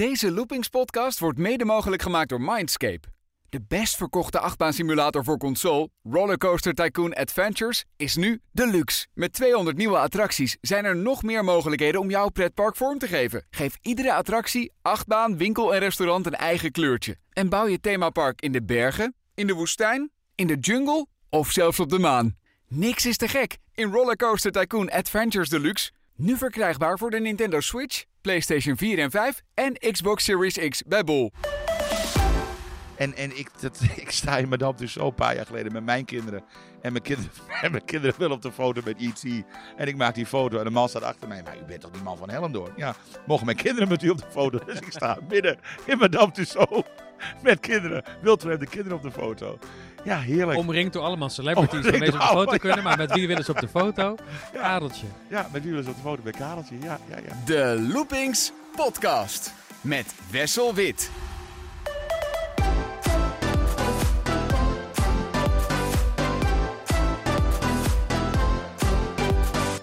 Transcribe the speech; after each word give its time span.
Deze 0.00 0.30
Loopings-podcast 0.30 1.18
wordt 1.18 1.38
mede 1.38 1.64
mogelijk 1.64 2.02
gemaakt 2.02 2.28
door 2.28 2.40
Mindscape. 2.40 3.08
De 3.48 3.60
best 3.68 3.96
verkochte 3.96 4.38
achtbaansimulator 4.38 5.24
voor 5.24 5.38
console, 5.38 5.88
Rollercoaster 6.02 6.74
Tycoon 6.74 7.14
Adventures, 7.14 7.84
is 7.96 8.16
nu 8.16 8.40
deluxe. 8.52 9.06
Met 9.14 9.32
200 9.32 9.76
nieuwe 9.76 9.98
attracties 9.98 10.56
zijn 10.60 10.84
er 10.84 10.96
nog 10.96 11.22
meer 11.22 11.44
mogelijkheden 11.44 12.00
om 12.00 12.10
jouw 12.10 12.28
pretpark 12.28 12.76
vorm 12.76 12.98
te 12.98 13.06
geven. 13.06 13.46
Geef 13.50 13.76
iedere 13.80 14.14
attractie, 14.14 14.72
achtbaan, 14.82 15.36
winkel 15.36 15.74
en 15.74 15.80
restaurant 15.80 16.26
een 16.26 16.34
eigen 16.34 16.70
kleurtje. 16.70 17.16
En 17.32 17.48
bouw 17.48 17.66
je 17.66 17.80
themapark 17.80 18.40
in 18.40 18.52
de 18.52 18.62
bergen, 18.62 19.14
in 19.34 19.46
de 19.46 19.54
woestijn, 19.54 20.10
in 20.34 20.46
de 20.46 20.56
jungle 20.56 21.06
of 21.30 21.50
zelfs 21.50 21.80
op 21.80 21.90
de 21.90 21.98
maan. 21.98 22.36
Niks 22.68 23.06
is 23.06 23.16
te 23.16 23.28
gek 23.28 23.58
in 23.74 23.92
Rollercoaster 23.92 24.52
Tycoon 24.52 24.90
Adventures 24.90 25.48
Deluxe. 25.48 25.90
Nu 26.20 26.36
verkrijgbaar 26.36 26.98
voor 26.98 27.10
de 27.10 27.20
Nintendo 27.20 27.60
Switch, 27.60 28.04
PlayStation 28.20 28.76
4 28.76 28.98
en 28.98 29.10
5 29.10 29.42
en 29.54 29.72
Xbox 29.92 30.24
Series 30.24 30.68
X 30.68 30.82
bij 30.82 31.04
Bol. 31.04 31.32
En, 32.96 33.14
en 33.14 33.38
ik, 33.38 33.50
dat, 33.60 33.80
ik 33.96 34.10
sta 34.10 34.38
in 34.38 34.48
Madame 34.48 34.76
dus 34.76 34.96
een 34.96 35.14
paar 35.14 35.34
jaar 35.34 35.46
geleden 35.46 35.72
met 35.72 35.84
mijn 35.84 36.04
kinderen. 36.04 36.44
En 36.80 36.92
mijn 36.92 37.04
kinderen, 37.04 37.32
en 37.62 37.70
mijn 37.70 37.84
kinderen 37.84 38.18
willen 38.18 38.36
op 38.36 38.42
de 38.42 38.52
foto 38.52 38.80
met 38.84 39.00
E.T. 39.00 39.44
En 39.76 39.88
ik 39.88 39.96
maak 39.96 40.14
die 40.14 40.26
foto 40.26 40.58
en 40.58 40.64
de 40.64 40.70
man 40.70 40.88
staat 40.88 41.02
achter 41.02 41.28
mij. 41.28 41.42
Maar 41.42 41.58
u 41.58 41.64
bent 41.64 41.80
toch 41.80 41.90
die 41.90 42.02
man 42.02 42.16
van 42.16 42.30
Hellendoorn? 42.30 42.72
Ja, 42.76 42.94
mogen 43.26 43.44
mijn 43.44 43.56
kinderen 43.56 43.88
met 43.88 44.02
u 44.02 44.08
op 44.08 44.18
de 44.18 44.30
foto? 44.30 44.58
Dus 44.66 44.80
ik 44.80 44.92
sta 44.92 45.18
midden 45.28 45.58
in 45.86 45.98
Madame 45.98 46.32
Tussauds 46.32 46.88
met 47.42 47.60
kinderen. 47.60 48.04
Wilt 48.22 48.44
u 48.44 48.56
de 48.56 48.66
kinderen 48.66 48.96
op 48.96 49.02
de 49.02 49.10
foto? 49.10 49.58
Ja, 50.04 50.18
heerlijk. 50.18 50.58
Omringd 50.58 50.92
door 50.92 51.02
allemaal 51.02 51.28
celebrities 51.28 51.90
waarmee 51.90 52.10
ze 52.10 52.12
op 52.12 52.20
de 52.20 52.26
foto 52.26 52.36
allemaal, 52.36 52.58
kunnen. 52.58 52.84
Maar 52.84 52.96
met 52.96 53.12
wie 53.12 53.26
willen 53.26 53.44
ze 53.44 53.50
op 53.50 53.60
de 53.60 53.68
foto? 53.68 54.16
Adeltje. 54.62 55.06
Ja, 55.28 55.48
met 55.52 55.62
wie 55.62 55.70
willen 55.70 55.84
ze 55.84 55.90
op 55.90 55.96
de 55.96 56.02
foto? 56.02 56.22
Bij 56.22 56.32
Kareltje. 56.32 56.74
Ja, 56.82 56.98
ja, 57.08 57.16
ja. 57.16 57.36
De 57.44 57.88
Loopings 57.92 58.52
Podcast 58.76 59.52
met 59.80 60.14
Wessel 60.30 60.74
Wit. 60.74 61.10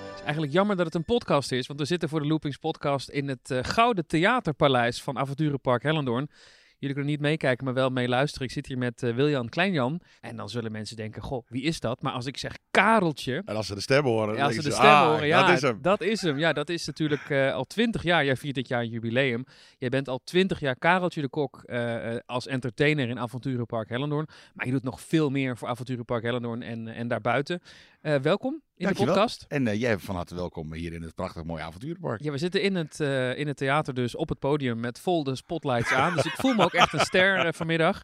Het 0.06 0.16
is 0.16 0.22
eigenlijk 0.24 0.54
jammer 0.54 0.76
dat 0.76 0.86
het 0.86 0.96
een 0.96 1.04
podcast 1.04 1.52
is. 1.52 1.68
Want 1.68 1.80
we 1.80 1.86
zitten 1.86 2.10
voor 2.10 2.20
de 2.20 2.28
Loopings 2.28 2.58
podcast 2.58 3.10
in 3.10 3.28
het 3.28 3.52
eh, 3.52 3.60
Gouden 3.62 4.08
Theaterpaleis 4.08 5.02
van 5.02 5.18
Avonturenpark 5.18 5.84
Hellendoorn. 5.84 6.30
Jullie 6.80 6.96
kunnen 6.96 7.12
niet 7.12 7.22
meekijken, 7.22 7.66
maar 7.66 7.74
wel 7.74 7.90
meeluisteren. 7.90 8.48
Ik 8.48 8.54
zit 8.54 8.68
hier 8.68 8.78
met 8.78 9.04
eh, 9.04 9.16
Wiljan 9.16 9.50
Kleinjan. 9.50 10.02
En 10.22 10.36
dan 10.36 10.50
zullen 10.50 10.72
mensen 10.72 10.96
denken, 10.96 11.22
goh, 11.22 11.46
wie 11.48 11.64
is 11.64 11.80
dat? 11.80 12.02
Maar 12.02 12.14
als 12.14 12.26
ik 12.26 12.38
zeg 12.38 12.58
Kareltje... 12.72 13.42
En 13.46 13.56
als 13.56 13.68
ze 13.68 13.76
de 13.76 13.82
stem 13.82 14.04
horen, 14.04 14.36
Ja, 14.36 14.46
als 14.46 14.56
ze 14.56 14.64
de 14.64 14.72
stem 14.72 14.86
ah, 14.86 15.08
horen, 15.08 15.28
ja, 15.28 15.48
dat 15.48 15.56
is 15.56 15.62
hem. 15.62 15.80
Dat 15.82 16.02
is 16.02 16.22
hem. 16.22 16.38
Ja, 16.38 16.54
dat 16.54 16.70
is 16.70 16.86
natuurlijk 16.86 17.30
eh, 17.30 17.54
al 17.54 17.64
twintig 17.64 18.04
jaar. 18.04 18.26
Jij 18.26 18.36
viert 18.36 18.56
dit 18.56 18.68
jaar 18.68 18.82
een 18.82 18.90
jubileum. 18.90 19.46
Jij 19.78 19.90
bent 19.90 20.08
al 20.08 20.20
twintig 20.24 20.60
jaar 20.60 20.76
Kareltje 20.76 21.22
de 21.22 21.30
Kok 21.30 21.64
eh, 21.64 22.16
als 22.26 22.48
entertainer 22.48 23.10
in 23.10 23.20
Avonturenpark 23.20 23.90
Hellendoorn. 23.90 24.28
Maar 24.54 24.66
je 24.66 24.72
doet 24.72 24.84
nog 24.84 25.02
veel 25.02 25.30
meer 25.30 25.58
voor 25.58 25.68
Avonturenpark 25.68 26.24
Hellendoorn 26.24 26.62
en, 26.62 26.88
en 26.88 27.08
daarbuiten. 27.08 27.62
Eh, 28.02 28.16
welkom 28.16 28.54
in 28.54 28.86
Dankjewel. 28.86 29.14
de 29.14 29.20
podcast. 29.20 29.46
En 29.48 29.68
eh, 29.68 29.80
jij 29.80 29.98
van 29.98 30.16
harte 30.16 30.36
welkom 30.36 30.74
hier 30.74 30.94
in 30.94 31.02
het 31.02 31.16
prachtig 31.16 31.44
mooie 31.44 31.62
avonturenpark. 31.62 32.24
Ja, 32.24 32.32
we 32.32 32.38
zitten 32.38 32.62
in 32.62 32.76
het, 32.76 33.00
eh, 33.00 33.38
in 33.38 33.48
het 33.48 33.58
theater 33.58 33.94
dus 33.94 34.16
op 34.16 34.30
het 34.30 34.40
podium 34.40 34.80
met 34.80 35.00
vol 35.00 35.24
de 35.24 35.36
spotlights 35.36 35.92
aan. 35.92 36.16
Dus 36.16 36.26
ik 36.26 36.32
voel 36.32 36.54
me 36.54 36.64
ook 36.64 36.74
echt 36.74 36.94
een 36.94 37.00
ster 37.00 37.54
vanmiddag. 37.54 38.04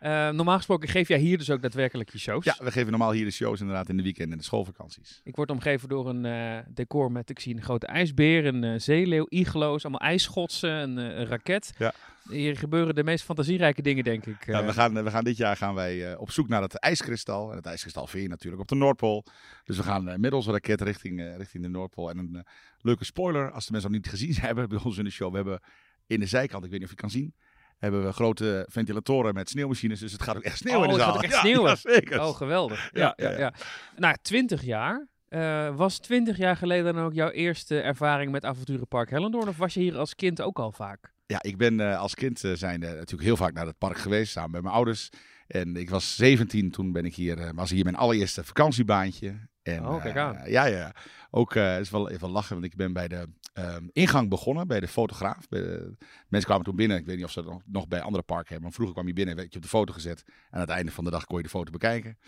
Normaal 0.00 0.56
gesproken 0.56 0.88
geef 0.88 1.08
jij 1.08 1.18
hier 1.18 1.38
dus 1.38 1.50
ook 1.50 1.62
daadwerkelijk 1.62 2.10
je 2.10 2.18
shows. 2.18 2.44
Ja, 2.44 2.56
we 2.58 2.72
geven 2.72 2.90
normaal 2.90 3.12
hier 3.12 3.24
de 3.24 3.30
shows 3.30 3.60
inderdaad 3.60 3.88
in 3.88 3.96
de 3.96 4.02
weekend 4.02 4.32
en 4.32 4.38
de 4.38 4.44
schoolvakanties. 4.44 5.20
Ik 5.24 5.36
word 5.36 5.50
omgeven 5.50 5.88
door 5.88 6.08
een 6.08 6.64
decor 6.68 7.12
met, 7.12 7.30
ik 7.30 7.40
zie 7.40 7.54
een 7.54 7.62
grote 7.62 7.86
ijsbeer, 7.86 8.46
een 8.46 8.80
zeeleeuw, 8.80 9.26
iglo's, 9.28 9.82
allemaal 9.82 10.08
ijsschotsen, 10.08 10.70
een, 10.70 10.96
een 10.96 11.26
raket. 11.26 11.72
Ja. 11.78 11.92
Hier 12.28 12.56
gebeuren 12.56 12.94
de 12.94 13.04
meest 13.04 13.24
fantasierijke 13.24 13.82
dingen, 13.82 14.04
denk 14.04 14.26
ik. 14.26 14.46
Ja, 14.46 14.60
eh. 14.60 14.66
we, 14.66 14.72
gaan, 14.72 15.04
we 15.04 15.10
gaan 15.10 15.24
dit 15.24 15.36
jaar 15.36 15.56
gaan 15.56 15.74
wij 15.74 16.12
eh, 16.12 16.20
op 16.20 16.30
zoek 16.30 16.48
naar 16.48 16.62
het 16.62 16.74
ijskristal. 16.74 17.50
En 17.50 17.56
het 17.56 17.66
ijskristal 17.66 18.06
vind 18.06 18.22
je 18.22 18.28
natuurlijk 18.28 18.62
op 18.62 18.68
de 18.68 18.74
Noordpool. 18.74 19.24
Dus 19.64 19.76
we 19.76 19.82
gaan 19.82 20.08
uh, 20.08 20.14
met 20.14 20.32
onze 20.32 20.50
raket 20.50 20.80
richting, 20.80 21.20
eh, 21.20 21.36
richting 21.36 21.62
de 21.62 21.68
Noordpool. 21.68 22.10
En 22.10 22.18
een 22.18 22.34
eh, 22.34 22.40
leuke 22.80 23.04
spoiler, 23.04 23.50
als 23.50 23.66
de 23.66 23.72
mensen 23.72 23.90
nog 23.90 24.00
niet 24.00 24.10
gezien 24.10 24.34
hebben 24.46 24.68
bij 24.68 24.78
ons 24.84 24.98
in 24.98 25.04
de 25.04 25.10
show. 25.10 25.30
We 25.30 25.36
hebben 25.36 25.60
in 26.06 26.20
de 26.20 26.26
zijkant, 26.26 26.64
ik 26.64 26.70
weet 26.70 26.80
niet 26.80 26.88
of 26.90 26.94
je 26.96 27.02
het 27.02 27.12
kan 27.12 27.20
zien, 27.20 27.34
hebben 27.78 28.04
we 28.04 28.12
grote 28.12 28.66
ventilatoren 28.70 29.34
met 29.34 29.48
sneeuwmachines. 29.48 30.00
Dus 30.00 30.12
het 30.12 30.22
gaat 30.22 30.36
ook 30.36 30.42
echt 30.42 30.58
sneeuwen 30.58 30.88
Oh, 30.88 30.92
in 30.92 30.98
de 30.98 31.04
het 31.04 31.12
zaal. 31.12 31.14
gaat 31.14 31.24
ook 31.24 31.30
echt 31.30 31.40
sneeuwen. 31.40 31.70
Ja, 31.82 31.94
zeker. 31.94 32.20
Oh, 32.20 32.36
geweldig. 32.36 32.90
Ja, 32.92 33.14
Ja, 33.16 33.28
ja, 33.28 33.30
ja, 33.30 33.38
ja. 33.38 33.52
Nou, 33.96 34.16
20 34.22 34.62
jaar. 34.62 35.06
Eh, 35.28 35.76
was 35.76 35.98
20 35.98 36.36
jaar 36.36 36.56
geleden 36.56 36.94
dan 36.94 37.04
ook 37.04 37.12
jouw 37.12 37.30
eerste 37.30 37.80
ervaring 37.80 38.30
met 38.30 38.44
Avonturenpark 38.44 39.10
Hellendoorn? 39.10 39.48
Of 39.48 39.56
was 39.56 39.74
je 39.74 39.80
hier 39.80 39.98
als 39.98 40.14
kind 40.14 40.40
ook 40.40 40.58
al 40.58 40.72
vaak? 40.72 41.12
Ja, 41.30 41.42
ik 41.42 41.56
ben 41.56 41.80
eh, 41.80 41.98
als 41.98 42.14
kind 42.14 42.44
uh, 42.44 42.54
zijn 42.54 42.80
natuurlijk 42.80 43.22
heel 43.22 43.36
vaak 43.36 43.52
naar 43.52 43.66
het 43.66 43.78
park 43.78 43.98
geweest, 43.98 44.32
samen 44.32 44.50
met 44.50 44.62
mijn 44.62 44.74
ouders. 44.74 45.10
En 45.46 45.76
ik 45.76 45.90
was 45.90 46.16
17, 46.16 46.70
toen 46.70 46.92
ben 46.92 47.04
ik 47.04 47.14
hier, 47.14 47.54
was 47.54 47.70
hier 47.70 47.84
mijn 47.84 47.96
allereerste 47.96 48.44
vakantiebaantje. 48.44 49.48
En, 49.62 49.86
oh, 49.86 50.02
kijk 50.02 50.16
aan. 50.16 50.50
Ja, 50.50 50.64
ja. 50.64 50.94
Ook 51.30 51.54
is 51.54 51.90
wel 51.90 52.10
even 52.10 52.28
lachen, 52.28 52.54
want 52.54 52.66
ik 52.66 52.76
ben 52.76 52.92
bij 52.92 53.08
de 53.08 53.28
um, 53.54 53.90
ingang 53.92 54.28
begonnen, 54.28 54.66
bij 54.66 54.80
de 54.80 54.88
fotograaf. 54.88 55.48
Bij 55.48 55.60
de, 55.60 55.96
mensen 56.28 56.48
kwamen 56.48 56.64
toen 56.64 56.76
binnen, 56.76 56.96
ik 56.96 57.06
weet 57.06 57.16
niet 57.16 57.24
of 57.24 57.30
ze 57.30 57.42
dat 57.42 57.52
nog, 57.52 57.62
nog 57.66 57.88
bij 57.88 58.00
andere 58.00 58.22
parken 58.22 58.46
hebben, 58.46 58.62
maar 58.62 58.72
vroeger 58.72 58.94
kwam 58.94 59.06
je 59.06 59.12
binnen, 59.12 59.36
werd 59.36 59.50
je 59.50 59.56
op 59.56 59.62
de 59.62 59.68
foto 59.68 59.92
gezet. 59.92 60.24
En 60.26 60.34
aan 60.50 60.60
het 60.60 60.70
einde 60.70 60.92
van 60.92 61.04
de 61.04 61.10
dag 61.10 61.24
kon 61.24 61.36
je 61.36 61.42
de 61.42 61.48
foto 61.48 61.70
bekijken. 61.70 62.18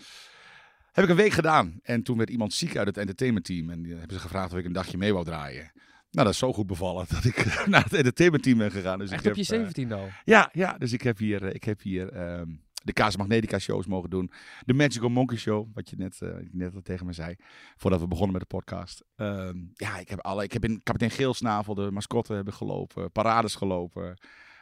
Heb 0.91 1.03
ik 1.03 1.09
een 1.09 1.15
week 1.15 1.31
gedaan. 1.31 1.79
En 1.83 2.03
toen 2.03 2.17
werd 2.17 2.29
iemand 2.29 2.53
ziek 2.53 2.77
uit 2.77 2.87
het 2.87 2.97
entertainmentteam. 2.97 3.69
En 3.69 3.81
die 3.81 3.95
hebben 3.95 4.15
ze 4.15 4.21
gevraagd 4.21 4.51
of 4.51 4.57
ik 4.57 4.65
een 4.65 4.73
dagje 4.73 4.97
mee 4.97 5.13
wou 5.13 5.25
draaien. 5.25 5.71
Nou, 6.11 6.25
dat 6.25 6.33
is 6.33 6.37
zo 6.37 6.53
goed 6.53 6.67
bevallen 6.67 7.05
dat 7.09 7.23
ik 7.23 7.45
naar 7.65 7.83
het 7.83 7.93
entertainmentteam 7.93 8.57
ben 8.57 8.71
gegaan. 8.71 8.99
Dus 8.99 9.09
Echt 9.09 9.19
ik 9.19 9.23
heb, 9.23 9.33
op 9.33 9.39
je 9.39 9.45
17 9.45 9.91
al? 9.91 10.05
Uh, 10.05 10.13
ja, 10.23 10.49
ja, 10.53 10.77
dus 10.77 10.93
ik 10.93 11.01
heb 11.01 11.17
hier, 11.17 11.43
ik 11.55 11.63
heb 11.63 11.81
hier 11.81 12.37
um, 12.39 12.61
de 12.83 12.93
Casa 12.93 13.17
Magnetica 13.17 13.59
shows 13.59 13.85
mogen 13.85 14.09
doen. 14.09 14.31
De 14.65 14.73
Magical 14.73 15.09
Monkey 15.09 15.37
Show, 15.37 15.67
wat 15.73 15.89
je 15.89 15.95
net, 15.95 16.19
uh, 16.23 16.29
net 16.51 16.75
al 16.75 16.81
tegen 16.81 17.05
me 17.05 17.13
zei. 17.13 17.35
Voordat 17.75 17.99
we 17.99 18.07
begonnen 18.07 18.31
met 18.31 18.41
de 18.41 18.55
podcast. 18.55 19.03
Um, 19.15 19.71
ja, 19.73 19.97
ik 19.97 20.09
heb, 20.09 20.19
alle, 20.19 20.43
ik 20.43 20.53
heb 20.53 20.63
in 20.63 20.83
Kapitein 20.83 21.11
Geelsnavel, 21.11 21.73
de 21.73 21.91
mascotte, 21.91 22.33
hebben 22.33 22.53
gelopen. 22.53 23.11
Parades 23.11 23.55
gelopen. 23.55 24.17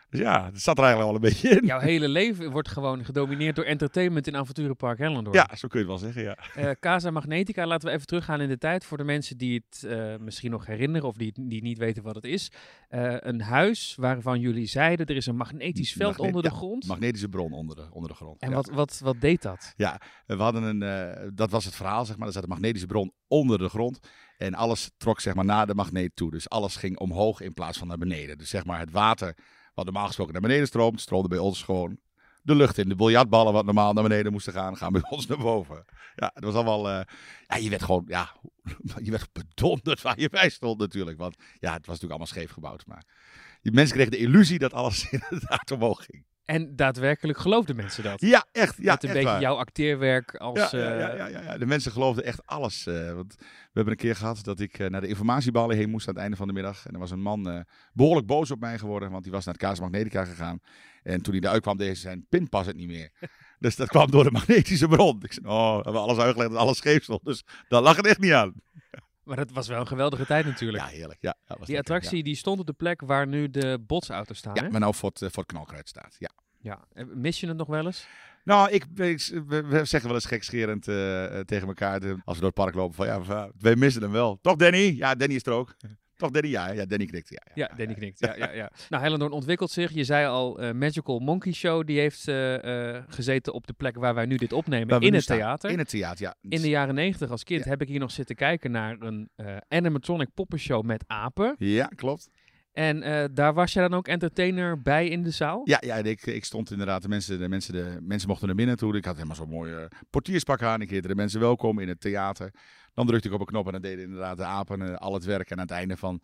Dus 0.09 0.19
ja, 0.19 0.45
het 0.45 0.61
zat 0.61 0.77
er 0.77 0.83
eigenlijk 0.83 1.11
wel 1.11 1.21
een 1.21 1.29
beetje 1.29 1.49
in. 1.49 1.65
Jouw 1.65 1.79
hele 1.79 2.07
leven 2.07 2.51
wordt 2.51 2.67
gewoon 2.67 3.05
gedomineerd 3.05 3.55
door 3.55 3.65
entertainment 3.65 4.27
in 4.27 4.35
Avonturenpark 4.35 4.97
Hellendoorn. 4.97 5.35
Ja, 5.35 5.55
zo 5.55 5.67
kun 5.67 5.79
je 5.79 5.91
het 5.91 6.01
wel 6.01 6.11
zeggen, 6.11 6.23
ja. 6.23 6.37
Uh, 6.57 6.71
Casa 6.79 7.11
Magnetica, 7.11 7.67
laten 7.67 7.87
we 7.87 7.93
even 7.93 8.07
teruggaan 8.07 8.41
in 8.41 8.47
de 8.47 8.57
tijd 8.57 8.85
voor 8.85 8.97
de 8.97 9.03
mensen 9.03 9.37
die 9.37 9.63
het 9.67 9.83
uh, 9.85 10.15
misschien 10.19 10.51
nog 10.51 10.65
herinneren 10.65 11.07
of 11.07 11.15
die, 11.15 11.33
die 11.41 11.61
niet 11.61 11.77
weten 11.77 12.03
wat 12.03 12.15
het 12.15 12.23
is. 12.23 12.51
Uh, 12.89 13.15
een 13.19 13.41
huis 13.41 13.95
waarvan 13.95 14.39
jullie 14.39 14.65
zeiden 14.65 15.05
er 15.05 15.15
is 15.15 15.25
een 15.25 15.35
magnetisch 15.35 15.93
veld 15.93 16.17
Magne 16.17 16.25
onder 16.25 16.41
de 16.41 16.49
ja, 16.49 16.55
grond. 16.55 16.87
magnetische 16.87 17.29
bron 17.29 17.53
onder 17.53 17.75
de, 17.75 17.87
onder 17.91 18.09
de 18.09 18.15
grond. 18.15 18.41
En 18.41 18.49
ja. 18.49 18.55
wat, 18.55 18.69
wat, 18.69 18.99
wat 19.03 19.21
deed 19.21 19.41
dat? 19.41 19.73
Ja, 19.75 20.01
we 20.25 20.35
hadden 20.35 20.81
een, 20.81 21.35
dat 21.35 21.49
was 21.49 21.65
het 21.65 21.75
verhaal, 21.75 22.05
zeg 22.05 22.17
maar. 22.17 22.27
Er 22.27 22.33
zat 22.33 22.43
een 22.43 22.49
magnetische 22.49 22.87
bron 22.87 23.13
onder 23.27 23.57
de 23.57 23.69
grond. 23.69 23.99
En 24.37 24.53
alles 24.53 24.91
trok 24.97 25.19
zeg 25.19 25.33
maar 25.33 25.45
naar 25.45 25.67
de 25.67 25.75
magneet 25.75 26.15
toe. 26.15 26.31
Dus 26.31 26.49
alles 26.49 26.75
ging 26.75 26.97
omhoog 26.97 27.41
in 27.41 27.53
plaats 27.53 27.77
van 27.77 27.87
naar 27.87 27.97
beneden. 27.97 28.37
Dus 28.37 28.49
zeg 28.49 28.65
maar 28.65 28.79
het 28.79 28.91
water 28.91 29.35
normaal 29.85 30.07
gesproken 30.07 30.33
naar 30.33 30.41
beneden 30.41 30.67
stroomt, 30.67 31.01
stroomde 31.01 31.27
bij 31.27 31.37
ons 31.37 31.63
gewoon 31.63 31.99
de 32.41 32.55
lucht 32.55 32.77
in. 32.77 32.89
De 32.89 32.95
biljartballen 32.95 33.53
wat 33.53 33.65
normaal 33.65 33.93
naar 33.93 34.03
beneden 34.03 34.31
moesten 34.31 34.53
gaan, 34.53 34.77
gaan 34.77 34.91
bij 34.91 35.01
ons 35.09 35.27
naar 35.27 35.37
boven. 35.37 35.85
Ja, 36.15 36.31
het 36.33 36.43
was 36.43 36.53
allemaal... 36.53 36.89
Uh, 36.89 37.01
ja, 37.47 37.55
je 37.55 37.69
werd 37.69 37.83
gewoon... 37.83 38.03
Ja, 38.07 38.35
je 39.03 39.11
werd 39.11 39.29
bedonderd 39.31 40.01
waar 40.01 40.19
je 40.19 40.29
bij 40.29 40.49
stond 40.49 40.79
natuurlijk. 40.79 41.17
Want 41.17 41.35
ja, 41.37 41.73
het 41.73 41.85
was 41.85 41.99
natuurlijk 41.99 42.11
allemaal 42.11 42.27
scheef 42.27 42.51
gebouwd. 42.51 42.85
Maar 42.85 43.03
die 43.61 43.71
mensen 43.71 43.95
kregen 43.95 44.11
de 44.11 44.17
illusie 44.17 44.59
dat 44.59 44.73
alles 44.73 45.09
inderdaad 45.29 45.71
omhoog 45.71 46.05
ging. 46.05 46.25
En 46.49 46.75
daadwerkelijk 46.75 47.37
geloofden 47.37 47.75
mensen 47.75 48.03
dat? 48.03 48.21
Ja, 48.21 48.45
echt. 48.51 48.75
Ja, 48.77 48.91
Met 48.91 49.03
een 49.03 49.09
echt 49.09 49.17
beetje 49.17 49.23
waar. 49.23 49.41
jouw 49.41 49.55
acteerwerk 49.55 50.35
als... 50.35 50.71
Ja, 50.71 50.77
ja, 50.77 50.97
ja, 50.99 51.15
ja, 51.15 51.27
ja, 51.27 51.41
ja, 51.41 51.57
De 51.57 51.65
mensen 51.65 51.91
geloofden 51.91 52.23
echt 52.23 52.45
alles. 52.45 52.85
Uh, 52.87 53.13
want 53.13 53.35
we 53.37 53.45
hebben 53.73 53.93
een 53.93 53.99
keer 53.99 54.15
gehad 54.15 54.43
dat 54.43 54.59
ik 54.59 54.79
uh, 54.79 54.87
naar 54.87 55.01
de 55.01 55.07
informatieballen 55.07 55.75
heen 55.75 55.89
moest 55.89 56.07
aan 56.07 56.13
het 56.13 56.23
einde 56.23 56.37
van 56.37 56.47
de 56.47 56.53
middag. 56.53 56.85
En 56.85 56.93
er 56.93 56.99
was 56.99 57.11
een 57.11 57.21
man 57.21 57.49
uh, 57.49 57.59
behoorlijk 57.93 58.27
boos 58.27 58.51
op 58.51 58.59
mij 58.59 58.79
geworden, 58.79 59.11
want 59.11 59.23
die 59.23 59.31
was 59.31 59.45
naar 59.45 59.53
het 59.53 59.63
Casa 59.63 59.81
Magnetica 59.81 60.25
gegaan. 60.25 60.59
En 61.03 61.21
toen 61.21 61.33
hij 61.33 61.43
eruit 61.43 61.61
kwam, 61.61 61.77
deed 61.77 61.97
zijn 61.97 62.25
pinpas 62.29 62.65
het 62.65 62.75
niet 62.75 62.87
meer. 62.87 63.11
dus 63.59 63.75
dat 63.75 63.87
kwam 63.87 64.11
door 64.11 64.23
de 64.23 64.31
magnetische 64.31 64.87
bron. 64.87 65.19
Ik 65.21 65.33
zei, 65.33 65.45
oh, 65.45 65.75
we 65.77 65.83
hebben 65.83 66.01
alles 66.01 66.17
uitgelegd 66.17 66.51
dat 66.51 66.59
alles 66.59 66.77
scheef 66.77 67.03
stond. 67.03 67.25
Dus 67.25 67.43
daar 67.67 67.81
lag 67.81 67.95
het 67.95 68.07
echt 68.07 68.19
niet 68.19 68.33
aan. 68.33 68.53
Maar 69.29 69.37
dat 69.37 69.51
was 69.51 69.67
wel 69.67 69.79
een 69.79 69.87
geweldige 69.87 70.25
tijd 70.25 70.45
natuurlijk. 70.45 70.83
Ja, 70.83 70.89
heerlijk. 70.89 71.21
Ja, 71.21 71.35
die 71.47 71.57
lekker, 71.57 71.77
attractie 71.77 72.17
ja. 72.17 72.23
die 72.23 72.35
stond 72.35 72.59
op 72.59 72.65
de 72.65 72.73
plek 72.73 73.01
waar 73.01 73.27
nu 73.27 73.49
de 73.49 73.79
botsauto's 73.87 74.37
staan, 74.37 74.55
Ja, 74.55 74.63
hè? 74.63 74.69
maar 74.69 74.79
nou 74.79 74.95
voor 74.95 75.09
het, 75.09 75.19
voor 75.19 75.43
het 75.43 75.51
knalkruid 75.51 75.87
staat, 75.87 76.15
ja. 76.19 76.29
Ja. 76.61 76.79
Mis 77.13 77.39
je 77.39 77.47
het 77.47 77.57
nog 77.57 77.67
wel 77.67 77.85
eens? 77.85 78.07
Nou, 78.43 78.71
ik, 78.71 78.85
ik, 78.95 79.31
we, 79.47 79.81
zeggen 79.83 80.03
wel 80.03 80.13
eens 80.13 80.25
gekscherend 80.25 80.87
uh, 80.87 81.39
tegen 81.39 81.67
elkaar 81.67 82.01
als 82.01 82.35
we 82.35 82.41
door 82.41 82.43
het 82.43 82.53
park 82.53 82.75
lopen 82.75 82.95
van 82.95 83.07
ja, 83.07 83.51
wij 83.59 83.75
missen 83.75 84.01
hem 84.01 84.11
wel. 84.11 84.39
Toch 84.41 84.55
Danny? 84.55 84.95
Ja, 84.95 85.15
Danny 85.15 85.35
is 85.35 85.45
er 85.45 85.51
ook. 85.51 85.75
Toch 86.19 86.31
Danny? 86.31 86.49
Ja, 86.49 86.71
ja 86.71 86.85
Danny 86.85 87.05
knikt. 87.05 87.29
Ja, 87.29 87.41
ja, 87.53 87.69
ja 87.69 87.75
Danny 87.77 87.93
knikt. 87.93 88.19
Ja, 88.19 88.35
ja, 88.35 88.51
ja. 88.51 88.71
nou, 88.89 89.03
Hellendoorn 89.03 89.31
ontwikkelt 89.31 89.71
zich. 89.71 89.91
Je 89.91 90.03
zei 90.03 90.27
al, 90.27 90.63
uh, 90.63 90.71
Magical 90.71 91.19
Monkey 91.19 91.51
Show, 91.51 91.87
die 91.87 91.99
heeft 91.99 92.27
uh, 92.27 92.97
gezeten 93.07 93.53
op 93.53 93.67
de 93.67 93.73
plek 93.73 93.95
waar 93.95 94.13
wij 94.15 94.25
nu 94.25 94.35
dit 94.35 94.53
opnemen, 94.53 95.01
in 95.01 95.13
het 95.13 95.23
staan. 95.23 95.37
theater. 95.37 95.69
In 95.69 95.77
het 95.77 95.89
theater, 95.89 96.21
ja. 96.21 96.35
In 96.41 96.61
de 96.61 96.69
jaren 96.69 96.95
negentig 96.95 97.29
als 97.29 97.43
kind 97.43 97.65
heb 97.65 97.81
ik 97.81 97.87
hier 97.87 97.99
nog 97.99 98.11
zitten 98.11 98.35
kijken 98.35 98.71
naar 98.71 99.01
een 99.01 99.29
animatronic 99.67 100.33
poppenshow 100.33 100.83
met 100.83 101.03
apen. 101.07 101.55
Ja, 101.57 101.85
klopt. 101.95 102.29
En 102.71 103.03
eh, 103.03 103.25
daar 103.33 103.53
was 103.53 103.73
je 103.73 103.79
dan 103.79 103.93
ook 103.93 104.07
entertainer 104.07 104.81
bij 104.81 105.07
in 105.07 105.23
de 105.23 105.31
zaal? 105.31 105.61
Ja, 105.63 105.77
ja 105.85 105.95
ik, 105.95 106.25
ik 106.25 106.45
stond 106.45 106.71
inderdaad, 106.71 107.01
de 107.01 107.07
mensen, 107.07 107.39
de, 107.39 107.49
mensen, 107.49 107.73
de 107.73 107.97
mensen 108.01 108.27
mochten 108.29 108.47
naar 108.47 108.55
binnen 108.55 108.77
toe. 108.77 108.97
Ik 108.97 109.05
had 109.05 109.15
helemaal 109.15 109.35
zo'n 109.35 109.49
mooi 109.49 109.73
eh, 109.73 109.85
portierspak 110.09 110.61
aan. 110.61 110.81
Ik 110.81 110.89
heette 110.89 111.07
de 111.07 111.15
mensen 111.15 111.39
welkom 111.39 111.79
in 111.79 111.87
het 111.87 112.01
theater. 112.01 112.53
Dan 112.93 113.07
drukte 113.07 113.27
ik 113.27 113.33
op 113.33 113.39
een 113.39 113.45
knop 113.45 113.65
en 113.65 113.71
dan 113.71 113.81
deden 113.81 114.03
inderdaad 114.03 114.37
de 114.37 114.43
apen 114.43 114.81
eh, 114.81 114.95
al 114.95 115.13
het 115.13 115.23
werk. 115.23 115.49
En 115.49 115.55
aan 115.55 115.63
het 115.63 115.71
einde 115.71 115.97
van 115.97 116.21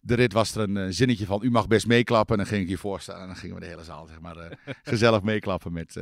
de 0.00 0.14
rit 0.14 0.32
was 0.32 0.54
er 0.54 0.62
een 0.62 0.76
eh, 0.76 0.86
zinnetje 0.88 1.26
van, 1.26 1.40
u 1.42 1.50
mag 1.50 1.66
best 1.66 1.86
meeklappen. 1.86 2.36
En 2.36 2.40
dan 2.40 2.50
ging 2.50 2.62
ik 2.62 2.68
hier 2.68 2.78
voorstaan 2.78 3.20
en 3.20 3.26
dan 3.26 3.36
gingen 3.36 3.54
we 3.54 3.60
de 3.60 3.66
hele 3.66 3.84
zaal 3.84 4.06
zeg 4.06 4.20
maar, 4.20 4.58
gezellig 4.82 5.22
meeklappen 5.22 5.72
met, 5.72 6.00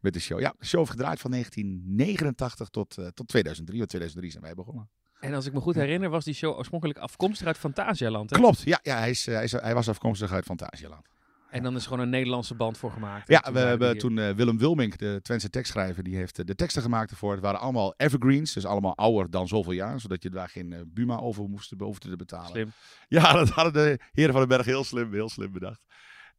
met 0.00 0.12
de 0.12 0.20
show. 0.20 0.40
Ja, 0.40 0.54
de 0.58 0.66
show 0.66 0.80
heeft 0.80 0.92
gedraaid 0.92 1.20
van 1.20 1.30
1989 1.30 2.68
tot, 2.68 2.94
tot 3.14 3.28
2003. 3.28 3.78
Want 3.78 3.90
2003 3.90 4.30
zijn 4.30 4.44
wij 4.44 4.54
begonnen. 4.54 4.90
En 5.20 5.34
als 5.34 5.46
ik 5.46 5.52
me 5.52 5.60
goed 5.60 5.74
herinner, 5.74 6.10
was 6.10 6.24
die 6.24 6.34
show 6.34 6.56
oorspronkelijk 6.56 6.98
afkomstig 6.98 7.46
uit 7.46 7.58
Fantasialand. 7.58 8.30
Hè? 8.30 8.36
Klopt, 8.36 8.62
ja, 8.62 8.80
ja 8.82 8.98
hij, 8.98 9.10
is, 9.10 9.26
eh, 9.26 9.34
hij, 9.34 9.44
is, 9.44 9.52
hij 9.52 9.74
was 9.74 9.88
afkomstig 9.88 10.32
uit 10.32 10.44
Fantasialand. 10.44 11.06
En 11.50 11.62
dan 11.62 11.74
is 11.74 11.82
er 11.82 11.88
gewoon 11.88 12.04
een 12.04 12.10
Nederlandse 12.10 12.54
band 12.54 12.78
voor 12.78 12.90
gemaakt. 12.90 13.28
Ja, 13.28 13.52
we 13.52 13.58
hebben 13.58 13.98
toen 13.98 14.18
eh, 14.18 14.30
Willem 14.30 14.58
Wilmink, 14.58 14.98
de 14.98 15.20
Twentse 15.22 15.50
tekstschrijver, 15.50 16.02
die 16.02 16.16
heeft 16.16 16.38
eh, 16.38 16.44
de 16.44 16.54
teksten 16.54 16.82
gemaakt 16.82 17.10
ervoor. 17.10 17.32
Het 17.32 17.40
waren 17.40 17.60
allemaal 17.60 17.94
evergreens, 17.96 18.52
dus 18.52 18.66
allemaal 18.66 18.96
ouder 18.96 19.30
dan 19.30 19.48
zoveel 19.48 19.72
jaar, 19.72 20.00
zodat 20.00 20.22
je 20.22 20.30
daar 20.30 20.48
geen 20.48 20.90
Buma 20.94 21.18
over 21.18 21.48
moest 21.48 21.74
hoefde 21.78 22.08
te 22.08 22.16
betalen. 22.16 22.50
Slim. 22.50 22.72
Ja, 23.08 23.32
dat 23.44 23.48
hadden 23.48 23.72
de 23.72 24.00
heren 24.12 24.32
van 24.32 24.40
den 24.40 24.56
Berg 24.56 24.66
heel 24.66 24.84
slim, 24.84 25.12
heel 25.12 25.28
slim 25.28 25.52
bedacht. 25.52 25.82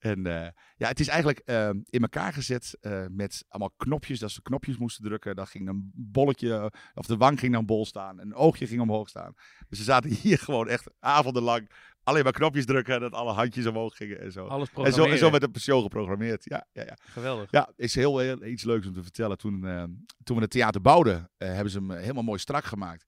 En 0.01 0.25
eh, 0.25 0.47
ja, 0.77 0.87
het 0.87 0.99
is 0.99 1.07
eigenlijk 1.07 1.39
eh, 1.39 1.69
in 1.69 2.01
elkaar 2.01 2.33
gezet 2.33 2.77
eh, 2.81 3.05
met 3.09 3.45
allemaal 3.47 3.73
knopjes, 3.77 4.19
dat 4.19 4.31
ze 4.31 4.41
knopjes 4.41 4.77
moesten 4.77 5.03
drukken. 5.03 5.35
Dan 5.35 5.47
ging 5.47 5.67
een 5.67 5.91
bolletje, 5.93 6.71
of 6.93 7.05
de 7.05 7.17
wang 7.17 7.39
ging 7.39 7.53
dan 7.53 7.65
bol 7.65 7.85
staan, 7.85 8.19
een 8.19 8.35
oogje 8.35 8.67
ging 8.67 8.81
omhoog 8.81 9.09
staan. 9.09 9.33
Dus 9.69 9.77
ze 9.77 9.83
zaten 9.83 10.09
hier 10.09 10.37
gewoon 10.47 10.67
echt 10.67 10.91
avondenlang 10.99 11.69
alleen 12.03 12.23
maar 12.23 12.31
knopjes 12.31 12.65
drukken, 12.65 12.99
dat 12.99 13.13
alle 13.13 13.31
handjes 13.31 13.65
omhoog 13.65 13.95
gingen 13.97 14.21
en 14.21 14.31
zo. 14.31 14.45
Alles 14.45 14.69
En 14.73 14.93
zo, 14.93 15.03
en 15.03 15.17
zo 15.17 15.31
werd 15.31 15.53
de 15.53 15.59
show 15.59 15.81
geprogrammeerd. 15.81 16.43
Ja, 16.45 16.65
ja, 16.71 16.83
ja. 16.83 16.97
Geweldig. 17.01 17.51
Ja, 17.51 17.69
is 17.75 17.95
heel, 17.95 18.17
heel 18.17 18.45
iets 18.45 18.63
leuks 18.63 18.87
om 18.87 18.93
te 18.93 19.03
vertellen. 19.03 19.37
Toen, 19.37 19.67
eh, 19.67 19.83
toen 20.23 20.35
we 20.35 20.41
het 20.41 20.51
theater 20.51 20.81
bouwden, 20.81 21.29
hebben 21.37 21.69
ze 21.69 21.77
hem 21.77 21.91
helemaal 21.91 22.23
mooi 22.23 22.39
strak 22.39 22.63
gemaakt. 22.63 23.05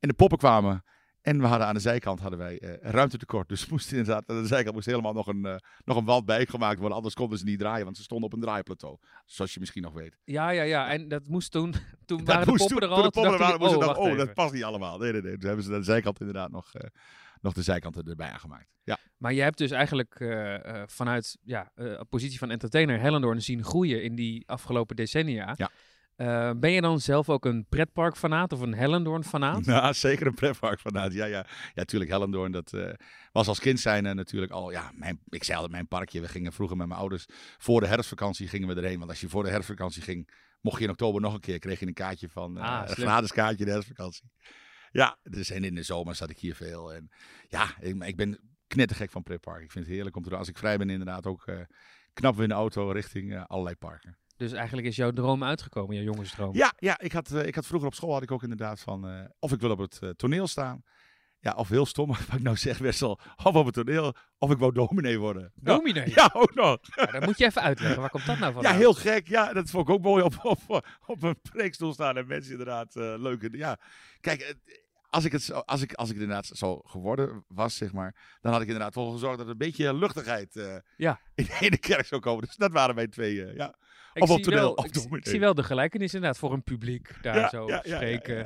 En 0.00 0.08
de 0.08 0.14
poppen 0.14 0.38
kwamen. 0.38 0.84
En 1.24 1.40
we 1.40 1.46
hadden 1.46 1.66
aan 1.66 1.74
de 1.74 1.80
zijkant 1.80 2.20
hadden 2.20 2.38
wij 2.38 2.58
eh 2.58 2.90
ruimtetekort. 2.90 3.48
Dus 3.48 3.66
moest 3.66 3.90
inderdaad, 3.90 4.28
aan 4.28 4.40
de 4.40 4.46
zijkant 4.46 4.74
moest 4.74 4.86
helemaal 4.86 5.12
nog 5.12 5.26
een, 5.26 5.44
eh, 5.44 5.56
nog 5.84 5.96
een 5.96 6.04
wand 6.04 6.24
bijgemaakt 6.24 6.78
worden. 6.78 6.96
Anders 6.96 7.14
konden 7.14 7.38
ze 7.38 7.44
niet 7.44 7.58
draaien, 7.58 7.84
want 7.84 7.96
ze 7.96 8.02
stonden 8.02 8.26
op 8.26 8.32
een 8.34 8.40
draaiplateau. 8.40 8.96
Zoals 9.24 9.54
je 9.54 9.60
misschien 9.60 9.82
nog 9.82 9.92
weet. 9.92 10.18
Ja, 10.24 10.50
ja, 10.50 10.62
ja. 10.62 10.88
En 10.88 11.08
dat 11.08 11.28
moest 11.28 11.50
toen, 11.50 11.74
toen 12.06 12.18
Dat 12.24 12.26
waren 12.26 12.46
de 12.46 12.52
poppen 12.52 12.68
toen- 12.68 12.80
er 12.80 12.88
al. 12.88 12.94
Toen 12.94 13.04
de 13.04 13.10
poppen 13.10 13.38
waren, 13.38 13.58
moesten 13.58 13.78
oh, 13.78 13.88
oh, 13.98 14.04
wacht 14.04 14.16
dat 14.16 14.34
past 14.34 14.52
niet 14.52 14.64
allemaal. 14.64 14.98
Nee, 14.98 15.12
nee, 15.12 15.22
nee. 15.22 15.32
Toen 15.36 15.46
hebben 15.46 15.64
ze 15.64 15.72
aan 15.72 15.78
de 15.78 15.84
zijkant 15.84 16.20
inderdaad 16.20 16.50
nog, 16.50 16.74
eh, 16.74 16.88
nog 17.40 17.52
de 17.52 17.62
zijkanten 17.62 18.04
erbij 18.04 18.30
aangemaakt. 18.30 18.68
Ja. 18.82 18.98
Maar 19.16 19.32
je 19.32 19.42
hebt 19.42 19.58
dus 19.58 19.70
eigenlijk 19.70 20.24
vanuit 20.86 21.38
ja, 21.42 21.72
positie 22.08 22.38
van 22.38 22.50
entertainer 22.50 23.00
Hellendoorn 23.00 23.42
zien 23.42 23.64
groeien 23.64 24.02
in 24.02 24.14
die 24.14 24.48
afgelopen 24.48 24.96
decennia. 24.96 25.52
Ja. 25.56 25.70
Eh, 26.16 26.50
ben 26.56 26.70
je 26.70 26.80
dan 26.80 27.00
zelf 27.00 27.28
ook 27.28 27.44
een 27.44 27.66
pretparkfanaat 27.68 28.52
of 28.52 28.60
een 28.60 28.74
Hellendoorn-fanaat? 28.74 29.64
Nou, 29.64 29.94
zeker 30.08 30.26
een 30.26 30.34
pretpark 30.34 30.80
vanuit. 30.80 31.12
Ja, 31.12 31.24
ja. 31.24 31.46
Ja, 31.74 31.84
tuurlijk. 31.84 32.10
Hellendoorn, 32.10 32.52
dat 32.52 32.72
eh, 32.72 32.92
was 33.32 33.48
als 33.48 33.58
kind 33.58 33.80
zijn 33.80 34.06
eh, 34.06 34.14
natuurlijk 34.14 34.52
al, 34.52 34.70
ja, 34.70 34.90
mijn, 34.94 35.20
ik 35.28 35.44
zei 35.44 35.56
altijd 35.56 35.74
mijn 35.74 35.88
parkje. 35.88 36.20
We 36.20 36.28
gingen 36.28 36.52
vroeger 36.52 36.76
met 36.76 36.86
mijn 36.86 37.00
ouders, 37.00 37.26
voor 37.58 37.80
de 37.80 37.86
herfstvakantie 37.86 38.48
gingen 38.48 38.68
we 38.68 38.74
erheen. 38.74 38.98
Want 38.98 39.10
als 39.10 39.20
je 39.20 39.28
voor 39.28 39.42
de 39.42 39.50
herfstvakantie 39.50 40.02
ging, 40.02 40.30
mocht 40.60 40.78
je 40.78 40.84
in 40.84 40.90
oktober 40.90 41.20
nog 41.20 41.34
een 41.34 41.40
keer, 41.40 41.58
kreeg 41.58 41.80
je 41.80 41.86
een 41.86 41.94
kaartje 41.94 42.28
van, 42.28 42.58
eh, 42.58 42.64
Ah, 42.64 42.88
een 42.88 42.94
gratis 42.96 43.32
kaartje 43.32 43.64
de 43.64 43.70
herfstvakantie. 43.70 44.30
Ja, 44.90 45.18
dus 45.22 45.50
en 45.50 45.64
in 45.64 45.74
de 45.74 45.82
zomer 45.82 46.14
zat 46.14 46.30
ik 46.30 46.38
hier 46.38 46.54
veel. 46.54 46.94
En 46.94 47.10
ja, 47.48 47.68
ik, 47.80 48.04
ik 48.04 48.16
ben 48.16 48.40
knettergek 48.66 49.10
van 49.10 49.22
pretpark. 49.22 49.62
Ik 49.62 49.72
vind 49.72 49.84
het 49.84 49.94
heerlijk 49.94 50.16
om 50.16 50.22
te 50.22 50.28
doen. 50.28 50.38
Als 50.38 50.48
ik 50.48 50.58
vrij 50.58 50.76
ben 50.78 50.90
inderdaad 50.90 51.26
ook, 51.26 51.46
eh 51.46 51.60
knappen 52.12 52.38
we 52.38 52.42
in 52.42 52.54
de 52.54 52.60
auto 52.60 52.90
richting 52.90 53.44
allerlei 53.46 53.76
parken. 53.76 54.18
Dus 54.36 54.52
eigenlijk 54.52 54.86
is 54.86 54.96
jouw 54.96 55.10
droom 55.10 55.44
uitgekomen, 55.44 55.96
jouw 55.96 56.04
jongensdroom. 56.04 56.54
Ja, 56.54 56.72
ja 56.76 56.98
ik, 57.00 57.12
had, 57.12 57.30
eh, 57.30 57.46
ik 57.46 57.54
had 57.54 57.66
vroeger 57.66 57.88
op 57.88 57.94
school 57.94 58.12
had 58.12 58.22
ik 58.22 58.30
ook 58.30 58.42
inderdaad 58.42 58.80
van 58.80 59.08
eh, 59.08 59.24
of 59.38 59.52
ik 59.52 59.60
wil 59.60 59.70
op 59.70 59.78
het 59.78 59.98
eh, 60.02 60.08
toneel 60.08 60.46
staan. 60.46 60.82
Ja, 61.40 61.52
of 61.52 61.68
heel 61.68 61.86
stom, 61.86 62.08
wat 62.28 62.36
ik 62.36 62.42
nou 62.42 62.56
zeg, 62.56 62.78
Wessel. 62.78 63.20
Of 63.36 63.54
op 63.54 63.64
het 63.64 63.74
toneel, 63.74 64.14
of 64.38 64.50
ik 64.50 64.58
wou 64.58 64.72
dominee 64.72 65.18
worden. 65.18 65.52
Dominee? 65.54 66.10
Ja, 66.14 66.30
ook 66.32 66.54
nog. 66.54 66.78
Ja, 66.96 67.06
dan 67.06 67.24
moet 67.24 67.38
je 67.38 67.44
even 67.44 67.62
uitleggen. 67.62 68.00
Waar 68.00 68.10
komt 68.10 68.26
dat 68.26 68.38
nou 68.38 68.52
van? 68.52 68.62
Ja, 68.66 68.72
heel 68.72 68.94
gek. 68.94 69.28
Ja, 69.28 69.52
dat 69.52 69.70
vond 69.70 69.88
ik 69.88 69.94
ook 69.94 70.02
mooi 70.02 70.22
op, 70.22 70.34
op, 70.42 70.86
op 71.06 71.22
een 71.22 71.40
preekstoel 71.42 71.92
staan 71.92 72.16
en 72.16 72.26
mensen 72.26 72.50
inderdaad 72.50 72.96
eh 72.96 73.14
leuke. 73.18 73.48
Ja, 73.52 73.78
kijk, 74.20 74.56
als 75.14 75.24
ik, 75.24 75.32
het, 75.32 75.42
zo- 75.42 75.52
als, 75.58 75.82
ik, 75.82 75.92
als 75.92 76.08
ik 76.08 76.14
inderdaad 76.14 76.46
zo 76.46 76.80
geworden 76.84 77.44
was, 77.48 77.76
zeg 77.76 77.92
maar, 77.92 78.14
dan 78.40 78.52
had 78.52 78.60
ik 78.60 78.66
inderdaad 78.66 78.92
voor 78.92 79.12
gezorgd 79.12 79.36
dat 79.36 79.46
er 79.46 79.52
een 79.52 79.58
beetje 79.58 79.94
luchtigheid 79.94 80.56
eh, 80.56 80.76
Ja. 80.96 81.20
in, 81.34 81.46
in 81.60 81.70
de 81.70 81.78
kerk 81.78 82.06
zou 82.06 82.20
komen. 82.20 82.44
Dus 82.44 82.56
dat 82.56 82.72
waren 82.72 82.94
mijn 82.94 83.10
twee, 83.10 83.44
eh, 83.44 83.56
ja. 83.56 83.74
Ik 84.12 84.22
of 84.22 84.30
op 84.30 84.36
zie 84.36 84.44
toneel, 84.44 84.60
wel- 84.60 84.72
of 84.72 84.84
ik, 84.84 84.92
zie- 84.94 85.02
dominee. 85.02 85.20
ik 85.20 85.28
zie 85.28 85.40
wel 85.40 85.54
de 85.54 85.62
gelijkenis 85.62 86.14
inderdaad 86.14 86.38
voor 86.38 86.52
een 86.52 86.62
publiek 86.62 87.22
daar 87.22 87.36
ja, 87.38 87.48
zo 87.48 87.66
ja, 87.66 87.80
ja, 87.84 87.96
spreken. 87.96 88.36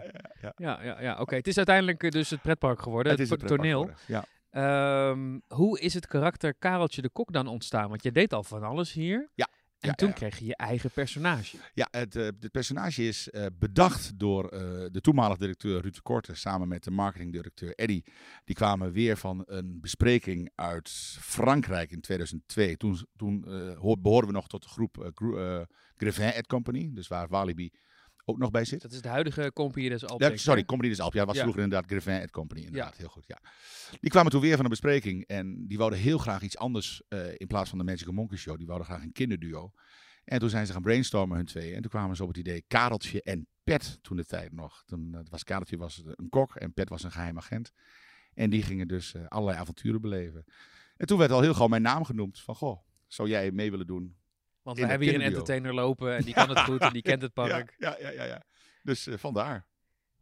ja, 0.40 0.52
Ja, 0.56 0.82
ja, 0.82 1.00
ja. 1.00 1.18
Oké, 1.20 1.34
het 1.34 1.46
is 1.46 1.56
uiteindelijk 1.56 2.02
eh, 2.02 2.10
dus 2.10 2.30
het 2.30 2.42
pretpark 2.42 2.82
geworden, 2.82 3.12
Het 3.12 3.20
het, 3.20 3.28
pretpark 3.28 3.60
toneel. 3.60 3.80
geworden, 3.80 4.02
Ja. 4.06 4.24
Ehm, 4.50 5.38
hoe 5.48 5.80
is 5.80 5.94
het 5.94 6.06
karakter 6.06 6.54
Kareltje 6.54 7.02
de 7.02 7.08
Kok 7.10 7.32
dan 7.32 7.46
ontstaan? 7.46 7.88
Want 7.88 8.02
je 8.02 8.12
deed 8.12 8.32
al 8.32 8.42
van 8.44 8.62
alles 8.62 8.92
hier. 8.92 9.28
Ja, 9.34 9.48
En 9.80 9.88
ja, 9.88 9.94
toen 9.94 10.08
ja. 10.08 10.14
kreeg 10.14 10.38
je 10.38 10.44
je 10.44 10.56
eigen 10.56 10.90
personage. 10.90 11.56
Ja, 11.74 11.88
het, 11.90 12.16
eh, 12.16 12.24
het 12.24 12.50
personage 12.50 13.06
is 13.06 13.30
eh, 13.30 13.46
bedacht 13.58 14.18
door 14.18 14.48
eh, 14.48 14.60
de 14.92 15.00
toenmalige 15.00 15.38
directeur 15.38 15.80
Ruud 15.80 15.98
Korte 16.02 16.34
samen 16.34 16.68
met 16.68 16.84
de 16.84 16.90
marketingdirecteur 16.90 17.74
Eddy. 17.74 18.02
Die 18.44 18.54
kwamen 18.54 18.92
weer 18.92 19.16
van 19.16 19.42
een 19.46 19.80
bespreking 19.80 20.50
uit 20.54 20.88
Frankrijk 21.20 21.90
in 21.90 22.00
2002. 22.00 22.76
Toen, 22.76 23.06
toen 23.16 23.44
eh, 23.46 23.78
hoor- 23.78 24.00
behoorden 24.00 24.30
we 24.30 24.36
nog 24.36 24.48
tot 24.48 24.62
de 24.62 24.68
groep 24.68 25.12
Grevin 25.96 26.32
et 26.32 26.46
Company, 26.46 26.90
dus 26.92 27.08
waar 27.08 27.28
Walibi 27.28 27.72
ook 28.28 28.38
nog 28.38 28.50
bij 28.50 28.64
zit. 28.64 28.82
Dat 28.82 28.92
is 28.92 29.00
de 29.00 29.08
huidige 29.08 29.50
Compagnie 29.54 29.88
des 29.90 30.00
Ja, 30.00 30.06
Alpes. 30.06 30.42
sorry, 30.42 30.64
Company 30.64 30.90
des 30.90 31.00
Alpes. 31.00 31.20
Ja, 31.20 31.26
was 31.26 31.34
Ja. 31.36 31.40
vroeger 31.42 31.62
inderdaad 31.62 31.90
Grevin 31.90 32.20
et 32.20 32.30
Company. 32.30 32.60
Inderdaad, 32.60 32.96
heel 32.96 33.08
goed. 33.08 33.24
Ja. 33.26 33.38
Die 34.00 34.10
kwamen 34.10 34.30
toen 34.30 34.40
weer 34.40 34.54
van 34.56 34.64
een 34.64 34.70
bespreking 34.70 35.26
en 35.26 35.66
die 35.66 35.78
wouden 35.78 35.98
heel 35.98 36.18
graag 36.18 36.42
iets 36.42 36.58
anders 36.58 37.02
eh, 37.08 37.20
in 37.36 37.46
plaats 37.46 37.68
van 37.68 37.78
de 37.78 37.84
Magical 37.84 38.12
Monkey 38.14 38.38
Show. 38.38 38.56
Die 38.56 38.66
wouden 38.66 38.86
graag 38.88 39.02
een 39.02 39.12
kinderduo. 39.12 39.72
En 40.24 40.38
toen 40.38 40.50
zijn 40.50 40.66
ze 40.66 40.72
gaan 40.72 40.82
brainstormen, 40.82 41.36
hun 41.36 41.46
twee. 41.46 41.74
En 41.74 41.80
toen 41.80 41.90
kwamen 41.90 42.16
ze 42.16 42.22
op 42.22 42.28
het 42.28 42.38
idee 42.38 42.64
Kareltje 42.66 43.22
en 43.22 43.46
Pet 43.64 43.98
toen 44.02 44.16
de 44.16 44.24
tijd 44.24 44.52
nog. 44.52 44.82
Toen 44.86 45.14
eh, 45.14 45.20
was 45.30 45.44
Kareltje 45.44 45.76
was 45.76 46.02
een 46.04 46.28
kok 46.28 46.54
en 46.56 46.72
Pet 46.72 46.88
was 46.88 47.02
een 47.02 47.10
geheim 47.12 47.36
agent. 47.36 47.72
En 48.34 48.50
die 48.50 48.62
gingen 48.62 48.88
dus 48.88 49.14
eh, 49.14 49.26
allerlei 49.26 49.58
avonturen 49.58 50.00
beleven. 50.00 50.44
En 50.96 51.06
toen 51.06 51.18
werd 51.18 51.30
al 51.30 51.40
heel 51.40 51.54
gauw 51.54 51.68
mijn 51.68 51.82
naam 51.82 52.04
genoemd. 52.04 52.40
Van, 52.40 52.54
goh, 52.54 52.78
zou 53.06 53.28
jij 53.28 53.50
mee 53.50 53.70
willen 53.70 53.86
doen? 53.86 54.16
Want 54.68 54.80
we 54.80 54.86
hebben 54.86 55.08
hier 55.08 55.16
een 55.16 55.24
entertainer 55.24 55.74
lopen 55.74 56.16
en 56.16 56.24
die 56.24 56.34
kan 56.40 56.48
het 56.48 56.58
goed 56.58 56.80
en 56.80 56.92
die 56.92 57.02
kent 57.02 57.22
het 57.22 57.32
park. 57.32 57.74
Ja, 57.78 57.96
ja, 58.00 58.10
ja, 58.10 58.24
ja. 58.24 58.42
Dus 58.82 59.06
eh, 59.06 59.18
vandaar. 59.18 59.66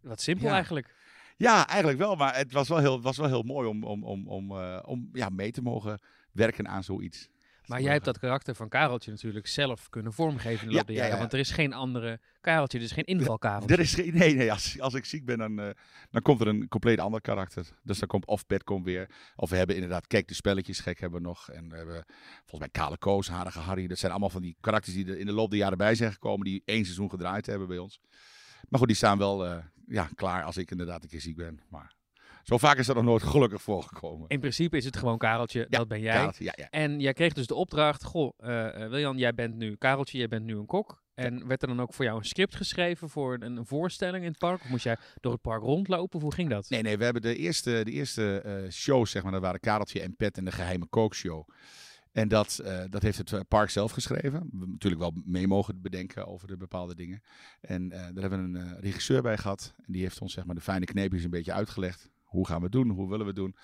Wat 0.00 0.20
simpel 0.20 0.48
eigenlijk. 0.48 0.94
Ja, 1.36 1.66
eigenlijk 1.66 1.98
wel. 1.98 2.16
Maar 2.16 2.36
het 2.36 2.52
was 2.52 2.68
wel 2.68 2.78
heel, 2.78 3.00
was 3.00 3.16
wel 3.16 3.26
heel 3.26 3.42
mooi 3.42 3.68
om, 3.68 3.84
om, 3.84 4.04
om, 4.04 4.28
om, 4.28 4.50
eh, 4.50 4.82
om 4.84 5.08
ja, 5.12 5.28
mee 5.28 5.50
te 5.50 5.62
mogen 5.62 6.00
werken 6.32 6.68
aan 6.68 6.84
zoiets. 6.84 7.28
Maar 7.66 7.82
jij 7.82 7.92
hebt 7.92 8.04
dat 8.04 8.18
karakter 8.18 8.54
van 8.54 8.68
Kareltje 8.68 9.10
natuurlijk 9.10 9.46
zelf 9.46 9.88
kunnen 9.88 10.12
vormgeven 10.12 10.62
in 10.62 10.66
de 10.66 10.72
Ja, 10.72 10.76
loop 10.78 10.86
der 10.86 10.96
ja, 10.96 11.00
jaren. 11.02 11.14
ja. 11.14 11.20
Want 11.20 11.32
er 11.32 11.38
is 11.38 11.50
geen 11.50 11.72
andere 11.72 12.20
Kareltje, 12.40 12.78
er 12.78 12.84
is 12.84 12.92
geen 12.92 13.04
invalkareltje. 13.04 13.74
Er 13.76 13.80
is 13.82 13.94
geen, 13.94 14.14
nee, 14.14 14.34
nee, 14.34 14.52
als, 14.52 14.80
als 14.80 14.94
ik 14.94 15.04
ziek 15.04 15.24
ben, 15.24 15.38
dan, 15.38 15.60
eh, 15.60 15.70
dan 16.10 16.22
komt 16.22 16.40
er 16.40 16.46
een 16.46 16.68
compleet 16.68 16.98
ander 16.98 17.20
karakter. 17.20 17.66
Dus 17.82 17.98
dan 17.98 18.08
komt 18.08 18.26
of 18.26 18.44
komt 18.64 18.84
weer. 18.84 19.10
Of 19.36 19.50
we 19.50 19.56
hebben 19.56 19.74
inderdaad, 19.74 20.06
kijk, 20.06 20.28
de 20.28 20.34
spelletjes 20.34 20.80
gek 20.80 21.00
hebben 21.00 21.20
we 21.20 21.26
nog. 21.26 21.50
En 21.50 21.68
we 21.68 21.76
hebben 21.76 22.04
volgens 22.36 22.60
mij 22.60 22.68
Kale 22.68 22.98
Koos, 22.98 23.28
Harige 23.28 23.58
Harry. 23.58 23.86
Dat 23.86 23.98
zijn 23.98 24.10
allemaal 24.12 24.30
van 24.30 24.42
die 24.42 24.56
karakters 24.60 24.94
die 24.94 25.06
er 25.06 25.18
in 25.18 25.26
de 25.26 25.32
loop 25.32 25.50
der 25.50 25.58
jaren 25.58 25.78
bij 25.78 25.94
zijn 25.94 26.12
gekomen. 26.12 26.44
Die 26.44 26.62
één 26.64 26.84
seizoen 26.84 27.10
gedraaid 27.10 27.46
hebben 27.46 27.68
bij 27.68 27.78
ons. 27.78 28.00
Maar 28.68 28.78
goed, 28.78 28.88
die 28.88 28.96
staan 28.96 29.18
wel 29.18 29.46
eh, 29.46 29.64
ja, 29.86 30.08
klaar 30.14 30.42
als 30.44 30.56
ik 30.56 30.70
inderdaad 30.70 31.02
een 31.02 31.08
keer 31.08 31.20
ziek 31.20 31.36
ben. 31.36 31.60
Maar 31.68 31.94
zo 32.46 32.58
vaak 32.58 32.78
is 32.78 32.86
dat 32.86 32.96
nog 32.96 33.04
nooit 33.04 33.22
gelukkig 33.22 33.62
voorgekomen. 33.62 34.28
In 34.28 34.40
principe 34.40 34.76
is 34.76 34.84
het 34.84 34.96
gewoon 34.96 35.18
Kareltje, 35.18 35.66
Ja, 35.68 35.78
dat 35.78 35.88
ben 35.88 36.00
jij. 36.00 36.14
Kareltje, 36.14 36.44
ja, 36.44 36.52
ja. 36.56 36.70
En 36.70 37.00
jij 37.00 37.12
kreeg 37.12 37.32
dus 37.32 37.46
de 37.46 37.54
opdracht, 37.54 38.04
goh, 38.04 38.32
eh 38.36 38.84
eh, 38.84 38.90
Wiljan, 38.90 39.16
jij 39.16 39.34
bent 39.34 39.54
nu 39.54 39.76
Kareltje, 39.76 40.18
jij 40.18 40.28
bent 40.28 40.44
nu 40.44 40.56
een 40.56 40.66
kok. 40.66 41.02
En 41.14 41.46
werd 41.46 41.62
er 41.62 41.68
dan 41.68 41.80
ook 41.80 41.94
voor 41.94 42.04
jou 42.04 42.18
een 42.18 42.24
script 42.24 42.54
geschreven 42.54 43.08
voor 43.08 43.34
een, 43.34 43.56
een 43.56 43.66
voorstelling 43.66 44.24
in 44.24 44.30
het 44.30 44.38
park? 44.38 44.60
Of 44.62 44.68
moest 44.68 44.84
jij 44.84 44.96
door 45.20 45.32
het 45.32 45.40
park 45.40 45.62
rondlopen? 45.62 46.16
Of 46.16 46.22
hoe 46.22 46.34
ging 46.34 46.50
dat? 46.50 46.68
Nee, 46.68 46.82
nee, 46.82 46.98
we 46.98 47.04
hebben 47.04 47.22
de 47.22 47.36
eerste, 47.36 47.80
de 47.84 47.90
eerste 47.90 48.66
shows, 48.70 49.10
zeg 49.10 49.22
maar, 49.22 49.32
dat 49.32 49.40
waren 49.40 49.60
Kareltje 49.60 50.00
en 50.00 50.16
Pet 50.16 50.38
en 50.38 50.44
de 50.44 50.52
geheime 50.52 50.86
kookshow. 50.86 51.48
En 52.12 52.28
dat, 52.28 52.62
dat 52.90 53.02
heeft 53.02 53.18
het 53.18 53.48
park 53.48 53.70
zelf 53.70 53.90
geschreven. 53.90 54.30
We 54.30 54.48
hebben 54.50 54.70
natuurlijk 54.70 55.02
wel 55.02 55.12
mee 55.24 55.46
mogen 55.46 55.82
bedenken 55.82 56.26
over 56.26 56.48
de 56.48 56.56
bepaalde 56.56 56.94
dingen. 56.94 57.22
En 57.60 57.88
daar 57.88 58.12
hebben 58.14 58.52
we 58.52 58.58
een 58.58 58.80
regisseur 58.80 59.22
bij 59.22 59.36
gehad. 59.36 59.74
En 59.86 59.92
die 59.92 60.02
heeft 60.02 60.20
ons 60.20 60.32
zeg 60.32 60.44
maar, 60.44 60.54
de 60.54 60.60
fijne 60.60 60.84
kneepjes 60.84 61.24
een 61.24 61.30
beetje 61.30 61.52
uitgelegd. 61.52 62.10
Hoe 62.26 62.46
gaan 62.46 62.56
we 62.56 62.62
het 62.62 62.72
doen? 62.72 62.90
Hoe 62.90 63.08
willen 63.08 63.26
we 63.26 63.32
het 63.32 63.36
doen? 63.36 63.56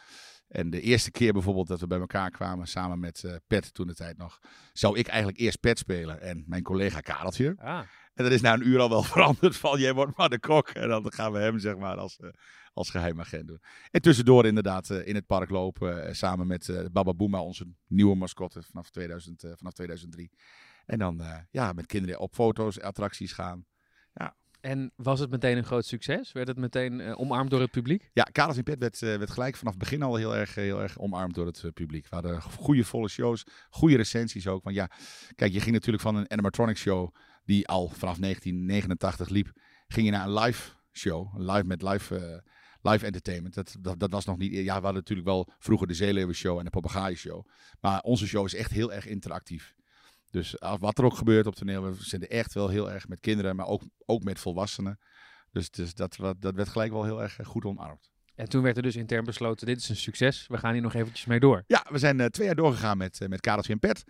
En 0.53 0.71
de 0.71 0.81
eerste 0.81 1.11
keer 1.11 1.33
bijvoorbeeld 1.33 1.67
dat 1.67 1.81
we 1.81 1.87
bij 1.87 1.99
elkaar 1.99 2.31
kwamen, 2.31 2.67
samen 2.67 2.99
met 2.99 3.23
uh, 3.23 3.35
Pet 3.47 3.75
toen 3.75 3.87
de 3.87 3.95
tijd 3.95 4.17
nog, 4.17 4.39
zou 4.73 4.99
ik 4.99 5.07
eigenlijk 5.07 5.39
eerst 5.39 5.61
Pet 5.61 5.79
spelen 5.79 6.21
en 6.21 6.45
mijn 6.47 6.63
collega 6.63 7.01
Kareltje. 7.01 7.55
Ah. 7.59 7.79
En 8.15 8.25
dat 8.25 8.33
is 8.33 8.41
na 8.41 8.53
een 8.53 8.69
uur 8.69 8.81
al 8.81 8.89
wel 8.89 9.03
veranderd 9.13 9.57
van, 9.57 9.81
jij 9.81 9.95
wordt 9.95 10.17
maar 10.17 10.29
de 10.29 10.39
kok. 10.39 10.69
En 10.69 10.89
dan 10.89 11.13
gaan 11.13 11.33
we 11.33 11.39
hem 11.39 11.59
zeg 11.59 11.77
maar 11.77 11.97
als, 11.97 12.19
uh, 12.19 12.31
als 12.73 12.91
geheimagent 12.91 13.47
doen. 13.47 13.61
En 13.91 14.01
tussendoor 14.01 14.47
inderdaad 14.47 14.91
uh, 14.91 15.07
in 15.07 15.15
het 15.15 15.27
park 15.27 15.51
lopen, 15.51 16.17
samen 16.17 16.47
met 16.47 16.89
Baba 16.93 17.15
Booma, 17.15 17.43
onze 17.43 17.67
nieuwe 17.87 18.17
mascotte 18.17 18.63
vanaf, 18.63 18.91
2000, 18.91 19.45
vanaf 19.57 19.73
2003. 19.73 20.31
En 20.85 20.99
dan 20.99 21.23
ja, 21.51 21.73
met 21.73 21.87
kinderen 21.87 22.21
op 22.21 22.35
foto's, 22.35 22.81
attracties 22.81 23.33
gaan. 23.33 23.67
Ja, 24.13 24.37
en 24.63 24.93
was 24.97 25.21
het 25.21 25.31
meteen 25.31 25.57
een 25.57 25.65
groot 25.65 25.87
succes? 25.87 26.33
Werd 26.33 26.49
het 26.49 26.57
meteen 26.57 27.01
uh, 27.01 27.21
omarmd 27.21 27.51
door 27.51 27.61
het 27.61 27.71
publiek? 27.71 28.11
Ja, 28.13 28.23
Karels 28.23 28.57
in 28.57 28.63
Pet 28.63 28.79
werd, 28.79 29.03
uh, 29.03 29.17
werd 29.17 29.31
gelijk 29.31 29.57
vanaf 29.57 29.73
het 29.73 29.83
begin 29.83 30.03
al 30.03 30.17
heel 30.17 30.37
erg, 30.37 30.55
heel 30.55 30.81
erg 30.81 30.99
omarmd 30.99 31.35
door 31.35 31.47
het 31.47 31.71
publiek. 31.75 32.09
We 32.09 32.15
hadden 32.15 32.43
goede 32.43 32.85
volle 32.85 33.09
shows, 33.09 33.45
goede 33.71 33.97
recensies 33.97 34.47
ook. 34.47 34.65
Want 34.65 34.77
ja, 34.77 34.91
kijk, 35.35 35.53
je 35.53 35.61
ging 35.61 35.73
natuurlijk 35.73 36.03
van 36.03 36.17
een 36.17 36.31
animatronic 36.31 36.77
show 36.77 37.15
die 37.45 37.69
al 37.69 37.89
vanaf 37.89 38.19
1989 38.19 39.29
liep, 39.29 39.53
ging 39.89 40.07
je 40.07 40.13
naar 40.13 40.27
een 40.27 40.35
live 40.35 40.71
show, 40.93 41.39
live 41.39 41.65
met 41.65 41.83
live, 41.83 42.43
live 42.83 43.07
entertainment. 43.07 43.55
Dat, 43.55 43.77
dat, 43.81 44.01
dat, 44.01 44.11
was 44.11 44.25
nog 44.25 44.39
niet. 44.39 44.53
Ja, 44.53 44.63
we 44.63 44.71
hadden 44.71 44.95
natuurlijk 44.95 45.29
wel 45.29 45.53
vroeger 45.59 45.87
de 45.87 45.95
Zeeleeuwen 45.95 46.35
show 46.35 46.59
en 46.59 46.65
de 46.65 46.71
Papagaaien 46.71 47.19
show. 47.19 47.47
Maar 47.81 48.01
onze 48.01 48.27
show 48.27 48.45
is 48.45 48.55
echt 48.55 48.71
heel 48.71 48.93
erg 48.93 49.07
interactief. 49.07 49.75
Dus 50.33 50.55
wat 50.59 50.99
er 50.99 51.05
ook 51.05 51.17
gebeurt 51.17 51.47
op 51.47 51.55
toneel, 51.55 51.83
we 51.83 51.95
zitten 51.99 52.29
echt 52.29 52.55
wel 52.55 52.69
heel 52.69 52.91
erg 52.91 53.09
met 53.09 53.21
kinderen, 53.21 53.57
maar 53.57 53.67
ook, 53.67 53.83
ook 54.07 54.23
met 54.23 54.39
volwassenen. 54.39 54.99
Dus, 55.51 55.71
dus 55.71 55.95
dat, 55.95 56.17
dat 56.39 56.55
werd 56.55 56.69
gelijk 56.69 56.93
wel 56.93 57.05
heel 57.05 57.23
erg 57.23 57.39
eh, 57.39 57.47
goed 57.47 57.65
omarmd. 57.65 58.11
En 58.35 58.49
toen 58.49 58.63
werd 58.63 58.77
er 58.77 58.83
dus 58.83 58.97
intern 58.97 59.25
besloten, 59.25 59.67
dit 59.67 59.79
is 59.79 59.89
een 59.89 59.97
succes, 59.97 60.47
we 60.47 60.59
gaan 60.59 60.73
hier 60.73 60.83
nog 60.83 60.95
eventjes 60.95 61.27
mee 61.27 61.41
door. 61.41 61.65
Ja, 61.67 61.87
we 61.89 61.99
zijn 61.99 62.19
uh, 62.19 62.27
twee 62.27 62.47
jaar 62.47 62.57
doorgegaan 62.57 62.97
met, 62.97 63.21
uh, 63.21 63.29
met 63.29 63.41
Kareltje 63.41 63.73
en 63.73 63.79
Pet. 63.79 64.05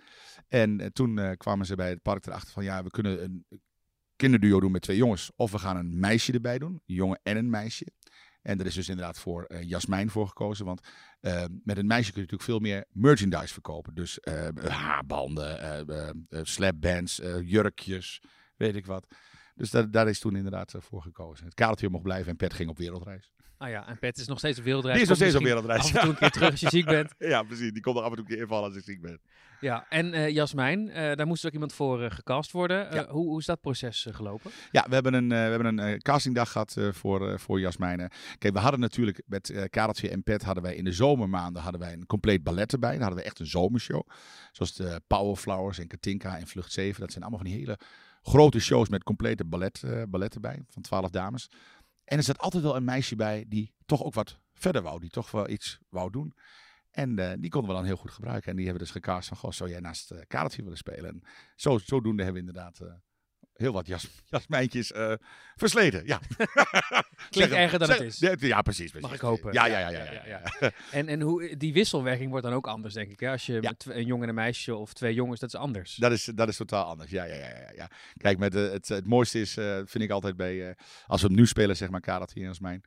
En 0.48 0.80
uh, 0.80 0.86
toen 0.86 1.36
kwamen 1.36 1.66
ze 1.66 1.74
bij 1.74 1.88
het 1.88 2.02
park 2.02 2.26
erachter 2.26 2.52
van, 2.52 2.64
ja, 2.64 2.82
we 2.82 2.90
kunnen 2.90 3.24
een 3.24 3.46
kinderduo 4.16 4.60
doen 4.60 4.72
met 4.72 4.82
twee 4.82 4.96
jongens. 4.96 5.30
Of 5.36 5.52
we 5.52 5.58
gaan 5.58 5.76
een 5.76 6.00
meisje 6.00 6.32
erbij 6.32 6.58
doen, 6.58 6.72
een 6.72 6.94
jongen 6.94 7.20
en 7.22 7.36
een 7.36 7.50
meisje. 7.50 7.86
En 8.42 8.60
er 8.60 8.66
is 8.66 8.74
dus 8.74 8.88
inderdaad 8.88 9.18
voor 9.18 9.44
uh, 9.48 9.62
Jasmijn 9.62 10.10
voor 10.10 10.28
gekozen. 10.28 10.64
Want 10.64 10.80
uh, 11.20 11.44
met 11.64 11.78
een 11.78 11.86
meisje 11.86 12.12
kun 12.12 12.22
je 12.22 12.28
natuurlijk 12.30 12.42
veel 12.42 12.58
meer 12.58 12.84
merchandise 12.92 13.52
verkopen. 13.52 13.94
Dus 13.94 14.18
uh, 14.22 14.48
haarbanden, 14.68 16.26
slapbands, 16.28 17.20
jurkjes, 17.42 18.22
weet 18.56 18.76
ik 18.76 18.86
wat. 18.86 19.06
Dus 19.54 19.70
daar, 19.70 19.90
daar 19.90 20.08
is 20.08 20.18
toen 20.18 20.36
inderdaad 20.36 20.74
voor 20.78 21.02
gekozen. 21.02 21.44
Het 21.44 21.54
kadertje 21.54 21.88
mocht 21.88 22.02
blijven 22.02 22.30
en 22.30 22.36
Pet 22.36 22.54
ging 22.54 22.70
op 22.70 22.78
wereldreis. 22.78 23.32
Ah 23.62 23.70
ja, 23.70 23.88
en 23.88 23.98
Pet 23.98 24.18
is 24.18 24.26
nog 24.26 24.38
steeds 24.38 24.58
op 24.58 24.64
wereldreis. 24.64 24.94
Die 24.94 25.02
is 25.02 25.08
nog 25.08 25.18
steeds 25.18 25.34
op 25.36 25.42
wereldreis. 25.42 25.82
Af 25.82 25.94
en 25.94 26.00
toe 26.00 26.10
een 26.10 26.16
keer 26.16 26.30
terug 26.30 26.50
als 26.50 26.60
je 26.60 26.68
ziek 26.68 26.84
bent. 26.84 27.14
ja, 27.32 27.42
precies. 27.42 27.72
Die 27.72 27.82
komt 27.82 27.96
er 27.96 28.02
af 28.02 28.10
en 28.10 28.16
toe 28.16 28.24
een 28.24 28.30
keer 28.30 28.40
invallen 28.40 28.64
als 28.64 28.76
ik 28.76 28.84
ziek 28.84 29.00
ben. 29.00 29.20
Ja, 29.60 29.86
en 29.88 30.14
uh, 30.14 30.28
Jasmijn, 30.28 30.88
uh, 30.88 30.94
daar 30.94 31.26
moest 31.26 31.46
ook 31.46 31.52
iemand 31.52 31.72
voor 31.72 32.02
uh, 32.02 32.10
gecast 32.10 32.50
worden. 32.50 32.94
Ja. 32.94 33.06
Hoe, 33.08 33.26
hoe, 33.26 33.38
is 33.38 33.46
dat 33.46 33.60
proces 33.60 34.06
gelopen? 34.10 34.50
Ja, 34.70 34.86
we 34.88 34.94
hebben 34.94 35.14
een, 35.14 35.28
we 35.28 35.34
hebben 35.34 35.78
een 35.78 36.02
castingdag 36.02 36.52
gehad 36.52 36.76
voor, 36.90 37.40
voor 37.40 37.60
Jasmijn. 37.60 38.10
Kijk, 38.38 38.54
we 38.54 38.60
hadden 38.60 38.80
natuurlijk 38.80 39.22
met 39.26 39.66
Kareltje 39.70 40.08
en 40.08 40.22
Pet 40.22 40.42
hadden 40.42 40.62
wij 40.62 40.74
in 40.74 40.84
de 40.84 40.92
zomermaanden 40.92 41.62
hadden 41.62 41.80
wij 41.80 41.92
een 41.92 42.06
compleet 42.06 42.42
ballet 42.42 42.72
erbij. 42.72 42.92
Dan 42.92 43.00
hadden 43.00 43.18
we 43.18 43.24
echt 43.24 43.38
een 43.38 43.46
zomershow. 43.46 44.02
Zoals 44.52 44.74
de 44.74 45.00
Powerflowers 45.06 45.78
en 45.78 45.86
Katinka 45.86 46.38
en 46.38 46.46
Vlucht 46.46 46.72
7. 46.72 47.00
Dat 47.00 47.10
zijn 47.10 47.24
allemaal 47.24 47.42
van 47.42 47.50
die 47.50 47.58
hele 47.58 47.78
grote 48.22 48.60
shows 48.60 48.88
met 48.88 49.02
complete 49.02 49.44
ballet, 49.44 49.82
ballet 50.08 50.34
erbij. 50.34 50.62
Van 50.68 50.82
twaalf 50.82 51.10
dames. 51.10 51.48
En 52.04 52.16
er 52.16 52.22
zat 52.22 52.38
altijd 52.38 52.62
wel 52.62 52.76
een 52.76 52.84
meisje 52.84 53.16
bij 53.16 53.44
die 53.48 53.74
toch 53.86 54.02
ook 54.02 54.14
wat 54.14 54.38
verder 54.52 54.82
wou. 54.82 55.00
Die 55.00 55.10
toch 55.10 55.30
wel 55.30 55.48
iets 55.48 55.78
wou 55.88 56.10
doen. 56.10 56.34
En 56.90 57.18
uh, 57.18 57.32
die 57.38 57.50
konden 57.50 57.70
we 57.70 57.76
dan 57.76 57.84
heel 57.84 57.96
goed 57.96 58.10
gebruiken. 58.10 58.50
En 58.50 58.56
die 58.56 58.64
hebben 58.64 58.82
dus 58.82 58.92
gecast 58.92 59.28
van, 59.28 59.36
goh, 59.36 59.50
zou 59.50 59.70
jij 59.70 59.80
naast 59.80 60.12
uh, 60.12 60.18
Kareltje 60.26 60.62
willen 60.62 60.78
spelen? 60.78 61.10
En 61.10 61.22
zo, 61.56 61.78
zodoende 61.78 62.22
hebben 62.22 62.42
we 62.42 62.48
inderdaad 62.48 62.80
uh, 62.80 62.92
heel 63.62 63.72
wat 63.72 63.86
jas, 63.86 64.08
jasmijntjes 64.28 64.92
versleten. 65.56 66.06
Ja. 66.06 66.20
Klinkt 67.30 67.52
erger 67.52 67.78
dan 67.78 67.88
zeg, 67.88 67.98
het 67.98 68.06
is. 68.06 68.18
Ja, 68.18 68.34
ja, 68.38 68.62
precies, 68.62 68.90
precies. 68.90 69.08
Mag 69.08 69.12
ik 69.12 69.20
hopen. 69.20 69.52
Ja, 69.52 69.66
ja, 69.66 69.78
ja. 69.78 69.90
ja, 69.90 70.12
ja, 70.12 70.24
ja, 70.26 70.72
en, 70.90 71.08
en 71.08 71.20
hoe, 71.20 71.56
die 71.56 71.72
wisselwerking 71.72 72.30
wordt 72.30 72.44
dan 72.44 72.54
ook 72.54 72.66
anders, 72.66 72.94
denk 72.94 73.10
ik. 73.10 73.20
Hè? 73.20 73.30
Als 73.30 73.46
je 73.46 73.58
met 73.60 73.86
een 73.88 74.06
jongen 74.06 74.22
en 74.22 74.28
een 74.28 74.34
meisje 74.34 74.74
of 74.74 74.92
twee 74.92 75.14
jongens, 75.14 75.40
dat 75.40 75.48
is 75.48 75.60
anders. 75.60 75.94
Dat 75.94 76.12
is, 76.12 76.24
dat 76.24 76.48
is 76.48 76.56
totaal 76.56 76.84
anders, 76.84 77.10
ja, 77.10 77.24
ja, 77.24 77.34
ja. 77.34 77.70
ja, 77.74 77.90
Kijk, 78.16 78.38
met, 78.38 78.52
het, 78.52 78.88
het 78.88 79.06
mooiste 79.06 79.40
is, 79.40 79.52
vind 79.84 80.00
ik 80.00 80.10
altijd 80.10 80.36
bij, 80.36 80.76
als 81.06 81.20
we 81.20 81.26
hem 81.26 81.36
nu 81.36 81.46
spelen, 81.46 81.76
zeg 81.76 81.90
maar, 81.90 82.00
Kareltje 82.00 82.40
en 82.40 82.46
Jasmijn. 82.46 82.84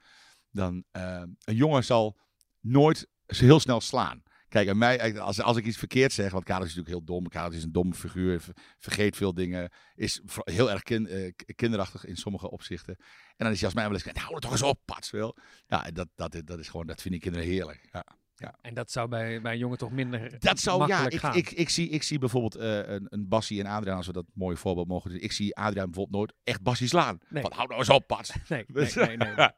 Dan, 0.52 0.84
een 0.92 1.56
jongen 1.56 1.84
zal 1.84 2.18
nooit 2.62 3.08
heel 3.26 3.60
snel 3.60 3.82
slaan. 3.82 4.24
Kijk, 4.50 4.68
en 4.68 4.78
mij, 4.78 5.20
als, 5.20 5.42
als 5.42 5.58
ik 5.58 5.66
iets 5.66 5.78
verkeerd 5.78 6.14
zeg, 6.14 6.32
want 6.32 6.44
Karel 6.44 6.64
is 6.64 6.76
natuurlijk 6.76 6.96
heel 6.96 7.16
dom. 7.16 7.28
Karel 7.28 7.52
is 7.52 7.64
een 7.64 7.72
domme 7.72 7.94
figuur, 7.94 8.44
vergeet 8.78 9.16
veel 9.16 9.34
dingen. 9.34 9.72
Is 9.96 10.22
heel 10.44 10.72
erg 10.72 10.82
kin, 10.82 11.16
uh, 11.16 11.32
kinderachtig 11.56 12.06
in 12.06 12.16
sommige 12.16 12.52
opzichten. 12.52 12.96
En 13.28 13.46
dan 13.46 13.52
is 13.52 13.60
Jasmijn 13.60 13.88
wel 13.88 13.96
eens, 13.96 14.06
nou, 14.06 14.20
hou 14.20 14.34
het 14.34 14.44
toch 14.44 14.52
eens 14.52 14.62
op, 14.62 14.80
pats 14.86 15.12
wil. 15.12 15.38
Ja, 15.68 15.92
dat, 15.94 16.08
dat, 16.16 16.42
dat 16.46 16.60
is 16.60 16.70
gewoon, 16.70 16.88
dat 16.88 17.02
vind 17.02 17.16
ik 17.16 17.22
kinderen 17.22 17.48
heerlijk. 17.48 17.88
Ja. 17.92 18.06
Ja. 18.38 18.56
En 18.62 18.74
dat 18.74 18.92
zou 18.92 19.08
bij, 19.08 19.42
bij 19.42 19.52
een 19.52 19.58
jongen 19.58 19.78
toch 19.78 19.92
minder 19.92 20.40
dat 20.40 20.60
zou, 20.60 20.88
ja, 20.88 21.10
ik, 21.10 21.20
gaan. 21.20 21.36
Ik, 21.36 21.52
ik, 21.52 21.70
zie, 21.70 21.90
ik 21.90 22.04
zie 22.04 22.20
bijvoorbeeld 22.20 22.58
uh, 22.58 22.78
een, 22.78 23.08
een 23.10 23.28
Bassie 23.28 23.60
en 23.60 23.66
Adriaan, 23.66 23.98
als 23.98 24.08
we 24.08 24.14
dat 24.14 24.26
mooie 24.34 24.58
voorbeeld 24.58 24.88
mogen 24.88 25.10
doen. 25.10 25.20
Ik 25.20 25.32
zie 25.32 25.56
Adriaan 25.56 25.86
bijvoorbeeld 25.86 26.18
nooit 26.18 26.34
echt 26.44 26.62
Bassie 26.62 26.88
slaan. 26.88 27.18
Nee. 27.30 27.42
Van, 27.42 27.52
hou 27.54 27.68
nou 27.68 27.80
eens 27.80 27.90
op, 27.90 28.08
Pats. 28.08 28.34
Nee, 28.48 28.66
nee, 28.74 28.92
nee. 28.96 29.18
nee, 29.18 29.36
nee. 29.36 29.50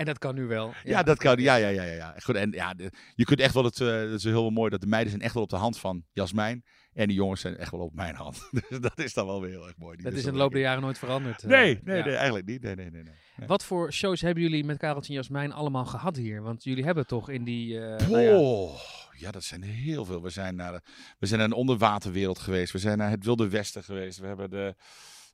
En 0.00 0.06
dat 0.06 0.18
kan 0.18 0.34
nu 0.34 0.46
wel. 0.46 0.66
Ja, 0.66 0.90
ja 0.90 1.02
dat 1.02 1.18
kan. 1.18 1.38
Ja, 1.38 1.54
ja, 1.54 1.68
ja, 1.68 1.82
ja. 1.82 1.94
ja. 1.94 2.14
Goed, 2.22 2.34
en 2.34 2.50
ja, 2.50 2.74
de, 2.74 2.92
je 3.14 3.24
kunt 3.24 3.40
echt 3.40 3.54
wel 3.54 3.64
het. 3.64 3.78
Uh, 3.78 3.88
dat 3.88 4.12
is 4.12 4.24
heel 4.24 4.50
mooi 4.50 4.70
dat 4.70 4.80
de 4.80 4.86
meiden 4.86 5.10
zijn 5.10 5.22
echt 5.22 5.34
wel 5.34 5.42
op 5.42 5.48
de 5.48 5.56
hand 5.56 5.78
van 5.78 6.04
Jasmijn. 6.12 6.64
En 6.92 7.08
de 7.08 7.14
jongens 7.14 7.40
zijn 7.40 7.56
echt 7.56 7.70
wel 7.70 7.80
op 7.80 7.94
mijn 7.94 8.14
hand. 8.14 8.48
dus 8.68 8.80
dat 8.80 8.98
is 8.98 9.14
dan 9.14 9.26
wel 9.26 9.40
weer 9.40 9.50
heel 9.50 9.66
erg 9.66 9.76
mooi. 9.76 9.96
Die 9.96 10.04
dat 10.04 10.14
is 10.14 10.24
in 10.24 10.32
de 10.32 10.38
loop 10.38 10.52
der 10.52 10.60
jaren 10.60 10.82
nooit 10.82 10.98
veranderd. 10.98 11.42
Nee, 11.42 11.80
nee, 11.84 11.96
ja. 11.96 12.04
nee, 12.04 12.14
eigenlijk 12.14 12.46
niet. 12.46 12.62
Nee, 12.62 12.74
nee, 12.74 12.90
nee, 12.90 13.02
nee, 13.02 13.46
Wat 13.46 13.64
voor 13.64 13.92
shows 13.92 14.20
hebben 14.20 14.42
jullie 14.42 14.64
met 14.64 14.78
Kareltje 14.78 15.12
en 15.12 15.18
Jasmijn 15.18 15.52
allemaal 15.52 15.84
gehad 15.84 16.16
hier? 16.16 16.42
Want 16.42 16.64
jullie 16.64 16.84
hebben 16.84 17.06
toch 17.06 17.28
in 17.28 17.44
die. 17.44 17.74
Uh, 17.74 17.96
nou 17.96 18.20
ja. 18.20 18.78
ja. 19.18 19.30
dat 19.30 19.44
zijn 19.44 19.62
heel 19.62 20.04
veel. 20.04 20.22
We 20.22 20.30
zijn 20.30 20.54
naar, 20.54 20.72
de, 20.72 20.80
we 21.18 21.26
zijn 21.26 21.40
naar 21.40 21.48
een 21.48 21.54
onderwaterwereld 21.54 22.38
geweest. 22.38 22.72
We 22.72 22.78
zijn 22.78 22.98
naar 22.98 23.10
het 23.10 23.24
Wilde 23.24 23.48
Westen 23.48 23.84
geweest. 23.84 24.18
We 24.18 24.26
hebben 24.26 24.50
de. 24.50 24.74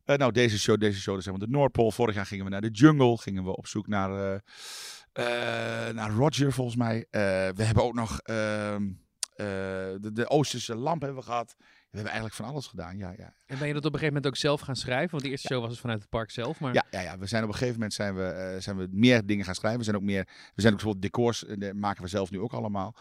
Uh, 0.07 0.17
nou, 0.17 0.33
deze 0.33 0.59
show, 0.59 0.81
deze 0.81 1.01
show, 1.01 1.21
zijn 1.21 1.35
we 1.35 1.41
de 1.41 1.51
Noordpool. 1.51 1.91
Vorig 1.91 2.15
jaar 2.15 2.27
gingen 2.27 2.45
we 2.45 2.51
naar 2.51 2.61
de 2.61 2.71
jungle. 2.71 3.19
Gingen 3.19 3.45
we 3.45 3.57
op 3.57 3.67
zoek 3.67 3.87
naar, 3.87 4.11
uh, 4.11 4.33
uh, 4.33 5.95
naar 5.95 6.11
Roger, 6.11 6.53
volgens 6.53 6.77
mij. 6.77 7.07
we 7.11 7.63
hebben 7.63 7.85
ook 7.85 7.95
nog 7.95 8.21
ehm, 8.21 8.89
de, 9.37 10.11
de 10.13 10.29
Oosterse 10.29 10.75
lamp 10.75 11.03
hebben 11.03 11.19
we 11.19 11.25
gehad. 11.25 11.55
We 11.59 12.03
hebben 12.03 12.13
eigenlijk 12.13 12.35
van 12.35 12.45
alles 12.47 12.67
gedaan, 12.67 12.99
ja, 12.99 13.15
ja. 13.17 13.35
En 13.47 13.59
ben 13.59 13.67
je 13.67 13.75
dat 13.75 13.85
op 13.85 13.93
een 13.93 13.99
gegeven 13.99 14.15
moment 14.15 14.27
ook 14.27 14.37
zelf 14.37 14.61
gaan 14.61 14.77
schrijven? 14.77 15.11
Want 15.11 15.23
die 15.23 15.33
eerste 15.33 15.49
show 15.49 15.61
was 15.61 15.71
het 15.71 15.81
vanuit 15.81 16.01
het 16.01 16.09
park 16.09 16.31
zelf, 16.31 16.61
maar... 16.61 16.75
Ja, 16.75 16.85
ja, 16.91 17.01
ja. 17.01 17.19
we 17.19 17.27
zijn 17.27 17.43
op 17.43 17.49
een 17.49 17.55
gegeven 17.55 17.75
moment 17.75 17.95
zijn 17.95 18.15
we, 18.15 18.57
zijn 18.61 18.77
we 18.77 18.89
meer 18.91 19.27
dingen 19.27 19.45
gaan 19.45 19.55
schrijven. 19.55 19.79
We 19.79 19.85
zijn 19.85 19.97
ook 19.97 20.03
meer, 20.03 20.25
we 20.55 20.61
zijn 20.61 20.73
ook 20.73 20.81
bijvoorbeeld 20.81 21.03
decors, 21.03 21.45
maken 21.75 22.03
we 22.03 22.09
zelf 22.09 22.31
nu 22.31 22.41
ook 22.41 22.53
allemaal. 22.53 22.97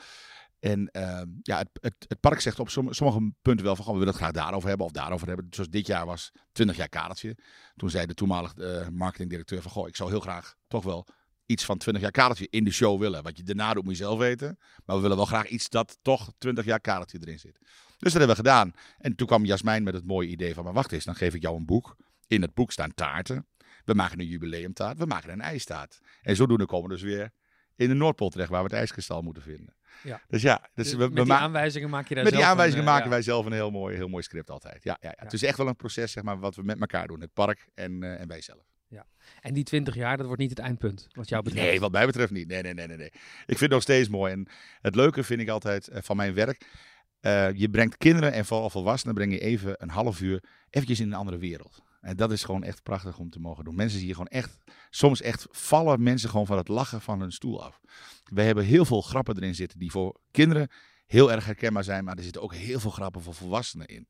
En 0.71 0.89
uh, 0.91 1.21
ja, 1.41 1.57
het, 1.57 1.69
het, 1.73 1.95
het, 2.07 2.19
park 2.19 2.39
zegt 2.39 2.59
op 2.59 2.69
sommige 2.69 3.31
punten 3.41 3.65
wel 3.65 3.75
van, 3.75 3.85
we 3.85 3.91
willen 3.91 4.07
het 4.07 4.15
graag 4.15 4.31
daarover 4.31 4.67
hebben 4.67 4.85
of 4.85 4.91
daarover 4.91 5.27
hebben. 5.27 5.47
Zoals 5.49 5.69
dit 5.69 5.87
jaar 5.87 6.05
was 6.05 6.31
20 6.51 6.75
jaar 6.75 6.89
kadertje. 6.89 7.37
Toen 7.75 7.89
zei 7.89 8.05
de 8.05 8.13
toenmalige 8.13 8.53
uh, 8.57 8.87
marketingdirecteur 8.87 9.61
van, 9.61 9.71
goh, 9.71 9.87
ik 9.87 9.95
zou 9.95 10.09
heel 10.09 10.19
graag 10.19 10.55
toch 10.67 10.83
wel 10.83 11.07
iets 11.45 11.65
van 11.65 11.77
20 11.77 12.03
jaar 12.03 12.11
kadertje 12.11 12.47
in 12.49 12.63
de 12.63 12.71
show 12.71 12.99
willen. 12.99 13.23
Wat 13.23 13.37
je 13.37 13.43
daarna 13.43 13.73
doet, 13.73 13.83
moet 13.83 13.97
je 13.97 14.03
zelf 14.03 14.19
weten. 14.19 14.57
Maar 14.85 14.95
we 14.95 15.01
willen 15.01 15.17
wel 15.17 15.25
graag 15.25 15.47
iets 15.47 15.69
dat 15.69 15.97
toch 16.01 16.31
20 16.37 16.65
jaar 16.65 16.81
kadertje 16.81 17.17
erin 17.21 17.39
zit. 17.39 17.59
Dus 17.97 18.13
dat 18.13 18.21
hebben 18.21 18.29
we 18.29 18.35
gedaan. 18.35 18.71
En 18.97 19.15
toen 19.15 19.27
kwam 19.27 19.45
Jasmijn 19.45 19.83
met 19.83 19.93
het 19.93 20.05
mooie 20.05 20.29
idee 20.29 20.53
van, 20.53 20.63
maar 20.63 20.73
wacht 20.73 20.91
eens, 20.91 21.05
dan 21.05 21.15
geef 21.15 21.33
ik 21.33 21.41
jou 21.41 21.57
een 21.57 21.65
boek. 21.65 21.95
In 22.27 22.41
het 22.41 22.53
boek 22.53 22.71
staan 22.71 22.93
taarten. 22.93 23.47
We 23.83 23.93
maken 23.93 24.19
een 24.19 24.27
jubileumtaart, 24.27 24.97
we 24.97 25.05
maken 25.05 25.29
een 25.29 25.41
ijstaart. 25.41 25.99
En 26.21 26.35
zodoende 26.35 26.65
komen 26.65 26.89
dus 26.89 27.01
weer 27.01 27.31
in 27.75 27.87
de 27.87 27.93
Noordpool 27.93 28.29
terecht, 28.29 28.49
waar 28.49 28.63
we 28.63 28.69
het 28.69 28.77
ijskristal 28.77 29.21
moeten 29.21 29.43
vinden. 29.43 29.75
Ja. 30.03 30.21
Dus 30.27 30.41
ja, 30.41 30.69
dus 30.73 30.93
we, 30.93 31.09
met 31.09 31.25
die 31.25 31.33
aanwijzingen 31.33 31.89
maak 31.89 32.07
je 32.07 32.15
daar 32.15 32.23
Met 32.23 32.33
zelf 32.33 32.43
die 32.43 32.51
aanwijzingen 32.51 32.85
een, 32.85 32.91
maken 32.91 33.03
ja. 33.03 33.09
wij 33.09 33.21
zelf 33.21 33.45
een 33.45 33.51
heel 33.51 33.71
mooi, 33.71 33.95
heel 33.95 34.07
mooi 34.07 34.23
script 34.23 34.49
altijd. 34.49 34.83
Ja, 34.83 34.97
ja, 35.01 35.09
ja. 35.17 35.23
Het 35.23 35.33
is 35.33 35.43
echt 35.43 35.57
wel 35.57 35.67
een 35.67 35.75
proces, 35.75 36.11
zeg 36.11 36.23
maar, 36.23 36.39
wat 36.39 36.55
we 36.55 36.63
met 36.63 36.79
elkaar 36.79 37.07
doen. 37.07 37.21
Het 37.21 37.33
park 37.33 37.67
en, 37.73 38.03
uh, 38.03 38.19
en 38.19 38.27
wij 38.27 38.41
zelf. 38.41 38.63
Ja. 38.87 39.05
En 39.41 39.53
die 39.53 39.63
20 39.63 39.95
jaar, 39.95 40.17
dat 40.17 40.25
wordt 40.25 40.41
niet 40.41 40.49
het 40.49 40.59
eindpunt, 40.59 41.07
wat 41.11 41.29
jou 41.29 41.43
betreft? 41.43 41.67
Nee, 41.67 41.79
wat 41.79 41.91
mij 41.91 42.05
betreft 42.05 42.31
niet. 42.31 42.47
Nee, 42.47 42.61
nee, 42.61 42.73
nee, 42.73 42.87
nee. 42.87 42.97
nee. 42.97 43.07
Ik 43.07 43.21
vind 43.45 43.59
het 43.59 43.69
nog 43.69 43.81
steeds 43.81 44.09
mooi. 44.09 44.31
En 44.31 44.47
het 44.81 44.95
leuke 44.95 45.23
vind 45.23 45.41
ik 45.41 45.49
altijd 45.49 45.89
uh, 45.89 45.97
van 46.01 46.15
mijn 46.15 46.33
werk. 46.33 46.65
je 47.55 47.67
brengt 47.71 47.97
kinderen 47.97 48.31
en 48.31 48.45
vooral 48.45 48.69
volwassenen 48.69 49.15
breng 49.15 49.31
je 49.31 49.39
even 49.39 49.75
een 49.77 49.89
half 49.89 50.21
uur 50.21 50.43
eventjes 50.69 50.99
in 50.99 51.07
een 51.07 51.13
andere 51.13 51.37
wereld. 51.37 51.83
En 52.05 52.15
dat 52.15 52.31
is 52.31 52.43
gewoon 52.43 52.63
echt 52.63 52.83
prachtig 52.83 53.17
om 53.17 53.29
te 53.29 53.39
mogen 53.39 53.63
doen. 53.63 53.75
Mensen 53.75 53.97
zien 53.97 54.05
hier 54.05 54.15
gewoon 54.15 54.29
echt, 54.41 54.57
soms 54.89 55.21
echt 55.21 55.47
vallen 55.51 56.03
mensen 56.03 56.29
gewoon 56.29 56.45
van 56.45 56.57
het 56.57 56.67
lachen 56.67 57.01
van 57.01 57.19
hun 57.19 57.31
stoel 57.31 57.63
af. 57.63 57.79
We 58.23 58.41
hebben 58.41 58.63
heel 58.63 58.85
veel 58.85 59.01
grappen 59.01 59.35
erin 59.35 59.55
zitten 59.55 59.79
die 59.79 59.91
voor 59.91 60.19
kinderen 60.31 60.69
heel 61.05 61.31
erg 61.31 61.45
herkenbaar 61.45 61.83
zijn. 61.83 62.03
Maar 62.03 62.15
er 62.15 62.23
zitten 62.23 62.41
ook 62.41 62.53
heel 62.53 62.79
veel 62.79 62.91
grappen 62.91 63.21
voor 63.21 63.33
volwassenen 63.33 63.87
in. 63.87 64.07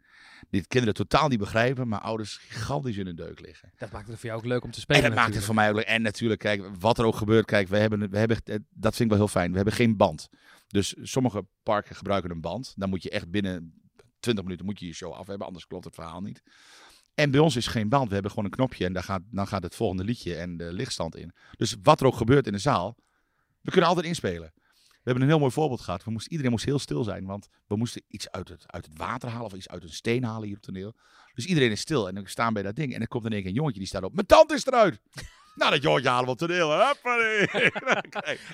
Die 0.49 0.67
kinderen 0.67 0.93
totaal 0.93 1.27
niet 1.27 1.39
begrijpen, 1.39 1.87
maar 1.87 1.99
ouders 1.99 2.37
gigantisch 2.37 2.97
in 2.97 3.05
hun 3.05 3.15
deuk 3.15 3.39
liggen. 3.39 3.71
Dat 3.77 3.91
maakt 3.91 4.07
het 4.07 4.19
voor 4.19 4.25
jou 4.25 4.39
ook 4.39 4.45
leuk 4.45 4.63
om 4.63 4.71
te 4.71 4.79
spelen 4.79 5.03
En 5.03 5.09
dat 5.09 5.19
maakt 5.19 5.35
het 5.35 5.43
voor 5.43 5.55
mij 5.55 5.69
ook 5.69 5.75
leuk. 5.75 5.85
En 5.85 6.01
natuurlijk, 6.01 6.39
kijk, 6.39 6.63
wat 6.79 6.97
er 6.97 7.05
ook 7.05 7.15
gebeurt. 7.15 7.45
Kijk, 7.45 7.67
we 7.67 7.77
hebben, 7.77 8.09
we 8.09 8.17
hebben, 8.17 8.37
eh, 8.43 8.55
dat 8.69 8.95
vind 8.95 8.99
ik 9.11 9.17
wel 9.17 9.17
heel 9.17 9.27
fijn. 9.27 9.49
We 9.49 9.55
hebben 9.55 9.73
geen 9.73 9.97
band. 9.97 10.29
Dus 10.67 10.95
sommige 11.01 11.45
parken 11.63 11.95
gebruiken 11.95 12.31
een 12.31 12.41
band. 12.41 12.73
Dan 12.75 12.89
moet 12.89 13.03
je 13.03 13.09
echt 13.09 13.29
binnen 13.29 13.73
20 14.19 14.43
minuten 14.43 14.65
moet 14.65 14.79
je 14.79 14.85
je 14.85 14.93
show 14.93 15.13
af 15.13 15.27
hebben. 15.27 15.47
Anders 15.47 15.67
klopt 15.67 15.85
het 15.85 15.95
verhaal 15.95 16.21
niet. 16.21 16.43
En 17.15 17.31
bij 17.31 17.39
ons 17.39 17.55
is 17.55 17.67
geen 17.67 17.89
band. 17.89 18.07
We 18.07 18.13
hebben 18.13 18.31
gewoon 18.31 18.45
een 18.45 18.55
knopje 18.55 18.85
en 18.85 18.93
daar 18.93 19.03
gaat, 19.03 19.21
dan 19.31 19.47
gaat 19.47 19.63
het 19.63 19.75
volgende 19.75 20.03
liedje 20.03 20.35
en 20.35 20.57
de 20.57 20.73
lichtstand 20.73 21.15
in. 21.15 21.33
Dus 21.57 21.75
wat 21.83 21.99
er 21.99 22.07
ook 22.07 22.15
gebeurt 22.15 22.47
in 22.47 22.53
de 22.53 22.59
zaal, 22.59 22.97
we 23.61 23.71
kunnen 23.71 23.89
altijd 23.89 24.07
inspelen. 24.07 24.53
We 25.05 25.11
hebben 25.11 25.23
een 25.23 25.29
heel 25.29 25.39
mooi 25.39 25.51
voorbeeld 25.51 25.81
gehad. 25.81 26.03
We 26.03 26.11
moesten, 26.11 26.31
iedereen 26.31 26.51
moest 26.51 26.65
heel 26.65 26.79
stil 26.79 27.03
zijn, 27.03 27.25
want 27.25 27.47
we 27.67 27.75
moesten 27.75 28.03
iets 28.07 28.31
uit 28.31 28.49
het, 28.49 28.63
uit 28.71 28.85
het 28.85 28.97
water 28.97 29.29
halen 29.29 29.45
of 29.45 29.53
iets 29.53 29.69
uit 29.69 29.83
een 29.83 29.89
steen 29.89 30.23
halen 30.23 30.47
hier 30.47 30.55
op 30.55 30.61
toneel. 30.61 30.95
Dus 31.33 31.45
iedereen 31.45 31.71
is 31.71 31.79
stil 31.79 32.07
en 32.07 32.23
we 32.23 32.29
staan 32.29 32.53
bij 32.53 32.63
dat 32.63 32.75
ding. 32.75 32.93
En 32.93 33.01
er 33.01 33.07
komt 33.07 33.25
in 33.25 33.31
één 33.31 33.41
keer 33.41 33.49
een 33.49 33.55
jongetje 33.55 33.79
die 33.79 33.87
staat 33.87 34.03
op. 34.03 34.13
Mijn 34.13 34.27
tand 34.27 34.51
is 34.51 34.65
eruit! 34.65 35.01
Nou, 35.55 35.71
dat 35.71 35.81
jongetje 35.81 36.09
halen 36.09 36.25
we 36.25 36.31
op 36.31 36.37
toneel. 36.37 36.73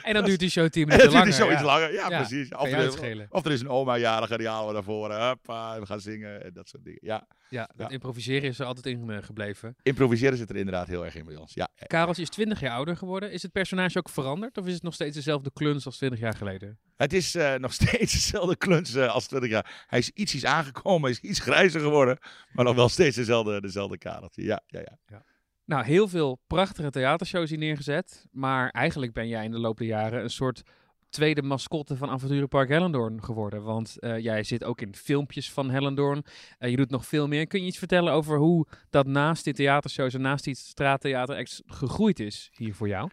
En 0.04 0.14
dan 0.14 0.26
duurt 0.26 0.40
die 0.40 0.50
show 0.50 0.70
10 0.70 0.84
en 0.84 0.90
het 0.90 0.98
minuten 0.98 1.24
duurt 1.24 1.40
langer. 1.40 1.58
zoiets 1.58 1.60
ja. 1.60 1.66
langer. 1.66 1.94
Ja, 1.94 2.10
Ja, 2.10 2.18
precies. 2.18 2.54
Of 2.56 2.72
er, 2.72 2.78
is, 2.78 3.26
of 3.30 3.46
er 3.46 3.52
is 3.52 3.62
een 3.62 3.70
oma 3.70 3.98
jarige, 3.98 4.38
die 4.38 4.48
halen 4.48 4.68
we 4.68 4.74
naar 4.74 4.84
voren. 4.84 5.28
Hoppa, 5.28 5.80
we 5.80 5.86
gaan 5.86 6.00
zingen 6.00 6.44
en 6.44 6.54
dat 6.54 6.70
soort 6.70 6.84
dingen. 6.84 7.00
Ja, 7.02 7.28
Ja, 7.50 7.70
improviseren 7.88 8.50
is 8.50 8.60
er 8.60 8.66
altijd 8.66 8.86
in 8.86 9.10
eh, 9.10 9.18
gebleven. 9.22 9.76
improviseren 9.84 10.38
zit 10.38 10.50
er 10.50 10.56
inderdaad 10.56 10.88
heel 10.88 11.06
erg 11.06 11.16
in 11.16 11.26
bij 11.26 11.36
ons. 11.36 11.54
Ja, 11.54 11.68
Karels 11.88 12.20
is 12.20 12.30
20 12.30 12.60
jaar 12.60 12.76
ouder 12.76 12.98
geworden. 12.98 13.32
Is 13.32 13.42
het 13.42 13.52
personage 13.52 13.98
ook 13.98 14.10
veranderd? 14.10 14.58
Of 14.58 14.68
is 14.68 14.74
het 14.74 14.84
nog 14.84 14.94
steeds 14.94 15.16
dezelfde 15.16 15.52
kluns 15.54 15.86
als 15.86 15.98
20 15.98 16.20
jaar 16.20 16.36
geleden? 16.36 16.80
Het 16.96 17.14
is 17.14 17.36
eh, 17.36 17.56
nog 17.56 17.74
steeds 17.82 18.14
dezelfde 18.14 18.56
kluns 18.56 18.94
eh, 18.94 19.14
als 19.14 19.28
20 19.28 19.50
jaar. 19.50 19.86
Hij 19.88 20.00
is 20.00 20.10
ietsjes 20.10 20.46
aangekomen, 20.46 21.02
hij 21.02 21.12
is 21.12 21.20
iets 21.20 21.40
grijzer 21.40 21.82
geworden. 21.82 22.18
Maar 22.52 22.66
nog 22.66 22.76
wel 22.76 22.90
steeds 22.90 23.16
dezelfde, 23.16 23.62
dezelfde 23.62 23.98
kadertje. 23.98 24.44
Ja, 24.44 24.62
ja, 24.68 24.80
ja. 25.06 25.24
Nou, 25.72 25.84
heel 25.86 26.08
veel 26.08 26.42
prachtige 26.48 26.90
theatershows 26.90 27.50
hier 27.50 27.60
neergezet. 27.60 28.26
Maar 28.32 28.70
eigenlijk 28.70 29.14
ben 29.14 29.28
jij 29.28 29.44
in 29.46 29.52
de 29.52 29.60
loop 29.60 29.78
der 29.78 29.88
jaren 29.88 30.24
een 30.24 30.30
soort 30.30 30.62
tweede 31.10 31.42
mascotte 31.42 31.96
van 31.98 32.10
Avonturenpark 32.10 32.70
Hellendoorn 32.70 33.24
geworden. 33.24 33.64
Want 33.64 34.00
eh, 34.00 34.20
jij 34.20 34.44
zit 34.44 34.64
ook 34.64 34.82
in 34.82 34.96
filmpjes 34.96 35.52
van 35.52 35.70
Hellendoorn. 35.70 36.24
Eh, 36.58 36.70
je 36.70 36.76
doet 36.76 36.90
nog 36.90 37.06
veel 37.06 37.28
meer. 37.28 37.48
Kun 37.48 37.60
je 37.62 37.66
iets 37.68 37.78
vertellen 37.78 38.14
over 38.14 38.38
hoe 38.38 38.68
dat 38.90 39.08
naast 39.08 39.44
die 39.44 39.54
theatershows 39.54 40.14
en 40.14 40.22
naast 40.22 40.44
die 40.44 40.56
straattheater 40.56 41.48
gegroeid 41.66 42.20
is 42.20 42.50
hier 42.54 42.76
voor 42.76 42.88
jou? 42.88 43.10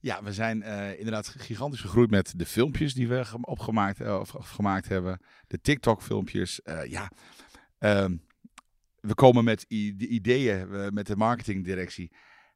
Ja, 0.00 0.22
we 0.22 0.32
zijn 0.32 0.62
eh, 0.62 0.98
inderdaad 0.98 1.28
gigantisch 1.28 1.80
gegroeid 1.80 2.10
met 2.10 2.32
de 2.36 2.46
filmpjes 2.46 2.94
die 2.94 3.08
we 3.08 3.24
ge- 3.24 3.38
opgemaakt, 3.40 4.00
of, 4.20 4.30
gemaakt 4.38 4.88
hebben. 4.88 5.20
De 5.46 5.60
TikTok-filmpjes. 5.60 6.60
Ja, 6.88 7.10
Ehm, 7.78 8.16
we 9.06 9.14
komen 9.14 9.44
met 9.44 9.64
ideeën 9.68 10.68
met 10.94 11.06
de 11.06 11.16
marketingdirectie. 11.16 12.12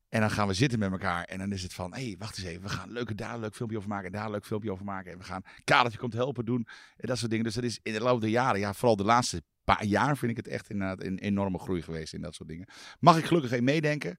En 0.09 0.21
dan 0.21 0.31
gaan 0.31 0.49
we 0.49 0.55
zitten 0.55 0.79
met 0.79 0.91
elkaar. 0.91 1.25
En 1.25 1.39
dan 1.39 1.53
is 1.53 1.63
het 1.63 1.75
van, 1.75 1.95
hé, 1.95 2.07
hey, 2.07 2.17
wacht 2.19 2.39
eens 2.39 2.47
even. 2.47 2.63
We 2.63 2.69
gaan 2.69 2.93
leuke, 2.93 3.15
daar 3.15 3.35
een 3.35 3.41
leuk 3.41 3.55
filmpje 3.55 3.77
over 3.77 3.89
maken. 3.89 4.07
En 4.07 4.13
daar 4.13 4.25
een 4.25 4.31
leuk 4.31 4.47
filmpje 4.47 4.73
over 4.73 4.85
maken. 4.85 5.13
En 5.13 5.19
we 5.19 5.25
gaan 5.25 5.43
kadertje 5.65 5.99
komt 5.99 6.13
helpen 6.13 6.45
doen. 6.45 6.67
En 6.97 7.09
dat 7.09 7.19
soort 7.19 7.31
dingen. 7.31 7.45
Dus 7.45 7.55
dat 7.55 7.65
is 7.65 7.81
in 7.83 7.93
de 7.93 8.01
loop 8.01 8.21
der 8.21 8.31
jaren, 8.31 8.61
ja, 8.61 8.75
vooral 8.75 8.97
de 8.97 9.05
laatste 9.05 9.43
paar 9.65 9.85
jaar 9.85 10.17
vind 10.17 10.31
ik 10.31 10.37
het 10.37 10.49
echt 10.49 10.71
inderdaad 10.71 11.03
een 11.03 11.19
enorme 11.19 11.59
groei 11.59 11.83
geweest 11.83 12.15
in 12.15 12.21
dat 12.21 12.35
soort 12.35 12.49
dingen. 12.49 12.69
Mag 12.99 13.19
ik 13.19 13.25
gelukkig 13.25 13.53
in 13.53 13.65
meedenken. 13.65 14.19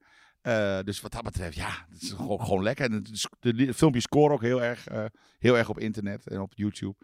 Eh, 0.49 0.79
dus 0.83 1.01
wat 1.01 1.11
dat 1.11 1.23
betreft, 1.23 1.55
ja, 1.55 1.85
het 1.89 2.01
is 2.01 2.11
gewoon, 2.11 2.39
gewoon 2.41 2.63
lekker. 2.63 2.85
En 2.85 2.91
het 2.91 3.29
de 3.39 3.73
filmpjes 3.73 4.03
scoren 4.03 4.33
ook 4.33 4.41
heel 4.41 4.63
erg, 4.63 4.87
eh, 4.87 5.05
heel 5.39 5.57
erg 5.57 5.69
op 5.69 5.79
internet 5.79 6.27
en 6.27 6.39
op 6.39 6.51
YouTube. 6.55 6.95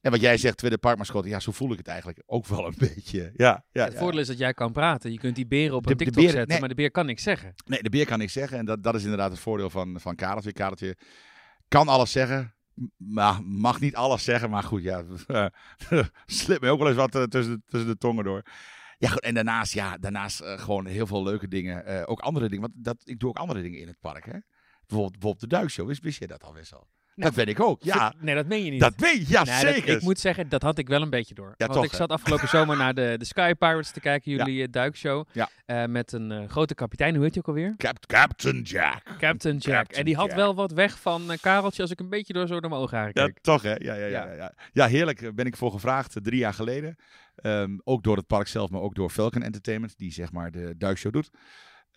En 0.00 0.10
wat 0.10 0.20
jij 0.20 0.36
zegt, 0.36 0.56
tweede 0.56 0.78
parkmascotte, 0.78 1.28
ja, 1.28 1.40
zo 1.40 1.52
voel 1.52 1.72
ik 1.72 1.78
het 1.78 1.86
eigenlijk 1.86 2.22
ook 2.26 2.46
wel 2.46 2.66
een 2.66 2.74
beetje. 2.94 3.32
Ja, 3.36 3.64
ja, 3.72 3.84
het 3.84 3.92
ja. 3.92 3.98
voordeel 3.98 4.20
is 4.20 4.26
dat 4.26 4.38
jij 4.38 4.54
kan 4.54 4.72
praten. 4.72 5.12
Je 5.12 5.18
kunt 5.18 5.36
die 5.36 5.46
beren 5.46 5.76
op 5.76 5.84
De- 5.84 5.90
een 5.90 5.96
TikTok 5.96 6.22
zetten, 6.22 6.48
nee. 6.48 6.60
maar 6.60 6.68
de 6.68 6.74
beer 6.74 6.90
kan 6.90 7.06
niks 7.06 7.22
zeggen. 7.22 7.54
Nee, 7.66 7.82
de 7.82 7.90
beer 7.90 8.06
kan 8.06 8.18
niks 8.18 8.32
zeggen. 8.32 8.58
En 8.58 8.64
dat, 8.64 8.82
dat 8.82 8.94
is 8.94 9.02
inderdaad 9.02 9.30
het 9.30 9.40
voordeel 9.40 9.70
van, 9.70 10.00
van 10.00 10.14
Kareltje. 10.14 10.52
Kareltje 10.52 10.96
kan 11.68 11.88
alles 11.88 12.12
zeggen. 12.12 12.54
Maar 12.96 13.42
mag 13.44 13.80
niet 13.80 13.94
alles 13.94 14.24
zeggen. 14.24 14.50
Maar 14.50 14.62
goed, 14.62 14.82
ja. 14.82 15.04
slip 16.26 16.60
me 16.60 16.70
ook 16.70 16.78
wel 16.78 16.88
eens 16.88 16.96
wat 16.96 17.14
eh, 17.14 17.22
tussen, 17.22 17.62
tussen 17.66 17.90
de 17.90 17.98
tongen 17.98 18.24
door. 18.24 18.42
Ja, 19.02 19.16
en 19.16 19.34
daarnaast, 19.34 19.72
ja, 19.72 19.98
daarnaast 19.98 20.40
eh, 20.40 20.58
gewoon 20.58 20.86
heel 20.86 21.06
veel 21.06 21.22
leuke 21.22 21.48
dingen. 21.48 21.86
Eh, 21.86 22.02
ook 22.06 22.20
andere 22.20 22.48
dingen. 22.48 22.70
Want 22.70 22.84
dat, 22.84 23.02
ik 23.04 23.20
doe 23.20 23.28
ook 23.28 23.36
andere 23.36 23.62
dingen 23.62 23.80
in 23.80 23.86
het 23.86 24.00
park, 24.00 24.24
hè. 24.24 24.38
Bijvoorbeeld, 24.86 25.12
bijvoorbeeld 25.12 25.40
de 25.40 25.46
duikshow. 25.46 25.86
Wist, 25.86 26.02
wist 26.02 26.18
je 26.18 26.26
dat 26.26 26.44
al? 26.44 26.52
Nou, 26.52 26.84
dat 27.14 27.34
ben 27.34 27.46
ik 27.46 27.60
ook, 27.60 27.82
ja. 27.82 28.14
Nee, 28.20 28.34
dat 28.34 28.46
meen 28.46 28.64
je 28.64 28.70
niet. 28.70 28.80
Dat 28.80 28.94
weet 28.96 29.26
je, 29.28 29.32
ja, 29.32 29.42
Nee, 29.42 29.64
dat- 29.64 29.74
zeker. 29.74 29.96
ik 29.96 30.02
moet 30.02 30.18
zeggen, 30.18 30.48
dat 30.48 30.62
had 30.62 30.78
ik 30.78 30.88
wel 30.88 31.02
een 31.02 31.10
beetje 31.10 31.34
door. 31.34 31.48
Ja, 31.48 31.54
Want 31.56 31.72
toch, 31.72 31.84
ik 31.84 31.90
hè? 31.90 31.96
zat 31.96 32.10
afgelopen 32.10 32.48
zomer 32.48 32.76
naar 32.76 32.94
de, 32.94 33.14
de 33.18 33.24
Sky 33.24 33.52
Pirates 33.54 33.90
te 33.90 34.00
kijken, 34.00 34.30
jullie 34.32 34.62
eh, 34.62 34.68
duikshow. 34.70 35.26
Ja. 35.32 35.48
Eh, 35.66 35.84
met 35.84 36.12
een 36.12 36.32
eh, 36.32 36.48
grote 36.48 36.74
kapitein, 36.74 37.14
hoe 37.14 37.24
heet 37.24 37.34
je 37.34 37.40
ook 37.40 37.48
alweer? 37.48 37.74
Cap- 37.76 38.06
Captain 38.06 38.62
Jack. 38.62 39.02
Captain 39.18 39.56
Jack. 39.56 39.74
Captain 39.74 39.98
en 39.98 40.04
die 40.04 40.16
had 40.16 40.26
Jack. 40.26 40.36
wel 40.36 40.54
wat 40.54 40.72
weg 40.72 40.98
van 41.00 41.22
Kareltje 41.40 41.82
als 41.82 41.90
ik 41.90 42.00
een 42.00 42.08
beetje 42.08 42.32
door 42.32 42.46
zo 42.46 42.60
naar 42.60 42.70
mijn 42.70 42.82
ogen 42.82 42.98
haren 42.98 43.12
Ja, 43.14 43.30
toch 43.40 43.62
hè? 43.62 43.74
Ja, 43.74 43.94
ja, 43.94 44.06
ja, 44.06 44.32
Ja. 44.32 44.52
ja. 44.72 44.86
heerlijk. 44.86 45.34
Ben 45.34 45.46
ik 45.46 45.56
voor 45.56 45.70
gevraagd 45.70 46.16
drie 46.22 46.38
jaar 46.38 46.54
geleden. 46.54 46.96
Ehm, 47.36 47.78
ook 47.84 48.02
door 48.02 48.16
het 48.16 48.26
park 48.26 48.46
zelf, 48.46 48.70
maar 48.70 48.80
ook 48.80 48.94
door 48.94 49.10
Falcon 49.10 49.42
Entertainment, 49.42 49.98
die 49.98 50.12
zeg 50.12 50.32
maar 50.32 50.50
de 50.50 50.74
duikshow 50.78 51.12
doet. 51.12 51.30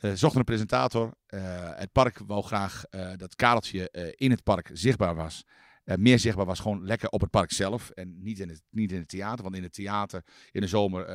Eh 0.06 0.12
zochten 0.14 0.40
een 0.40 0.46
presentator. 0.46 1.14
Eh, 1.26 1.42
het 1.76 1.92
park 1.92 2.20
wou 2.28 2.44
graag 2.44 2.86
eh, 2.86 3.12
dat 3.18 3.36
Kareltje 3.36 4.14
in 4.16 4.32
het 4.32 4.44
park 4.44 4.70
zichtbaar 4.74 5.16
was. 5.16 5.44
Meer 5.84 6.20
zichtbaar 6.20 6.46
was 6.46 6.60
gewoon 6.60 6.86
lekker 6.86 7.10
op 7.10 7.22
het 7.22 7.30
park 7.30 7.52
zelf. 7.52 7.90
En 7.90 8.22
niet 8.24 8.40
in 8.40 8.50
het, 8.50 8.62
niet 8.70 8.92
in 8.92 9.00
het 9.00 9.08
theater. 9.08 9.44
Want 9.44 9.56
in 9.56 9.64
het 9.64 9.74
theater 9.74 10.24
in 10.52 10.62
de 10.62 10.68
zomer, 10.68 11.06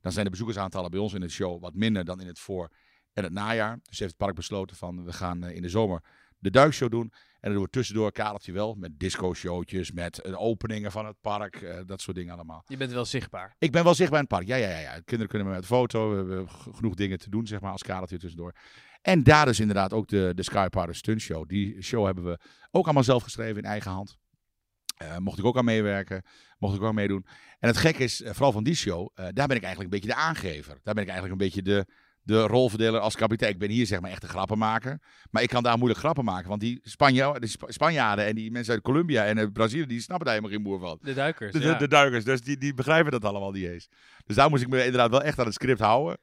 dan 0.00 0.12
zijn 0.12 0.24
de 0.24 0.30
bezoekersaantallen 0.30 0.90
bij 0.90 1.00
ons 1.00 1.14
in 1.14 1.20
de 1.20 1.28
show 1.28 1.60
wat 1.60 1.74
minder 1.74 2.04
dan 2.04 2.20
in 2.20 2.26
het 2.26 2.38
voor- 2.38 2.70
en 3.12 3.24
het 3.24 3.32
najaar. 3.32 3.78
Dus 3.82 3.98
heeft 3.98 4.10
het 4.10 4.20
park 4.20 4.34
besloten 4.34 4.76
van 4.76 5.04
we 5.04 5.12
gaan 5.12 5.44
in 5.44 5.62
de 5.62 5.68
zomer 5.68 6.02
de 6.38 6.50
duikshow 6.50 6.90
doen. 6.90 7.12
En 7.40 7.48
dan 7.48 7.52
doen 7.52 7.62
we 7.62 7.70
tussendoor 7.70 8.12
Kareltje 8.12 8.52
wel 8.52 8.74
met 8.74 8.98
disco-showtjes, 8.98 9.92
met 9.92 10.18
eh, 10.18 10.40
openingen 10.40 10.92
van 10.92 11.06
het 11.06 11.20
park, 11.20 11.56
eh, 11.56 11.80
dat 11.86 12.00
soort 12.00 12.16
dingen 12.16 12.34
allemaal. 12.34 12.62
Je 12.66 12.76
bent 12.76 12.92
wel 12.92 13.04
zichtbaar. 13.04 13.54
Ik 13.58 13.72
ben 13.72 13.84
wel 13.84 13.94
zichtbaar 13.94 14.20
in 14.20 14.26
het 14.28 14.34
park. 14.34 14.46
Ja, 14.46 14.56
ja, 14.56 14.68
ja. 14.68 14.78
ja. 14.78 14.92
Kinderen 14.92 15.28
kunnen 15.28 15.48
me 15.48 15.54
met 15.54 15.66
foto. 15.66 16.10
We 16.10 16.16
hebben 16.16 16.48
genoeg 16.50 16.94
dingen 16.94 17.18
te 17.18 17.30
doen, 17.30 17.46
zeg 17.46 17.60
maar, 17.60 17.72
als 17.72 17.82
Kareltje 17.82 18.18
tussendoor. 18.18 18.54
En 19.02 19.22
daar 19.22 19.48
is 19.48 19.60
inderdaad 19.60 19.92
ook 19.92 20.08
de, 20.08 20.32
de 20.34 20.42
Sky 20.42 20.68
Pirate 20.68 20.92
Stunt 20.92 21.20
Show. 21.20 21.48
Die 21.48 21.82
show 21.82 22.04
hebben 22.04 22.24
we 22.24 22.38
ook 22.70 22.84
allemaal 22.84 23.04
zelf 23.04 23.22
geschreven 23.22 23.56
in 23.56 23.68
eigen 23.68 23.90
hand. 23.90 24.16
Eh, 24.96 25.16
mocht 25.16 25.38
ik 25.38 25.44
ook 25.44 25.56
aan 25.56 25.64
meewerken. 25.64 26.22
Mocht 26.58 26.74
ik 26.74 26.80
ook 26.80 26.88
aan 26.88 26.94
meedoen. 26.94 27.26
En 27.58 27.68
het 27.68 27.76
gekke 27.76 28.02
is, 28.02 28.22
vooral 28.24 28.52
van 28.52 28.64
die 28.64 28.74
show, 28.74 29.08
daar 29.14 29.46
ben 29.46 29.56
ik 29.56 29.62
eigenlijk 29.62 29.80
een 29.80 30.00
beetje 30.00 30.14
de 30.14 30.14
aangever. 30.14 30.78
Daar 30.82 30.94
ben 30.94 31.02
ik 31.02 31.10
eigenlijk 31.10 31.40
een 31.40 31.46
beetje 31.46 31.62
de, 31.62 31.86
de 32.30 32.46
rolverdeler 32.46 33.00
als 33.00 33.16
kapitein. 33.16 33.52
Ik 33.52 33.58
ben 33.58 33.70
hier 33.70 33.86
zeg 33.86 34.00
maar 34.00 34.10
echt 34.10 34.22
een 34.22 34.28
grappenmaker. 34.28 35.00
Maar 35.30 35.42
ik 35.42 35.48
kan 35.48 35.62
daar 35.62 35.76
moeilijk 35.76 36.00
grappen 36.00 36.24
maken. 36.24 36.48
Want 36.48 36.60
die, 36.60 36.80
Spanja 36.82 37.32
de 37.32 37.46
Sp- 37.46 37.64
Spanjaarden 37.68 38.26
en 38.26 38.34
die 38.34 38.50
mensen 38.50 38.72
uit 38.74 38.82
Colombia 38.82 39.24
en 39.24 39.38
eh, 39.38 39.46
Brazilië, 39.52 39.86
die 39.86 40.00
snappen 40.00 40.26
daar 40.26 40.34
helemaal 40.34 40.56
geen 40.56 40.64
boer 40.66 40.80
van. 40.80 40.98
De 41.02 41.14
duikers, 41.14 41.52
De, 41.52 41.58
de, 41.58 41.66
ja. 41.66 41.74
de 41.74 41.88
duikers, 41.88 42.24
dus 42.24 42.40
die, 42.40 42.56
die 42.56 42.74
begrijpen 42.74 43.10
dat 43.12 43.24
allemaal 43.24 43.50
niet 43.50 43.64
eens. 43.66 43.88
Dus 44.26 44.36
daar 44.36 44.50
moest 44.50 44.62
ik 44.62 44.68
me 44.68 44.84
inderdaad 44.84 45.10
wel 45.10 45.22
echt 45.22 45.38
aan 45.38 45.44
het 45.44 45.54
script 45.54 45.80
houden. 45.80 46.18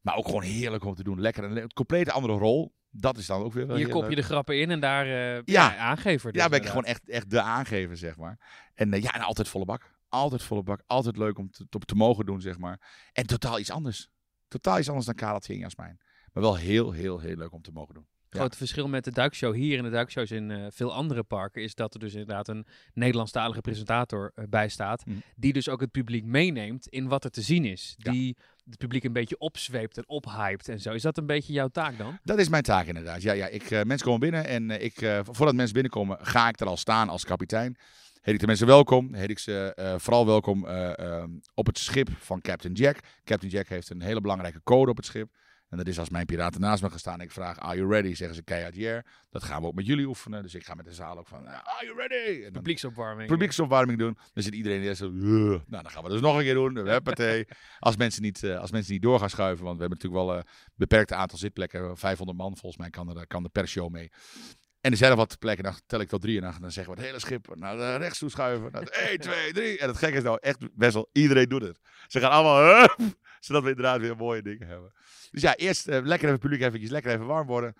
Maar 0.00 0.16
ook 0.16 0.26
gewoon 0.26 0.42
heerlijk 0.42 0.84
om 0.84 0.94
te 0.94 1.02
doen. 1.02 1.20
Lekker 1.20 1.44
een, 1.44 1.72
complete 1.72 2.12
andere 2.12 2.34
rol. 2.34 2.72
Dat 2.90 3.16
is 3.18 3.26
dan 3.26 3.42
ook 3.42 3.52
weer 3.52 3.66
wel 3.66 3.76
Hier 3.76 3.88
kop 3.88 4.08
je 4.10 4.16
de 4.16 4.22
grappen 4.22 4.60
in 4.60 4.70
en 4.70 4.80
daar 4.80 5.06
eh, 5.36 5.42
ja. 5.44 5.76
Aangever. 5.76 6.32
dus 6.32 6.42
Ja, 6.42 6.48
ben 6.48 6.60
ik 6.60 6.66
gewoon 6.66 6.84
echt, 6.84 7.08
echt 7.08 7.30
de 7.30 7.40
aangever, 7.40 7.96
zeg 7.96 8.16
maar. 8.16 8.38
En 8.74 8.92
eh, 8.92 9.02
ja, 9.02 9.14
en 9.14 9.20
altijd 9.20 9.48
volle 9.48 9.64
bak. 9.64 9.90
Altijd 10.08 10.42
volle 10.42 10.62
bak. 10.62 10.82
Altijd 10.86 11.16
leuk 11.16 11.38
om 11.38 11.50
te, 11.50 11.66
te, 11.68 11.78
te 11.78 11.94
mogen 11.94 12.26
doen, 12.26 12.40
zeg 12.40 12.58
maar. 12.58 12.80
En 13.12 13.26
totaal 13.26 13.58
iets 13.58 13.70
anders. 13.70 14.08
Totaal 14.48 14.78
iets 14.78 14.88
anders 14.88 15.06
dan 15.06 15.14
Kareltje 15.14 15.52
en 15.52 15.58
Jasmijn. 15.58 16.00
Maar 16.32 16.42
wel 16.42 16.56
heel, 16.56 16.92
heel, 16.92 17.18
heel 17.20 17.36
leuk 17.36 17.52
om 17.52 17.62
te 17.62 17.72
mogen 17.72 17.94
doen. 17.94 18.06
Het 18.28 18.38
grote 18.38 18.56
verschil 18.56 18.88
met 18.88 19.04
de 19.04 19.12
duikshow 19.12 19.54
hier 19.54 19.78
en 19.78 19.84
de 19.84 19.90
duikshows 19.90 20.30
in 20.30 20.50
eh, 20.50 20.66
veel 20.70 20.94
andere 20.94 21.22
parken 21.22 21.62
is 21.62 21.74
dat 21.74 21.94
er 21.94 22.00
dus 22.00 22.12
inderdaad 22.12 22.48
een 22.48 22.66
Nederlandstalige 22.94 23.60
presentator 23.60 24.32
eh, 24.34 24.44
bij 24.48 24.68
staat. 24.68 25.06
Mhm. 25.06 25.16
Die 25.36 25.52
dus 25.52 25.68
ook 25.68 25.80
het 25.80 25.90
publiek 25.90 26.24
meeneemt 26.24 26.86
in 26.86 27.08
wat 27.08 27.24
er 27.24 27.30
te 27.30 27.42
zien 27.42 27.64
is. 27.64 27.94
Ja. 27.98 28.12
Die 28.12 28.36
het 28.64 28.78
publiek 28.78 29.04
een 29.04 29.12
beetje 29.12 29.38
opzweept 29.38 29.96
en 29.96 30.08
ophypt 30.08 30.68
en 30.68 30.80
zo. 30.80 30.92
Is 30.92 31.02
dat 31.02 31.18
een 31.18 31.26
beetje 31.26 31.52
jouw 31.52 31.68
taak 31.68 31.98
dan? 31.98 32.18
Dat 32.24 32.38
is 32.38 32.48
mijn 32.48 32.62
taak 32.62 32.86
inderdaad. 32.86 33.22
Ja, 33.22 33.32
ja 33.32 33.46
ik, 33.46 33.70
eh, 33.70 33.82
mensen 33.82 34.06
komen 34.06 34.20
binnen 34.20 34.46
en 34.46 34.82
ik, 34.82 35.22
voordat 35.24 35.54
mensen 35.54 35.74
binnenkomen, 35.74 36.18
ga 36.20 36.48
ik 36.48 36.60
er 36.60 36.66
al 36.66 36.76
staan 36.76 37.08
als 37.08 37.24
kapitein. 37.24 37.76
Heet 38.20 38.34
ik 38.34 38.40
de 38.40 38.46
mensen 38.46 38.66
welkom. 38.66 39.14
Heet 39.14 39.30
ik 39.30 39.38
ze 39.38 39.96
vooral 39.98 40.26
welkom 40.26 40.66
eh, 40.66 40.98
ehm, 40.98 41.30
op 41.54 41.66
het 41.66 41.78
schip 41.78 42.08
van 42.18 42.40
Captain 42.40 42.74
Jack. 42.74 42.98
Captain 43.24 43.52
Jack 43.52 43.68
heeft 43.68 43.90
een 43.90 44.02
hele 44.02 44.20
belangrijke 44.20 44.60
code 44.64 44.90
op 44.90 44.96
het 44.96 45.06
schip. 45.06 45.30
En 45.68 45.76
dat 45.76 45.86
is 45.86 45.98
als 45.98 46.08
mijn 46.10 46.26
piraten 46.26 46.60
naast 46.60 46.82
me 46.82 46.90
gaan 46.90 46.98
staan 46.98 47.14
en 47.18 47.24
ik 47.24 47.30
vraag, 47.30 47.58
are 47.58 47.76
you 47.76 47.90
ready? 47.90 48.14
Zeggen 48.14 48.36
ze 48.36 48.42
keihard, 48.42 48.74
yeah. 48.74 49.02
Dat 49.30 49.44
gaan 49.44 49.60
we 49.60 49.66
ook 49.66 49.74
met 49.74 49.86
jullie 49.86 50.06
oefenen. 50.06 50.42
Dus 50.42 50.54
ik 50.54 50.64
ga 50.64 50.74
met 50.74 50.84
de 50.84 50.92
zaal 50.92 51.18
ook 51.18 51.26
van, 51.28 51.46
"Ah, 51.46 51.52
are 51.52 51.84
you 51.86 51.96
ready? 51.96 52.44
En 52.44 52.52
Publieksopwarming. 52.52 53.28
publieksopwarming 53.28 53.98
doen. 53.98 54.18
Dan 54.32 54.42
zit 54.42 54.54
iedereen 54.54 54.80
die 54.80 54.94
zo, 54.94 55.10
nou 55.10 55.62
dan 55.66 55.90
gaan 55.90 56.02
we 56.02 56.08
dus 56.08 56.20
nog 56.20 56.36
een 56.36 56.42
keer 56.42 56.54
doen. 56.54 56.88
Als 57.78 57.96
mensen 57.96 58.22
niet, 58.22 58.42
eh, 58.42 58.58
als 58.58 58.70
mensen 58.70 58.92
niet 58.92 59.02
door 59.02 59.18
gaan 59.18 59.30
schuiven, 59.30 59.64
want 59.64 59.76
we 59.76 59.80
hebben 59.84 59.98
natuurlijk 59.98 60.28
wel 60.28 60.38
een 60.38 60.44
beperkt 60.74 61.12
aantal 61.12 61.38
zitplekken. 61.38 61.96
500 61.96 62.38
man 62.38 62.56
volgens 62.56 62.76
mij 62.76 62.90
kan 62.90 63.16
er, 63.18 63.26
kan 63.26 63.44
er 63.44 63.50
per 63.50 63.68
show 63.68 63.90
mee. 63.90 64.10
En 64.80 64.90
er 64.90 64.96
zijn 64.96 65.10
nog 65.10 65.18
wat 65.18 65.38
plekken, 65.38 65.64
dan 65.64 65.74
tel 65.86 66.00
ik 66.00 66.08
tot 66.08 66.20
drie 66.20 66.36
en 66.36 66.42
dan, 66.42 66.54
dan 66.60 66.72
zeggen 66.72 66.92
we 66.94 66.98
het 66.98 67.08
hele 67.08 67.20
schip 67.20 67.54
naar 67.54 67.76
de 67.76 67.96
rechts 67.96 68.18
toe 68.18 68.30
schuiven. 68.30 68.72
Naar 68.72 68.82
1, 68.82 69.18
2, 69.18 69.52
3. 69.52 69.78
En 69.78 69.88
het 69.88 69.96
gekke 69.96 70.16
is 70.16 70.22
nou 70.22 70.38
echt 70.40 70.58
best 70.76 70.94
wel, 70.94 71.08
iedereen 71.12 71.48
doet 71.48 71.62
het. 71.62 71.78
Ze 72.06 72.20
gaan 72.20 72.30
allemaal, 72.30 72.64
hup, 72.80 72.96
zodat 73.46 73.62
we 73.62 73.68
inderdaad 73.68 74.00
weer 74.00 74.16
mooie 74.16 74.42
dingen 74.42 74.68
hebben. 74.68 74.92
Dus 75.30 75.42
ja, 75.42 75.56
eerst 75.56 75.88
uh, 75.88 75.98
lekker 76.02 76.28
even 76.28 76.40
publiek 76.40 76.60
eventjes 76.60 76.90
lekker 76.90 77.12
even 77.12 77.26
warm 77.26 77.46
worden. 77.46 77.74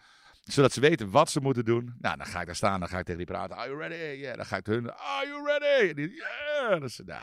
Zodat 0.44 0.72
ze 0.72 0.80
weten 0.80 1.10
wat 1.10 1.30
ze 1.30 1.40
moeten 1.40 1.64
doen. 1.64 1.94
Nou, 1.98 2.16
dan 2.16 2.26
ga 2.26 2.40
ik 2.40 2.46
daar 2.46 2.56
staan, 2.56 2.80
dan 2.80 2.88
ga 2.88 2.98
ik 2.98 3.04
tegen 3.04 3.18
die 3.18 3.26
praten. 3.26 3.56
Are 3.56 3.68
you 3.68 3.80
ready? 3.80 3.94
Ja, 3.94 4.12
yeah. 4.12 4.36
dan 4.36 4.46
ga 4.46 4.56
ik 4.56 4.64
tegen 4.64 4.82
hun, 4.82 4.92
are 4.92 5.26
you 5.26 5.46
ready? 5.46 6.00
Ja, 6.00 6.68
yeah. 6.68 6.80
dus, 6.80 7.00
nou, 7.04 7.22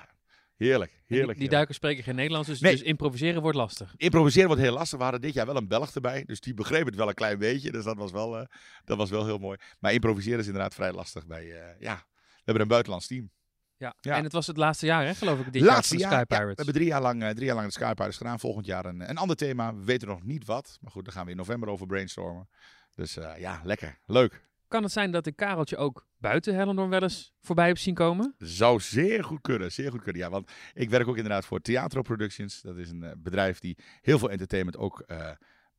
Heerlijk, 0.55 1.01
heerlijk. 1.05 1.31
Die, 1.31 1.39
die 1.39 1.49
duikers 1.49 1.77
spreken 1.77 2.03
geen 2.03 2.15
Nederlands, 2.15 2.47
dus, 2.47 2.59
nee. 2.59 2.71
dus, 2.71 2.81
improviseren 2.81 3.41
wordt 3.41 3.57
lastig. 3.57 3.93
Improviseren 3.97 4.47
wordt 4.47 4.61
heel 4.61 4.73
lastig. 4.73 4.97
We 4.97 5.03
hadden 5.03 5.21
dit 5.21 5.33
jaar 5.33 5.45
wel 5.45 5.55
een 5.55 5.67
Belg 5.67 5.95
erbij, 5.95 6.23
dus 6.25 6.39
die 6.39 6.53
begreep 6.53 6.85
het 6.85 6.95
wel 6.95 7.07
een 7.07 7.13
klein 7.13 7.39
beetje. 7.39 7.71
Dus 7.71 7.83
dat 7.83 7.97
was 7.97 8.11
wel, 8.11 8.39
uh, 8.39 8.45
dat 8.85 8.97
was 8.97 9.09
wel 9.09 9.25
heel 9.25 9.37
mooi. 9.37 9.57
Maar 9.79 9.93
improviseren 9.93 10.39
is 10.39 10.45
inderdaad 10.45 10.73
vrij 10.73 10.91
lastig 10.91 11.25
bij, 11.25 11.45
uh, 11.45 11.79
ja, 11.79 11.95
we 11.95 12.41
hebben 12.43 12.61
een 12.61 12.67
buitenlands 12.67 13.07
team. 13.07 13.31
Ja. 13.77 13.95
ja. 14.01 14.15
en 14.15 14.23
het 14.23 14.33
was 14.33 14.47
het 14.47 14.57
laatste 14.57 14.85
jaar, 14.85 15.05
hè, 15.05 15.15
geloof 15.15 15.39
ik, 15.39 15.53
dit 15.53 15.61
laatste 15.61 15.97
jaar, 15.97 16.11
Sky 16.11 16.23
Pirates. 16.23 16.47
Ja, 16.47 16.49
we 16.49 16.55
hebben 16.55 16.73
drie 16.73 16.87
jaar 16.87 17.01
lang, 17.01 17.23
uh, 17.23 17.29
drie 17.29 17.45
jaar 17.45 17.55
lang 17.55 17.67
de 17.67 17.73
Sky 17.73 17.93
Pirates 17.93 18.17
gedaan. 18.17 18.39
Volgend 18.39 18.65
jaar 18.65 18.85
een, 18.85 19.09
een 19.09 19.17
ander 19.17 19.35
thema. 19.35 19.75
We 19.75 19.83
weten 19.83 20.07
nog 20.07 20.23
niet 20.23 20.45
wat. 20.45 20.77
Maar 20.81 20.91
goed, 20.91 21.05
daar 21.05 21.13
gaan 21.13 21.25
we 21.25 21.31
in 21.31 21.37
november 21.37 21.69
over 21.69 21.87
brainstormen. 21.87 22.49
Dus 22.95 23.17
ja, 23.37 23.61
lekker. 23.63 23.97
Leuk. 24.05 24.43
Kan 24.67 24.83
het 24.83 24.91
zijn 24.91 25.11
dat 25.11 25.25
ik 25.25 25.35
Kareltje 25.35 25.77
ook 25.77 26.07
buiten 26.17 26.55
Hellendoorn 26.55 26.89
wel 26.89 27.01
eens 27.01 27.33
voorbij 27.41 27.67
heb 27.67 27.77
zien 27.77 27.93
komen? 27.93 28.35
Zou 28.37 28.79
zeer 28.79 29.23
goed 29.23 29.41
kunnen, 29.41 29.71
zeer 29.71 29.91
goed 29.91 30.01
kunnen. 30.01 30.21
Ja, 30.21 30.29
want 30.29 30.51
ik 30.73 30.89
werk 30.89 31.07
ook 31.07 31.15
inderdaad 31.15 31.45
voor 31.45 31.61
Theatro 31.61 32.01
Productions. 32.01 32.61
Dat 32.61 32.77
is 32.77 32.89
een 32.89 33.03
uh, 33.03 33.11
bedrijf 33.17 33.59
die 33.59 33.77
heel 34.01 34.19
veel 34.19 34.29
entertainment 34.29 34.77
ook 34.77 35.03
uh, 35.07 35.29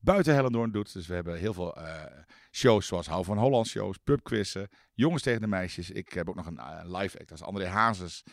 buiten 0.07 0.33
Hellendoorn 0.33 0.71
doet. 0.71 0.93
Dus 0.93 1.07
we 1.07 1.13
hebben 1.13 1.37
heel 1.37 1.53
veel 1.53 1.77
uh, 1.77 2.03
shows 2.51 2.87
zoals 2.87 3.07
Hou 3.07 3.25
van 3.25 3.37
Holland 3.37 3.67
shows, 3.67 3.97
pubquizzen, 4.03 4.69
jongens 4.93 5.23
tegen 5.23 5.41
de 5.41 5.47
meisjes. 5.47 5.89
Ik 5.89 6.13
heb 6.13 6.29
ook 6.29 6.35
nog 6.35 6.45
een 6.45 6.59
live 6.97 7.19
act 7.19 7.31
als 7.31 7.41
André 7.41 7.67
Hazes 7.67 8.23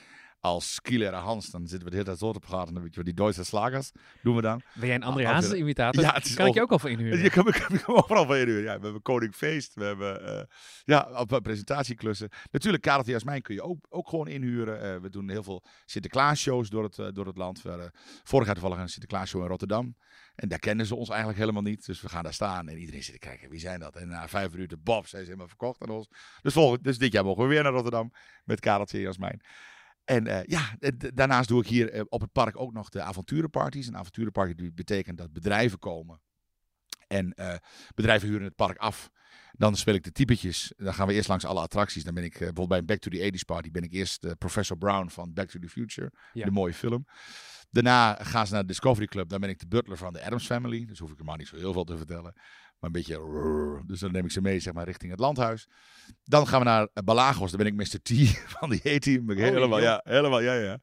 als 0.41 0.75
Skilera 0.75 1.21
Hans, 1.21 1.51
dan 1.51 1.61
zitten 1.61 1.79
we 1.79 1.85
de 1.85 1.97
hele 1.97 2.05
tijd 2.05 2.19
zo 2.19 2.33
te 2.33 2.39
praten. 2.39 2.75
Dan 2.75 2.83
weet 2.83 2.95
je 2.95 3.03
die 3.03 3.15
Duitse 3.15 3.45
slagers 3.45 3.93
doen 4.23 4.37
we 4.37 4.43
dan. 4.43 4.63
Ben 4.75 4.87
jij 4.87 4.97
een 4.97 5.03
André 5.03 5.27
Hazes 5.27 5.53
imitator? 5.53 6.03
Ja, 6.03 6.21
kan 6.35 6.47
ik 6.47 6.55
je 6.55 6.61
ook 6.61 6.71
al 6.71 6.79
voor 6.79 6.91
inhuren? 6.91 7.19
Je 7.19 7.31
kan, 7.31 7.45
kan, 7.45 7.79
kan 7.79 7.97
overal 8.03 8.27
voor 8.27 8.37
inhuren. 8.37 8.63
Ja, 8.63 8.77
we 8.77 8.85
hebben 8.85 9.03
Koning 9.03 9.35
Feest, 9.35 9.75
we 9.75 9.85
hebben 9.85 10.23
uh, 10.23 10.43
ja, 10.85 11.09
op 11.17 11.41
presentatieklussen. 11.43 12.29
Natuurlijk, 12.51 12.83
Karel 12.83 13.05
Jasmijn 13.05 13.43
kun 13.43 13.55
je 13.55 13.63
ook, 13.63 13.87
ook 13.89 14.09
gewoon 14.09 14.29
inhuren. 14.29 15.03
We 15.03 15.11
doen 15.11 15.31
heel 15.31 15.43
veel 15.43 15.65
Sinterklaas-shows 15.85 16.69
door 16.69 16.83
het, 16.83 17.15
door 17.15 17.27
het 17.27 17.37
land. 17.37 17.63
We 17.63 17.91
vorig 18.23 18.47
jaar 18.47 18.55
toevallig 18.55 18.79
een 18.79 18.89
Sinterklaas-show 18.89 19.43
in 19.43 19.49
Rotterdam. 19.49 19.97
En 20.35 20.49
daar 20.49 20.59
kennen 20.59 20.87
ze 20.87 20.95
ons 20.95 21.09
eigenlijk 21.09 21.39
helemaal 21.39 21.63
niet. 21.63 21.87
Dus 21.87 22.01
we 22.01 22.09
gaan 22.09 22.23
daar 22.23 22.35
staan 22.35 22.69
en 22.69 22.79
iedereen 22.79 23.03
zit 23.03 23.13
te 23.13 23.29
kijken, 23.29 23.51
wie 23.51 23.61
zijn 23.61 23.81
dat? 23.81 23.97
En 23.97 24.09
na 24.09 24.29
vijf 24.29 24.51
minuten, 24.51 24.83
Bob, 24.83 25.07
zijn 25.07 25.23
ze 25.23 25.27
helemaal 25.27 25.49
verkocht 25.49 25.83
aan 25.83 25.89
ons. 25.89 26.09
Dus, 26.43 26.53
volgend, 26.53 26.85
dus 26.85 26.99
dit 26.99 27.13
jaar 27.13 27.25
mogen 27.25 27.43
we 27.43 27.49
weer 27.49 27.63
naar 27.63 27.73
Rotterdam 27.73 28.13
met 28.45 28.61
Kareltje 28.61 29.01
Jasmijn. 29.01 29.43
En 30.05 30.27
uh, 30.27 30.43
ja, 30.43 30.77
daarnaast 31.15 31.49
doe 31.49 31.63
ik 31.63 31.69
hier 31.69 31.95
uh, 31.95 32.03
op 32.09 32.21
het 32.21 32.33
park 32.33 32.61
ook 32.61 32.73
nog 32.73 32.89
de 32.89 33.03
avonturenparties. 33.03 33.87
Een 33.87 33.97
avonturenparty 33.97 34.73
betekent 34.75 35.19
dat 35.19 35.33
bedrijven 35.33 35.79
komen. 35.79 36.21
En 37.07 37.33
uh, 37.37 37.55
bedrijven 37.95 38.29
huren 38.29 38.45
het 38.45 38.55
park 38.55 38.77
af. 38.77 39.11
Dan 39.53 39.77
speel 39.77 39.95
ik 39.95 40.05
de 40.05 40.13
typetjes. 40.13 40.73
Dan 40.77 40.95
gaan 40.95 41.07
we 41.07 41.13
eerst 41.13 41.29
langs 41.29 41.45
alle 41.45 41.61
attracties. 41.61 42.05
Dan 42.05 42.15
ben 42.15 42.25
ik 42.25 42.33
bijvoorbeeld 42.39 42.69
bij 42.69 42.79
een 42.79 42.87
Back 42.87 42.99
to 42.99 43.11
the 43.11 43.33
80s 43.33 43.45
party. 43.47 43.71
Ben 43.71 43.83
ik 43.83 43.93
eerst 43.93 44.39
Professor 44.39 44.79
Brown 44.79 45.09
van 45.09 45.33
Back 45.33 45.49
to 45.49 45.59
the 45.59 45.69
Future. 45.69 46.13
Ja. 46.33 46.45
De 46.45 46.51
mooie 46.51 46.75
film. 46.75 47.07
Daarna 47.75 48.15
gaan 48.15 48.47
ze 48.47 48.53
naar 48.53 48.63
de 48.63 48.69
Discovery 48.69 49.07
Club. 49.07 49.29
Dan 49.29 49.41
ben 49.41 49.49
ik 49.49 49.59
de 49.59 49.67
butler 49.67 49.97
van 49.97 50.13
de 50.13 50.25
Adams 50.25 50.47
Family. 50.47 50.85
Dus 50.85 50.99
hoef 50.99 51.11
ik 51.11 51.19
er 51.19 51.25
maar 51.25 51.39
niet 51.39 51.49
zo 51.49 51.57
heel 51.57 51.73
veel 51.73 51.85
te 51.85 51.97
vertellen 51.97 52.35
een 52.81 52.93
beetje. 52.93 53.83
Dus 53.87 54.01
dan 54.01 54.13
neem 54.13 54.25
ik 54.25 54.31
ze 54.31 54.41
mee, 54.41 54.61
zeg 54.61 54.73
maar, 54.73 54.85
richting 54.85 55.11
het 55.11 55.21
landhuis. 55.21 55.69
Dan 56.25 56.47
gaan 56.47 56.59
we 56.59 56.65
naar 56.65 56.89
Balagos. 57.05 57.51
Dan 57.51 57.59
ben 57.59 57.67
ik 57.67 57.75
Mr. 57.75 58.03
T 58.03 58.11
van 58.59 58.71
die 58.71 58.95
A-team. 58.95 59.31
Oh, 59.31 59.37
helemaal, 59.37 59.81
ja, 59.81 60.01
helemaal, 60.05 60.41
ja, 60.41 60.55
ja. 60.55 60.81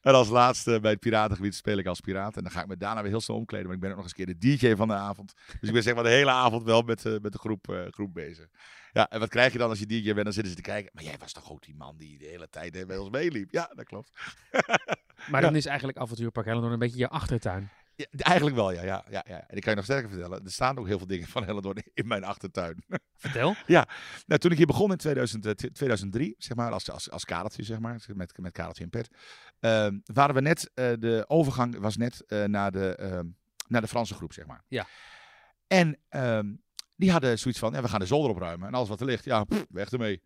En 0.00 0.14
als 0.14 0.28
laatste 0.28 0.78
bij 0.80 0.90
het 0.90 1.00
piratengebied 1.00 1.54
speel 1.54 1.78
ik 1.78 1.86
als 1.86 2.00
piraat. 2.00 2.36
En 2.36 2.42
dan 2.42 2.52
ga 2.52 2.60
ik 2.60 2.66
me 2.66 2.76
daarna 2.76 3.02
weer 3.02 3.10
heel 3.10 3.20
snel 3.20 3.36
omkleden. 3.36 3.66
Maar 3.66 3.74
ik 3.74 3.80
ben 3.80 3.90
ook 3.90 3.96
nog 3.96 4.04
eens 4.04 4.18
een 4.18 4.24
keer 4.24 4.38
de 4.38 4.56
DJ 4.56 4.74
van 4.76 4.88
de 4.88 4.94
avond. 4.94 5.32
Dus 5.60 5.68
ik 5.68 5.72
ben 5.72 5.82
zeg 5.82 5.94
maar 5.94 6.04
de 6.04 6.10
hele 6.10 6.30
avond 6.30 6.62
wel 6.62 6.82
met, 6.82 7.04
uh, 7.04 7.18
met 7.20 7.32
de 7.32 7.38
groep, 7.38 7.68
uh, 7.70 7.82
groep 7.90 8.14
bezig. 8.14 8.46
Ja, 8.92 9.08
en 9.10 9.20
wat 9.20 9.28
krijg 9.28 9.52
je 9.52 9.58
dan 9.58 9.68
als 9.68 9.78
je 9.78 9.86
DJ 9.86 10.12
bent? 10.12 10.24
Dan 10.24 10.32
zitten 10.32 10.52
ze 10.52 10.56
te 10.56 10.70
kijken. 10.70 10.90
Maar 10.94 11.04
jij 11.04 11.16
was 11.18 11.32
toch 11.32 11.50
ook 11.50 11.62
die 11.62 11.74
man 11.76 11.96
die 11.96 12.18
de 12.18 12.26
hele 12.26 12.48
tijd 12.48 12.86
bij 12.86 12.96
ons 12.96 13.10
meeliep? 13.10 13.52
Ja, 13.52 13.70
dat 13.74 13.84
klopt. 13.84 14.10
maar 15.30 15.40
dan 15.40 15.56
is 15.56 15.66
eigenlijk 15.66 15.98
avontuurpark 15.98 16.46
Hellendoorn 16.46 16.72
een 16.72 16.78
beetje 16.78 16.98
je 16.98 17.08
achtertuin. 17.08 17.70
Ja, 17.96 18.06
eigenlijk 18.16 18.56
wel, 18.56 18.72
ja, 18.72 18.82
ja, 18.82 19.04
ja, 19.10 19.24
ja. 19.28 19.48
En 19.48 19.56
ik 19.56 19.62
kan 19.62 19.70
je 19.70 19.76
nog 19.76 19.84
sterker 19.84 20.08
vertellen. 20.08 20.44
Er 20.44 20.50
staan 20.50 20.78
ook 20.78 20.86
heel 20.86 20.98
veel 20.98 21.06
dingen 21.06 21.28
van 21.28 21.44
Hellendoorn 21.44 21.82
in 21.94 22.06
mijn 22.06 22.24
achtertuin. 22.24 22.84
Vertel. 23.16 23.54
ja, 23.66 23.88
nou, 24.26 24.40
toen 24.40 24.50
ik 24.50 24.56
hier 24.56 24.66
begon 24.66 24.90
in 24.90 24.96
2000, 24.96 25.74
2003, 25.74 26.28
eh, 26.28 26.34
zeg 26.38 26.56
maar, 26.56 26.72
als, 26.72 26.90
als, 26.90 27.10
als 27.10 27.24
kadertje, 27.24 27.62
zeg 27.62 27.78
maar, 27.78 28.04
met, 28.14 28.38
met 28.38 28.52
kadertje 28.52 28.84
en 28.84 28.90
pet, 28.90 29.08
uh, 29.60 29.88
waren 30.04 30.34
we 30.34 30.40
net, 30.40 30.70
uh, 30.74 30.92
de 30.98 31.24
overgang 31.26 31.78
was 31.78 31.96
net 31.96 32.24
uh, 32.26 32.44
naar, 32.44 32.72
de, 32.72 32.96
ehm, 32.96 33.26
naar 33.68 33.80
de 33.80 33.88
Franse 33.88 34.14
groep, 34.14 34.32
zeg 34.32 34.46
maar. 34.46 34.64
Ja. 34.68 34.86
En 35.66 35.98
ehm, 36.08 36.54
die 36.96 37.10
hadden 37.10 37.38
zoiets 37.38 37.60
van, 37.60 37.72
ja, 37.72 37.82
we 37.82 37.88
gaan 37.88 38.00
de 38.00 38.06
zolder 38.06 38.30
opruimen 38.30 38.68
en 38.68 38.74
alles 38.74 38.88
wat 38.88 39.00
er 39.00 39.06
ligt, 39.06 39.24
ja, 39.24 39.44
pff, 39.44 39.64
weg 39.68 39.90
ermee. 39.90 40.22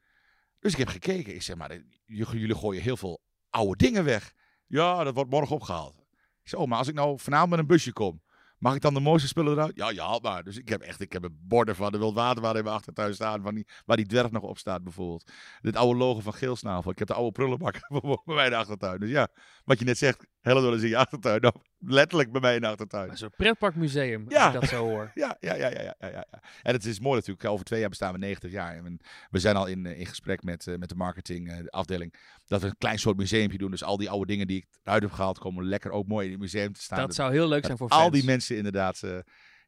Dus 0.58 0.72
ik 0.72 0.78
heb 0.78 0.88
gekeken, 0.88 1.34
ik 1.34 1.42
zeg 1.42 1.56
maar, 1.56 1.78
jullie 2.04 2.54
gooien 2.54 2.82
heel 2.82 2.96
veel 2.96 3.22
oude 3.50 3.76
dingen 3.76 4.04
weg. 4.04 4.32
Ja, 4.68 5.04
dat 5.04 5.14
wordt 5.14 5.30
morgen 5.30 5.54
opgehaald. 5.54 5.94
Ik 6.42 6.58
oh, 6.58 6.66
maar 6.66 6.78
als 6.78 6.88
ik 6.88 6.94
nou 6.94 7.18
vanavond 7.18 7.50
met 7.50 7.58
een 7.58 7.66
busje 7.66 7.92
kom, 7.92 8.22
mag 8.58 8.74
ik 8.74 8.80
dan 8.80 8.94
de 8.94 9.00
mooiste 9.00 9.28
spullen 9.28 9.52
eruit? 9.52 9.76
Ja, 9.76 9.90
ja, 9.90 10.18
maar. 10.22 10.44
Dus 10.44 10.56
ik 10.56 10.68
heb 10.68 10.80
echt, 10.80 11.00
ik 11.00 11.12
heb 11.12 11.24
een 11.24 11.38
borden 11.42 11.76
van 11.76 11.92
de 11.92 11.98
Wildwaterwaar 11.98 12.56
in 12.56 12.64
mijn 12.64 12.76
achtertuin 12.76 13.14
staan, 13.14 13.42
van 13.42 13.54
die, 13.54 13.66
waar 13.84 13.96
die 13.96 14.06
dwerg 14.06 14.30
nog 14.30 14.42
op 14.42 14.58
staat 14.58 14.82
bijvoorbeeld. 14.82 15.30
Dit 15.60 15.76
oude 15.76 15.98
logo 15.98 16.20
van 16.20 16.34
Geelsnavel. 16.34 16.90
Ik 16.90 16.98
heb 16.98 17.08
de 17.08 17.14
oude 17.14 17.32
prullenbak 17.32 17.88
bij 18.24 18.34
mij 18.34 18.44
in 18.44 18.50
de 18.50 18.56
achtertuin. 18.56 19.00
Dus 19.00 19.10
ja, 19.10 19.28
wat 19.64 19.78
je 19.78 19.84
net 19.84 19.98
zegt, 19.98 20.26
Hellendoorn 20.48 20.76
is 20.76 20.82
in 20.82 20.88
je 20.88 20.96
achtertuin. 20.96 21.40
Nou, 21.40 21.54
letterlijk 21.78 22.32
bij 22.32 22.40
mij 22.40 22.54
in 22.54 22.60
de 22.60 22.66
achtertuin. 22.66 23.16
Zo'n 23.16 23.30
pretparkmuseum, 23.36 24.24
ja. 24.28 24.44
als 24.44 24.54
ik 24.54 24.60
dat 24.60 24.70
zo 24.70 24.88
hoor. 24.88 25.10
ja, 25.14 25.36
ja, 25.40 25.54
ja, 25.54 25.70
ja, 25.70 25.94
ja, 25.98 26.08
ja, 26.08 26.26
En 26.62 26.72
het 26.72 26.84
is 26.84 27.00
mooi 27.00 27.14
natuurlijk, 27.16 27.48
over 27.48 27.64
twee 27.64 27.80
jaar 27.80 27.88
bestaan 27.88 28.12
we 28.12 28.18
90 28.18 28.50
jaar. 28.50 28.76
En 28.76 29.00
we 29.30 29.38
zijn 29.38 29.56
al 29.56 29.66
in, 29.66 29.86
in 29.86 30.06
gesprek 30.06 30.42
met, 30.42 30.66
uh, 30.66 30.76
met 30.76 30.88
de 30.88 30.94
marketingafdeling 30.94 32.14
uh, 32.14 32.20
dat 32.46 32.60
we 32.60 32.66
een 32.66 32.78
klein 32.78 32.98
soort 32.98 33.16
museumpje 33.16 33.58
doen. 33.58 33.70
Dus 33.70 33.84
al 33.84 33.96
die 33.96 34.10
oude 34.10 34.26
dingen 34.26 34.46
die 34.46 34.56
ik 34.56 34.66
eruit 34.84 35.02
heb 35.02 35.12
gehaald, 35.12 35.38
komen 35.38 35.64
lekker 35.64 35.90
ook 35.90 36.06
mooi 36.06 36.24
in 36.24 36.32
het 36.32 36.40
museum 36.40 36.72
te 36.72 36.82
staan. 36.82 36.98
Dat, 36.98 37.14
zou 37.14 37.32
heel 37.32 37.48
leuk 37.48 37.64
zijn 37.64 37.78
voor 37.78 37.88
fans. 37.88 38.02
Al 38.02 38.10
die 38.10 38.24
mensen 38.24 38.56
inderdaad... 38.56 39.02
Uh, 39.04 39.18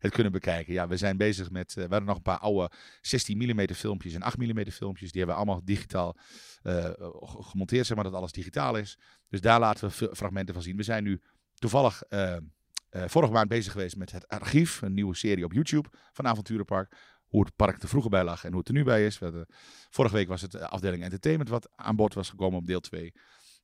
het 0.00 0.12
kunnen 0.12 0.32
bekijken. 0.32 0.72
Ja, 0.72 0.88
we 0.88 0.96
zijn 0.96 1.16
bezig 1.16 1.50
met. 1.50 1.68
Uh, 1.68 1.74
we 1.74 1.80
hadden 1.90 2.04
nog 2.04 2.16
een 2.16 2.22
paar 2.22 2.38
oude 2.38 2.70
16 3.00 3.38
mm 3.38 3.74
filmpjes 3.74 4.14
en 4.14 4.22
8 4.22 4.38
mm 4.38 4.70
filmpjes. 4.70 5.12
Die 5.12 5.20
hebben 5.20 5.38
we 5.38 5.42
allemaal 5.42 5.64
digitaal 5.64 6.16
uh, 6.62 6.90
gemonteerd, 7.22 7.86
zeg 7.86 7.96
maar 7.96 8.04
dat 8.04 8.14
alles 8.14 8.32
digitaal 8.32 8.76
is. 8.76 8.98
Dus 9.28 9.40
daar 9.40 9.60
laten 9.60 9.88
we 9.88 10.10
fragmenten 10.12 10.54
van 10.54 10.62
zien. 10.62 10.76
We 10.76 10.82
zijn 10.82 11.04
nu 11.04 11.20
toevallig 11.54 12.02
uh, 12.08 12.36
vorige 12.90 13.32
maand 13.32 13.48
bezig 13.48 13.72
geweest 13.72 13.96
met 13.96 14.12
het 14.12 14.28
archief. 14.28 14.82
Een 14.82 14.94
nieuwe 14.94 15.14
serie 15.14 15.44
op 15.44 15.52
YouTube 15.52 15.88
van 16.12 16.26
Avonturenpark. 16.26 16.96
Hoe 17.26 17.44
het 17.44 17.56
park 17.56 17.82
er 17.82 17.88
vroeger 17.88 18.10
bij 18.10 18.24
lag 18.24 18.44
en 18.44 18.50
hoe 18.50 18.58
het 18.58 18.68
er 18.68 18.74
nu 18.74 18.84
bij 18.84 19.06
is. 19.06 19.18
We 19.18 19.24
hadden, 19.24 19.46
vorige 19.90 20.14
week 20.14 20.28
was 20.28 20.42
het 20.42 20.60
afdeling 20.60 21.02
entertainment 21.02 21.48
wat 21.48 21.68
aan 21.76 21.96
boord 21.96 22.14
was 22.14 22.30
gekomen 22.30 22.58
op 22.58 22.66
deel 22.66 22.80
2. 22.80 23.12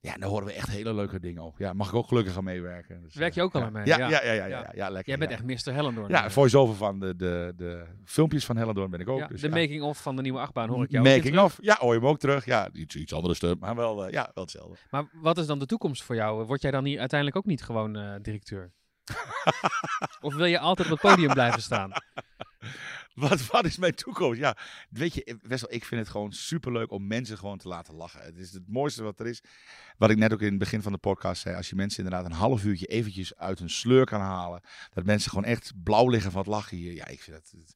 Ja, 0.07 0.15
dan 0.19 0.31
horen 0.31 0.47
we 0.47 0.53
echt 0.53 0.71
hele 0.71 0.95
leuke 0.95 1.21
dingen 1.21 1.43
op. 1.43 1.59
Ja, 1.59 1.73
mag 1.73 1.89
ik 1.89 1.95
ook 1.95 2.09
gelukkig 2.09 2.37
aan 2.37 2.45
meewerken. 2.45 3.03
Dus, 3.03 3.15
Werk 3.15 3.35
je 3.35 3.43
ook 3.43 3.55
al 3.55 3.63
aan 3.63 3.73
mee? 3.73 3.87
Ja, 3.87 3.99
ja, 3.99 4.09
ja, 4.09 4.33
ja, 4.33 4.47
ja, 4.47 4.73
ja, 4.75 4.89
lekker. 4.89 5.19
Jij 5.19 5.19
bent 5.19 5.31
echt 5.31 5.67
Mr. 5.67 5.73
Hellendoorn. 5.73 6.09
Ja, 6.09 6.31
voice-over 6.31 6.75
van 6.75 7.01
de, 7.01 7.17
de, 7.17 7.53
de 7.57 7.85
filmpjes 8.05 8.45
van 8.45 8.57
Hellendoorn 8.57 8.91
ben 8.91 9.01
ik 9.01 9.09
ook. 9.09 9.29
Dus, 9.29 9.41
de 9.41 9.49
making-of 9.49 10.03
van 10.03 10.17
de 10.17 10.23
nieuwe 10.23 10.39
achtbaan 10.39 10.69
hoor 10.69 10.85
ik 10.85 10.91
jou 10.91 11.05
Making-of, 11.05 11.59
ja, 11.61 11.77
hoor 11.79 11.95
je 11.95 12.01
hem 12.01 12.09
ook 12.09 12.19
terug. 12.19 12.45
Ja, 12.45 12.69
iets, 12.73 12.97
iets 12.97 13.13
andere 13.13 13.35
stuk, 13.35 13.59
maar 13.61 13.77
wel, 13.77 14.07
uh, 14.07 14.13
ja, 14.13 14.31
wel 14.35 14.45
hetzelfde. 14.45 14.77
Maar 14.91 15.05
wat 15.13 15.39
is 15.39 15.47
dan 15.47 15.59
de 15.59 15.67
toekomst 15.67 16.03
voor 16.03 16.15
jou? 16.15 16.45
Word 16.45 16.63
jij 16.63 16.71
dan 16.71 16.83
niet, 16.83 16.99
uiteindelijk 16.99 17.39
ook 17.39 17.47
niet 17.47 17.63
gewoon 17.63 17.97
uh, 17.97 18.15
directeur? 18.23 18.73
of 20.21 20.35
wil 20.35 20.47
je 20.47 20.59
altijd 20.59 20.91
op 20.93 21.01
het 21.01 21.11
podium 21.11 21.33
blijven 21.33 21.63
staan? 21.63 21.91
Wat, 23.51 23.65
is 23.65 23.77
mijn 23.77 23.95
toekomst? 23.95 24.41
Ja, 24.41 24.57
weet 24.91 25.15
je, 25.15 25.39
Wessel, 25.43 25.73
ik 25.73 25.85
vind 25.85 26.01
het 26.01 26.11
gewoon 26.11 26.33
superleuk 26.33 26.91
om 26.91 27.07
mensen 27.07 27.39
gewoon 27.39 27.59
te 27.59 27.69
laten 27.69 27.95
lachen. 27.95 28.21
Het 28.21 28.37
is 28.37 28.53
het 28.53 28.69
mooiste 28.69 29.03
wat 29.03 29.21
er 29.21 29.27
is. 29.27 29.43
Wat 29.99 30.11
ik 30.11 30.17
net 30.17 30.33
ook 30.33 30.41
in 30.41 30.49
het 30.49 30.59
begin 30.59 30.83
van 30.83 30.93
de 30.93 30.99
podcast 30.99 31.43
zei. 31.43 31.57
Als 31.57 31.71
je 31.71 31.77
mensen 31.77 32.05
inderdaad 32.05 32.31
een 32.31 32.37
half 32.37 32.65
uurtje 32.65 32.87
eventjes 32.87 33.37
uit 33.37 33.59
hun 33.59 33.71
sleur 33.71 34.05
kan 34.05 34.21
halen. 34.21 34.61
Dat 34.91 35.05
mensen 35.05 35.31
gewoon 35.31 35.45
echt 35.45 35.73
blauw 35.83 36.09
liggen 36.09 36.31
van 36.31 36.41
het 36.41 36.51
lachen 36.51 36.77
hier. 36.77 36.93
Ja, 36.93 37.07
ik 37.07 37.23
vind 37.23 37.37
dat, 37.37 37.75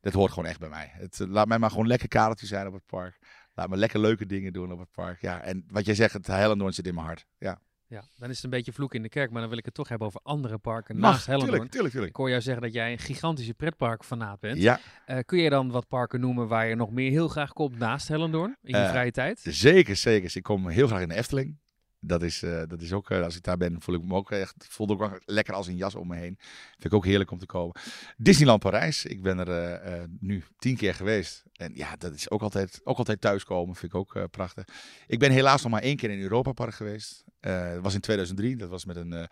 dat, 0.00 0.12
hoort 0.12 0.32
gewoon 0.32 0.48
echt 0.48 0.60
bij 0.60 0.68
mij. 0.68 0.90
Het, 0.92 1.18
laat 1.18 1.48
mij 1.48 1.58
maar 1.58 1.70
gewoon 1.70 1.86
lekker 1.86 2.08
kadertje 2.08 2.46
zijn 2.46 2.66
op 2.66 2.72
het 2.72 2.86
park. 2.86 3.18
Laat 3.54 3.68
me 3.68 3.76
lekker 3.76 4.00
leuke 4.00 4.26
dingen 4.26 4.52
doen 4.52 4.72
op 4.72 4.78
het 4.78 4.90
park. 4.90 5.20
Ja, 5.20 5.40
en 5.40 5.64
wat 5.70 5.84
jij 5.84 5.94
zegt, 5.94 6.12
het 6.12 6.26
Hellendoorn 6.26 6.72
zit 6.72 6.86
in 6.86 6.94
mijn 6.94 7.06
hart. 7.06 7.26
Ja. 7.38 7.60
Ja, 7.90 8.02
dan 8.16 8.28
is 8.28 8.34
het 8.34 8.44
een 8.44 8.50
beetje 8.50 8.72
vloek 8.72 8.94
in 8.94 9.02
de 9.02 9.08
kerk, 9.08 9.30
maar 9.30 9.40
dan 9.40 9.48
wil 9.48 9.58
ik 9.58 9.64
het 9.64 9.74
toch 9.74 9.88
hebben 9.88 10.06
over 10.06 10.20
andere 10.22 10.58
parken 10.58 10.98
naast 10.98 11.26
Hellendoorn. 11.26 11.50
Tuurlijk, 11.52 11.70
tuurlijk, 11.70 11.92
tuurlijk. 11.92 12.12
Ik 12.12 12.18
hoor 12.18 12.28
jou 12.28 12.42
zeggen 12.42 12.62
dat 12.62 12.72
jij 12.72 12.92
een 12.92 12.98
gigantische 12.98 13.54
pretparkfanaat 13.54 14.40
bent. 14.40 14.58
Ja. 14.58 14.80
Uh, 15.06 15.18
kun 15.24 15.38
je 15.38 15.50
dan 15.50 15.70
wat 15.70 15.88
parken 15.88 16.20
noemen 16.20 16.48
waar 16.48 16.66
je 16.66 16.74
nog 16.74 16.90
meer 16.90 17.10
heel 17.10 17.28
graag 17.28 17.52
komt 17.52 17.78
naast 17.78 18.08
Hellendoorn 18.08 18.56
in 18.62 18.78
je 18.78 18.82
uh, 18.82 18.90
vrije 18.90 19.10
tijd? 19.10 19.40
Zeker, 19.42 19.96
zeker. 19.96 20.36
Ik 20.36 20.42
kom 20.42 20.68
heel 20.68 20.86
graag 20.86 21.00
in 21.00 21.08
de 21.08 21.14
Efteling. 21.14 21.58
Dat 22.00 22.22
is, 22.22 22.42
eh, 22.42 22.62
dat 22.66 22.82
is 22.82 22.92
ook, 22.92 23.10
eh, 23.10 23.22
als 23.22 23.36
ik 23.36 23.42
daar 23.42 23.56
ben, 23.56 23.80
voel 23.80 23.94
ik 23.94 24.02
me 24.02 24.14
ook 24.14 24.30
echt, 24.30 24.66
voelde 24.68 24.92
ook 24.92 25.20
lekker 25.24 25.54
als 25.54 25.66
een 25.66 25.76
jas 25.76 25.94
om 25.94 26.08
me 26.08 26.16
heen. 26.16 26.36
Vind 26.70 26.84
ik 26.84 26.94
ook 26.94 27.04
heerlijk 27.04 27.30
om 27.30 27.38
te 27.38 27.46
komen. 27.46 27.80
Disneyland 28.16 28.60
Parijs, 28.60 29.04
ik 29.04 29.22
ben 29.22 29.38
er 29.38 29.80
eh, 29.80 30.04
nu 30.20 30.44
tien 30.58 30.76
keer 30.76 30.94
geweest. 30.94 31.44
En 31.52 31.74
ja, 31.74 31.96
dat 31.96 32.14
is 32.14 32.30
ook 32.30 32.42
altijd, 32.42 32.80
ook 32.84 32.98
altijd 32.98 33.20
thuiskomen, 33.20 33.74
vind 33.74 33.92
ik 33.92 33.98
ook 33.98 34.30
prachtig. 34.30 34.64
Ik 35.06 35.18
ben 35.18 35.30
helaas 35.30 35.62
nog 35.62 35.72
maar 35.72 35.82
één 35.82 35.96
keer 35.96 36.10
in 36.10 36.20
Europa 36.20 36.52
Park 36.52 36.74
geweest. 36.74 37.24
Dat 37.40 37.82
was 37.82 37.94
in 37.94 38.00
2003, 38.00 38.56
dat 38.56 38.68
was 38.68 38.84
met 38.84 38.96
een 38.96 39.28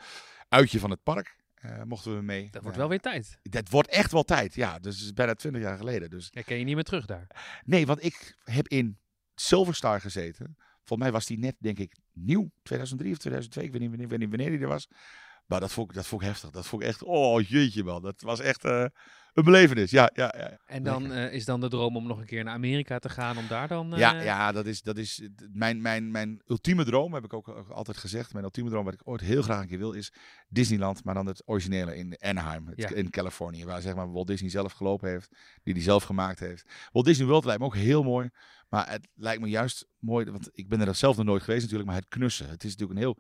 uitje 0.49 0.79
van 0.79 0.91
het 0.91 1.03
park. 1.03 1.37
mochten 1.85 2.17
we 2.17 2.23
mee. 2.23 2.49
Dat 2.51 2.63
wordt 2.63 2.77
wel 2.77 2.89
weer 2.89 3.01
tijd. 3.01 3.39
Dat 3.43 3.71
wordt 3.71 3.89
echt 3.89 4.13
wel 4.13 4.23
tijd, 4.23 4.55
ja. 4.55 4.79
Dus 4.79 4.97
het 4.97 5.05
is 5.05 5.13
bijna 5.13 5.35
20 5.35 5.63
jaar 5.63 5.77
geleden. 5.77 6.11
Dus 6.11 6.29
Ja, 6.31 6.43
ken 6.43 6.59
je 6.59 6.65
niet 6.65 6.75
meer 6.75 6.85
terug 6.85 7.07
daar. 7.07 7.27
Nee, 7.65 7.87
want 7.87 8.05
ik 8.05 8.37
heb 8.45 8.69
in 8.69 8.99
Silverstar 9.35 10.01
gezeten. 10.01 10.57
Volgens 10.77 10.99
mij 10.99 11.13
was 11.13 11.27
die 11.27 11.39
net, 11.39 11.57
denk 11.59 11.79
ik, 11.79 11.97
nieuw. 12.17 12.51
2003 12.63 13.13
of 13.13 13.19
2002. 13.19 13.65
Ik 13.65 13.73
weet 13.73 13.81
niet 13.81 14.09
wanneer, 14.09 14.29
wanneer, 14.29 14.51
die 14.51 14.61
er 14.61 14.69
was. 14.69 14.89
Maar 15.47 15.61
dat 15.61 15.73
vond, 15.73 15.89
ik, 15.89 15.95
dat 15.95 16.07
vond 16.07 16.23
ik 16.23 16.29
heftig. 16.29 16.51
Dat 16.51 16.67
vond 16.67 16.83
ik 16.83 16.89
echt, 16.89 17.03
oh 17.03 17.43
jeetje 17.43 17.85
man. 17.85 18.03
Dat 18.03 18.21
was 18.21 18.41
echt 18.41 18.65
eh, 18.65 18.85
een 19.37 19.45
belevenis. 19.45 19.91
Ja, 19.91 20.11
ja, 20.15 20.35
ja. 20.39 20.59
En 20.67 20.83
dan 20.83 21.13
eh, 21.13 21.33
is 21.33 21.45
dan 21.45 21.61
de 21.61 21.69
droom 21.69 21.97
om 21.97 22.07
nog 22.07 22.19
een 22.19 22.27
keer 22.27 22.45
naar 22.45 22.55
Amerika 22.55 22.99
te 22.99 23.09
gaan, 23.09 23.37
om 23.39 23.47
daar 23.49 23.69
dan... 23.69 23.93
eh, 23.93 23.99
Ja, 23.99 24.21
ja, 24.23 24.53
dat 24.53 24.67
is, 24.67 24.83
dat 24.83 24.97
is 24.99 25.29
mijn, 25.53 25.81
mijn, 25.81 26.11
mijn 26.11 26.43
ultieme 26.47 26.85
droom, 26.85 27.15
heb 27.15 27.25
ik 27.25 27.33
ook 27.33 27.49
ook 27.49 27.69
altijd 27.71 27.97
gezegd. 27.97 28.33
Mijn 28.33 28.45
ultieme 28.45 28.71
droom, 28.71 28.85
wat 28.85 28.95
ik 28.95 29.01
ooit 29.09 29.21
heel 29.21 29.43
graag 29.43 29.61
een 29.61 29.67
keer 29.69 29.79
wil, 29.79 29.93
is 29.93 30.13
Disneyland, 30.49 31.05
maar 31.05 31.15
dan 31.15 31.27
het 31.27 31.43
originele 31.47 31.97
in 31.97 32.17
Anaheim, 32.21 32.67
het- 32.67 32.79
Ja. 32.79 32.89
in 32.89 33.11
Californië, 33.11 33.65
waar 33.65 33.81
zeg 33.81 33.95
maar 33.95 34.13
Walt 34.13 34.27
Disney 34.27 34.51
zelf 34.51 34.73
gelopen 34.73 35.09
heeft, 35.09 35.29
die 35.63 35.75
hij 35.75 35.83
zelf 35.83 36.03
gemaakt 36.05 36.41
heeft. 36.41 36.65
Walt 36.93 37.07
Disney 37.07 37.27
World 37.27 37.45
lijkt 37.45 37.61
me 37.61 37.67
ook 37.67 37.77
heel 37.77 38.03
mooi, 38.03 38.31
maar 38.69 38.91
het 38.91 39.09
lijkt 39.15 39.41
me 39.43 39.49
juist 39.49 39.87
mooi, 39.99 40.31
want 40.31 40.49
ik 40.53 40.69
ben 40.69 40.81
er 40.81 40.95
zelf 40.95 41.17
nog 41.17 41.27
nooit 41.27 41.43
geweest 41.43 41.63
natuurlijk, 41.63 41.89
maar 41.91 41.99
het 41.99 42.09
knussen. 42.09 42.49
Het 42.49 42.65
is 42.65 42.71
natuurlijk 42.77 42.99
een 42.99 43.05
heel 43.05 43.19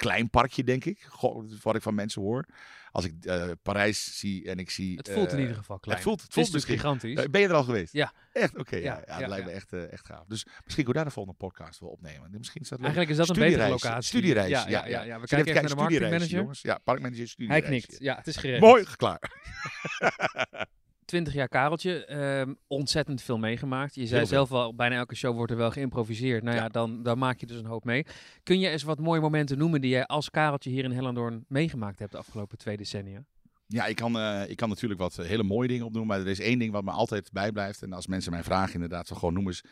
klein 0.00 0.30
parkje, 0.30 0.64
denk 0.64 0.84
ik, 0.84 1.02
Goh, 1.08 1.50
wat 1.62 1.74
ik 1.76 1.82
van 1.82 1.94
mensen 1.94 2.22
hoor. 2.22 2.46
Als 2.92 3.04
ik 3.04 3.24
eh, 3.24 3.50
Parijs 3.62 4.18
zie 4.18 4.48
en 4.50 4.58
ik 4.58 4.70
zie... 4.70 4.96
Het 4.96 5.10
voelt 5.10 5.30
in 5.30 5.34
eh, 5.36 5.40
ieder 5.40 5.56
geval 5.56 5.78
klein. 5.78 5.96
Het 5.98 6.06
voelt, 6.06 6.20
het 6.22 6.34
Het 6.34 6.44
is 6.44 6.50
voelt 6.50 6.64
natuurlijk 6.64 6.80
misschien 6.82 7.00
gigantisch. 7.10 7.24
eh, 7.24 7.30
ben 7.30 7.40
je 7.40 7.46
er 7.48 7.54
al 7.54 7.64
geweest? 7.64 7.92
Ja. 7.92 8.12
Echt? 8.32 8.58
Oké, 8.58 8.76
ja, 8.76 8.82
Ja, 8.82 9.02
ja, 9.06 9.14
ja, 9.14 9.18
dat 9.18 9.28
lijkt 9.28 9.44
me 9.46 9.50
echt, 9.52 9.72
echt 9.72 10.06
gaaf. 10.06 10.24
Dus 10.26 10.44
misschien 10.44 10.64
kunnen 10.84 10.86
we 10.86 10.92
daar 10.92 11.04
de 11.04 11.10
volgende 11.10 11.38
podcast 11.38 11.80
wel 11.80 11.88
opnemen. 11.90 12.30
Misschien 12.38 12.62
is 12.62 12.68
dat 12.68 12.78
leuk. 12.78 12.86
Eigenlijk 12.88 13.20
is 13.20 13.26
dat 13.26 13.36
een 13.36 13.42
betere 13.42 13.52
Studiereis, 13.62 13.82
locatie. 13.82 14.08
studiereis, 14.08 14.48
Ja, 14.50 14.68
ja, 14.68 15.02
ja. 15.02 15.20
We 15.20 15.26
kijken 15.26 15.48
even 15.48 15.54
naar 15.62 15.70
de 15.70 15.76
marketingmanager. 15.76 16.38
jongens. 16.38 16.60
Ja, 16.62 16.78
parkmanager, 16.84 17.18
Hij 17.18 17.26
studiereis. 17.26 17.64
knikt. 17.64 17.96
Ja, 17.98 18.16
het 18.16 18.26
is 18.26 18.36
geregeld. 18.36 18.70
Mooi, 18.70 18.84
klaar. 18.96 19.20
20 21.10 21.32
jaar 21.34 21.48
Kareltje, 21.48 22.04
ehm, 22.04 22.54
ontzettend 22.66 23.22
veel 23.22 23.38
meegemaakt. 23.38 23.94
Je 23.94 24.06
zei 24.06 24.26
zelf 24.26 24.52
al, 24.52 24.74
bijna 24.74 24.96
elke 24.96 25.14
show 25.14 25.34
wordt 25.36 25.52
er 25.52 25.58
wel 25.58 25.70
geïmproviseerd. 25.70 26.42
Nou 26.42 26.56
ja, 26.56 26.62
Ja. 26.62 26.68
dan, 26.68 27.02
dan 27.02 27.18
maak 27.18 27.40
je 27.40 27.46
dus 27.46 27.56
een 27.56 27.64
hoop 27.66 27.84
mee. 27.84 28.06
Kun 28.42 28.58
je 28.60 28.68
eens 28.68 28.82
wat 28.82 28.98
mooie 28.98 29.20
momenten 29.20 29.58
noemen 29.58 29.80
die 29.80 29.90
jij 29.90 30.06
als 30.06 30.30
Kareltje 30.30 30.70
hier 30.70 30.84
in 30.84 30.90
Hellendoorn 30.90 31.44
meegemaakt 31.48 31.98
hebt 31.98 32.12
de 32.12 32.18
afgelopen 32.18 32.58
twee 32.58 32.76
decennia? 32.76 33.24
Ja, 33.66 33.86
ik 33.86 33.96
kan, 33.96 34.18
eh, 34.18 34.42
ik 34.48 34.56
kan 34.56 34.68
natuurlijk 34.68 35.00
wat 35.00 35.18
eh, 35.18 35.26
hele 35.26 35.42
mooie 35.42 35.68
dingen 35.68 35.86
opnoemen. 35.86 36.16
Maar 36.16 36.26
er 36.26 36.32
is 36.32 36.40
één 36.40 36.58
ding 36.58 36.72
wat 36.72 36.84
me 36.84 36.90
altijd 36.90 37.32
bijblijft. 37.32 37.82
En 37.82 37.92
als 37.92 38.06
mensen 38.06 38.32
mij 38.32 38.42
vragen, 38.42 38.74
inderdaad, 38.74 39.06
zo 39.06 39.14
gewoon 39.16 39.34
noem 39.34 39.46
eens 39.46 39.62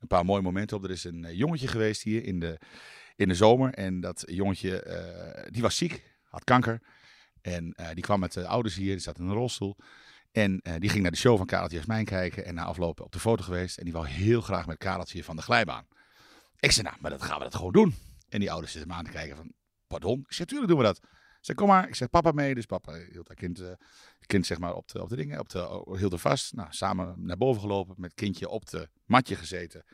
een 0.00 0.06
paar 0.06 0.24
mooie 0.24 0.42
momenten 0.42 0.76
op. 0.76 0.84
Er 0.84 0.90
is 0.90 1.04
een 1.04 1.24
eh, 1.24 1.36
jongetje 1.36 1.68
geweest 1.68 2.02
hier 2.02 2.24
in 2.24 2.40
de, 2.40 2.58
in 3.16 3.28
de 3.28 3.34
zomer. 3.34 3.74
En 3.74 4.00
dat 4.00 4.22
jongetje, 4.26 5.46
die 5.50 5.62
was 5.62 5.76
ziek, 5.76 6.02
had 6.28 6.44
kanker. 6.44 6.80
En 7.42 7.74
die 7.94 8.02
kwam 8.02 8.20
met 8.20 8.32
de 8.32 8.46
ouders 8.46 8.74
hier, 8.74 8.92
die 8.92 8.98
zat 8.98 9.18
in 9.18 9.24
een 9.24 9.32
rolstoel. 9.32 9.76
En 10.34 10.60
eh, 10.60 10.74
die 10.78 10.90
ging 10.90 11.02
naar 11.02 11.10
de 11.10 11.16
show 11.16 11.36
van 11.36 11.46
Kareltje 11.46 11.76
Jasmijn 11.76 12.04
kijken. 12.04 12.44
En 12.44 12.54
na 12.54 12.64
afloop 12.64 13.00
op 13.00 13.12
de 13.12 13.18
foto 13.18 13.42
geweest. 13.42 13.78
En 13.78 13.84
die 13.84 13.92
wou 13.92 14.06
heel 14.06 14.40
graag 14.40 14.66
met 14.66 14.78
Kareltje 14.78 15.24
van 15.24 15.36
de 15.36 15.42
glijbaan. 15.42 15.86
Ik 16.58 16.70
zei, 16.70 16.86
nou, 16.86 17.00
maar 17.00 17.10
dat 17.10 17.22
gaan 17.22 17.38
we 17.38 17.44
dat 17.44 17.54
gewoon 17.54 17.72
doen. 17.72 17.94
En 18.28 18.40
die 18.40 18.50
ouders 18.50 18.72
zitten 18.72 18.90
me 18.90 18.96
aan 18.96 19.04
te 19.04 19.10
kijken 19.10 19.36
van, 19.36 19.52
pardon? 19.86 20.18
Ik 20.18 20.32
zeg, 20.32 20.46
tuurlijk 20.46 20.68
doen 20.68 20.78
we 20.78 20.84
dat. 20.84 20.96
Ik 20.96 21.40
zeg, 21.40 21.56
kom 21.56 21.68
maar. 21.68 21.88
Ik 21.88 21.94
zeg, 21.94 22.10
papa 22.10 22.30
mee. 22.32 22.54
Dus 22.54 22.66
papa 22.66 22.92
hield 22.92 23.28
haar 23.28 23.36
kind, 23.36 23.60
eh, 23.60 23.72
kind 24.26 24.46
zeg 24.46 24.58
maar 24.58 24.74
op 24.74 24.88
de, 24.88 25.02
op 25.02 25.08
de 25.08 25.16
dingen, 25.16 25.40
op 25.40 25.48
de, 25.48 25.84
hield 25.98 26.12
er 26.12 26.18
vast. 26.18 26.52
Nou, 26.52 26.68
samen 26.70 27.14
naar 27.16 27.36
boven 27.36 27.60
gelopen, 27.60 27.94
met 27.98 28.14
kindje 28.14 28.48
op 28.48 28.66
de 28.66 28.88
matje 29.04 29.36
gezeten. 29.36 29.84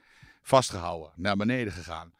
Vastgehouden, 0.43 1.13
naar 1.17 1.37
beneden 1.37 1.73
gegaan. 1.73 2.13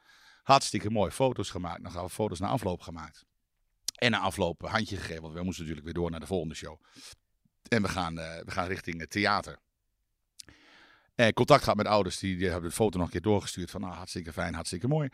Hartstikke 0.43 0.91
mooi, 0.91 1.11
foto's 1.11 1.51
gemaakt. 1.51 1.83
Dan 1.83 1.93
gaan 1.93 2.05
we 2.05 2.11
foto's 2.11 2.39
na 2.39 2.49
afloop 2.49 2.81
gemaakt. 2.81 3.25
En 3.95 4.11
na 4.11 4.19
afloop 4.19 4.63
handje 4.63 4.97
gegeven, 4.97 5.23
want 5.23 5.35
we 5.35 5.43
moesten 5.43 5.65
natuurlijk 5.65 5.87
weer 5.87 6.03
door 6.03 6.11
naar 6.11 6.21
de 6.21 6.27
volgende 6.27 6.55
show. 6.55 6.81
En 7.71 7.83
we 7.83 7.89
gaan, 7.89 8.19
eh, 8.19 8.45
we 8.45 8.51
gaan 8.51 8.67
richting 8.67 9.01
het 9.01 9.11
theater. 9.11 9.59
En 11.15 11.33
contact 11.33 11.63
gehad 11.63 11.77
met 11.77 11.87
ouders, 11.87 12.19
die, 12.19 12.37
die 12.37 12.49
hebben 12.49 12.69
de 12.69 12.77
foto 12.77 12.97
nog 12.97 13.07
een 13.07 13.13
keer 13.13 13.21
doorgestuurd. 13.21 13.71
Van 13.71 13.81
nou, 13.81 13.95
hartstikke 13.95 14.33
fijn, 14.33 14.55
hartstikke 14.55 14.89
mooi. 14.89 15.09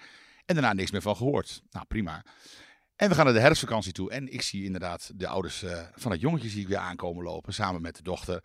En 0.44 0.54
daarna 0.54 0.72
niks 0.72 0.90
meer 0.90 1.02
van 1.02 1.16
gehoord. 1.16 1.62
Nou, 1.70 1.86
prima. 1.86 2.24
En 2.96 3.08
we 3.08 3.14
gaan 3.14 3.24
naar 3.24 3.34
de 3.34 3.40
herfstvakantie 3.40 3.92
toe. 3.92 4.10
En 4.10 4.32
ik 4.32 4.42
zie 4.42 4.64
inderdaad 4.64 5.10
de 5.14 5.26
ouders 5.26 5.62
eh, 5.62 5.82
van 5.94 6.10
het 6.10 6.20
jongetje 6.20 6.48
zie 6.48 6.60
ik 6.60 6.68
weer 6.68 6.78
aankomen 6.78 7.24
lopen. 7.24 7.54
Samen 7.54 7.82
met 7.82 7.96
de 7.96 8.02
dochter. 8.02 8.44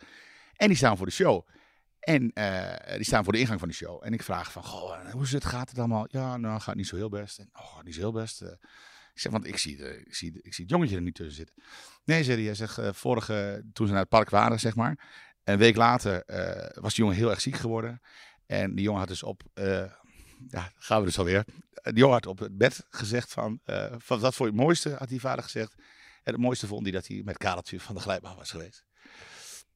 En 0.56 0.68
die 0.68 0.76
staan 0.76 0.96
voor 0.96 1.06
de 1.06 1.12
show. 1.12 1.48
En 2.00 2.32
eh, 2.32 2.96
die 2.96 3.04
staan 3.04 3.24
voor 3.24 3.32
de 3.32 3.38
ingang 3.38 3.58
van 3.58 3.68
de 3.68 3.74
show. 3.74 4.04
En 4.04 4.12
ik 4.12 4.22
vraag 4.22 4.52
van, 4.52 4.64
goh, 4.64 5.10
hoe 5.10 5.22
is 5.22 5.32
het? 5.32 5.44
Gaat 5.44 5.68
het 5.68 5.78
allemaal? 5.78 6.06
Ja, 6.08 6.36
nou, 6.36 6.60
gaat 6.60 6.74
niet 6.74 6.86
zo 6.86 6.96
heel 6.96 7.08
best. 7.08 7.38
En, 7.38 7.50
oh, 7.52 7.82
niet 7.82 7.94
zo 7.94 8.00
heel 8.00 8.12
best. 8.12 8.40
Eh, 8.40 8.48
ik 9.12 9.20
zeg, 9.20 9.32
want 9.32 9.46
ik 9.46 9.56
zie, 9.56 9.76
de, 9.76 10.02
ik, 10.04 10.14
zie 10.14 10.32
de- 10.32 10.42
ik 10.42 10.54
zie 10.54 10.64
het 10.64 10.72
jongetje 10.72 10.96
er 10.96 11.02
niet 11.02 11.14
tussen 11.14 11.34
zitten. 11.34 11.54
Nee, 12.04 12.24
zei 12.24 12.44
hij. 12.44 12.54
Zegt, 12.54 12.78
eh, 12.78 12.92
vorige, 12.92 13.64
toen 13.72 13.86
ze 13.86 13.92
naar 13.92 14.00
het 14.02 14.10
park 14.10 14.30
waren, 14.30 14.60
zeg 14.60 14.74
maar. 14.74 15.10
Een 15.44 15.58
week 15.58 15.76
later 15.76 16.22
eh, 16.24 16.82
was 16.82 16.94
die 16.94 17.02
jongen 17.04 17.18
heel 17.18 17.30
erg 17.30 17.40
ziek 17.40 17.56
geworden. 17.56 18.00
En 18.46 18.74
die 18.74 18.84
jongen 18.84 18.98
had 19.00 19.08
dus 19.08 19.22
op, 19.22 19.42
eh, 19.54 19.92
ja, 20.48 20.72
gaan 20.74 21.00
we 21.00 21.06
dus 21.06 21.18
alweer. 21.18 21.44
Die 21.72 21.94
jongen 21.94 22.14
had 22.14 22.26
op 22.26 22.38
het 22.38 22.56
bed 22.56 22.86
gezegd 22.88 23.32
van, 23.32 23.60
van 23.98 24.20
wat 24.20 24.34
voor 24.34 24.46
het 24.46 24.54
mooiste, 24.54 24.90
had 24.90 25.08
die 25.08 25.20
vader 25.20 25.44
gezegd. 25.44 25.74
En 26.22 26.32
het 26.32 26.42
mooiste 26.42 26.66
vond 26.66 26.82
hij 26.82 26.92
dat 26.92 27.06
hij 27.06 27.22
met 27.24 27.36
Kareltje 27.36 27.80
van 27.80 27.94
de 27.94 28.00
glijbaan 28.00 28.36
was 28.36 28.50
geweest. 28.50 28.84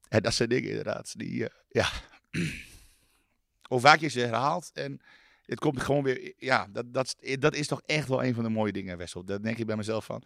En 0.09 0.21
dat 0.21 0.33
zijn 0.33 0.49
dingen 0.49 0.69
inderdaad, 0.69 1.13
die, 1.19 1.47
ja. 1.69 1.89
Hoe 3.69 3.79
vaak 3.79 3.99
je 3.99 4.07
ze 4.07 4.19
herhaalt 4.19 4.71
en 4.73 5.01
het 5.47 5.59
komt 5.59 5.81
gewoon 5.81 6.03
weer, 6.03 6.33
ja, 6.37 6.67
dat, 6.71 6.93
dat, 6.93 7.15
dat 7.39 7.55
is 7.55 7.67
toch 7.67 7.81
echt 7.85 8.07
wel 8.07 8.23
een 8.23 8.33
van 8.33 8.43
de 8.43 8.49
mooie 8.49 8.71
dingen, 8.71 8.97
Wessel. 8.97 9.25
Dat 9.25 9.43
denk 9.43 9.57
ik 9.57 9.65
bij 9.65 9.75
mezelf 9.75 10.05
van. 10.05 10.23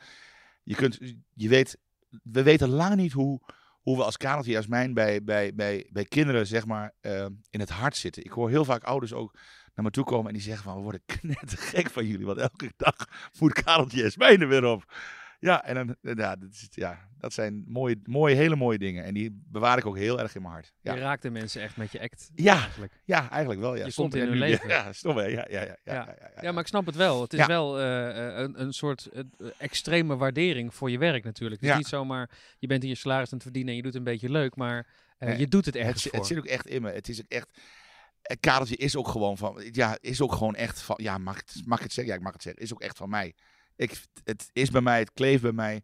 Je 0.63 0.75
kunt, 0.75 0.99
je 1.33 1.49
weet, 1.49 1.77
we 2.23 2.43
weten 2.43 2.69
lang 2.69 2.95
niet 2.95 3.11
hoe, 3.11 3.41
hoe 3.81 3.97
we 3.97 4.03
als 4.03 4.17
Kareltje 4.17 4.51
Jasmijn 4.51 4.93
bij, 4.93 5.23
bij, 5.23 5.53
bij, 5.53 5.87
bij 5.91 6.05
kinderen, 6.05 6.47
zeg 6.47 6.65
maar, 6.65 6.93
eh, 7.01 7.25
in 7.49 7.59
het 7.59 7.69
hart 7.69 7.95
zitten. 7.95 8.23
Ik 8.23 8.31
hoor 8.31 8.49
heel 8.49 8.65
vaak 8.65 8.83
ouders 8.83 9.13
ook 9.13 9.33
naar 9.73 9.85
me 9.85 9.91
toe 9.91 10.03
komen 10.03 10.27
en 10.27 10.33
die 10.33 10.41
zeggen 10.41 10.63
van, 10.63 10.75
we 10.75 10.81
worden 10.81 11.01
knettergek 11.19 11.89
van 11.89 12.05
jullie, 12.05 12.25
want 12.25 12.37
elke 12.37 12.73
dag 12.77 12.95
moet 13.39 13.53
Kareltje 13.53 14.01
Jasmijn 14.01 14.41
er 14.41 14.47
weer 14.47 14.65
op. 14.65 14.93
Ja, 15.41 15.63
en 15.63 15.75
dan, 15.75 15.95
ja, 16.15 16.35
dat, 16.35 16.49
is, 16.51 16.67
ja, 16.71 17.09
dat 17.17 17.33
zijn 17.33 17.63
mooie, 17.67 17.99
mooie, 18.03 18.35
hele 18.35 18.55
mooie 18.55 18.77
dingen. 18.77 19.03
En 19.03 19.13
die 19.13 19.41
bewaar 19.45 19.77
ik 19.77 19.85
ook 19.85 19.97
heel 19.97 20.19
erg 20.19 20.35
in 20.35 20.41
mijn 20.41 20.53
hart. 20.53 20.73
Je 20.81 20.89
Ja, 20.91 20.97
raakt 20.97 21.21
de 21.21 21.29
mensen 21.29 21.61
echt 21.61 21.77
met 21.77 21.91
je 21.91 22.01
act. 22.01 22.29
Ja. 22.35 22.53
Eigenlijk. 22.61 22.93
ja 23.05 23.29
eigenlijk 23.29 23.61
wel. 23.61 23.75
Ja. 23.75 23.85
Je 23.85 23.93
komt 23.93 24.15
in 24.15 24.27
hun 24.27 24.37
leven. 24.37 24.69
Ja, 24.75 24.93
stom 24.93 25.17
hè. 25.17 25.23
Ja, 25.25 25.45
ja, 25.49 25.61
ja, 25.61 25.77
ja, 25.83 26.15
Ja. 26.41 26.51
maar 26.51 26.61
ik 26.61 26.67
snap 26.67 26.85
het 26.85 26.95
wel. 26.95 27.21
Het 27.21 27.33
is 27.33 27.45
wel 27.45 27.79
eh, 27.79 28.09
eh, 28.29 28.37
een, 28.43 28.61
een 28.61 28.73
soort 28.73 29.05
eh, 29.05 29.23
extreme 29.57 30.15
waardering 30.17 30.73
voor 30.75 30.91
je 30.91 30.97
werk 30.97 31.23
natuurlijk. 31.23 31.55
Het 31.61 31.63
is 31.69 31.75
Ja. 31.75 31.77
niet 31.81 31.87
zomaar, 31.87 32.29
je 32.59 32.67
bent 32.67 32.81
hier 32.83 32.91
je 32.91 32.97
salaris 32.97 33.27
aan 33.27 33.33
het 33.33 33.43
verdienen 33.43 33.69
en 33.71 33.75
je 33.77 33.83
doet 33.83 33.95
een 33.95 34.03
beetje 34.03 34.29
leuk, 34.29 34.55
maar 34.55 34.87
eh, 35.17 35.27
Nee, 35.27 35.37
je 35.37 35.47
doet 35.47 35.65
het 35.65 35.73
het, 35.75 35.83
ergens 35.83 36.01
zit- 36.01 36.11
voor. 36.11 36.19
het 36.19 36.29
zit 36.29 36.37
ook 36.37 36.45
echt 36.45 36.67
in 36.67 36.81
me. 36.81 36.91
Het 36.91 37.09
is 37.09 37.19
ook 37.21 37.29
echt. 37.29 37.59
Het 38.21 38.39
kadertje 38.39 38.75
is 38.75 38.95
ook 38.95 39.07
gewoon 39.07 39.37
van. 39.37 39.63
Ja, 39.71 39.97
is 40.01 40.21
ook 40.21 40.33
gewoon 40.33 40.55
echt 40.55 40.81
van. 40.81 40.99
Ja, 41.01 41.17
mag, 41.17 41.39
ik 41.39 41.49
het- 41.53 41.65
mag 41.65 41.77
ik 41.77 41.83
het 41.83 41.93
zeggen? 41.93 42.13
Ja, 42.13 42.19
ik 42.19 42.25
mag 42.25 42.33
het 42.33 42.41
zeggen. 42.43 42.61
Is 42.61 42.73
ook 42.73 42.81
echt 42.81 42.97
van 42.97 43.09
mij. 43.09 43.33
Ik, 43.81 44.01
het 44.23 44.49
is 44.53 44.69
bij 44.69 44.81
mij, 44.81 44.99
het 44.99 45.13
kleeft 45.13 45.41
bij 45.41 45.51
mij. 45.51 45.81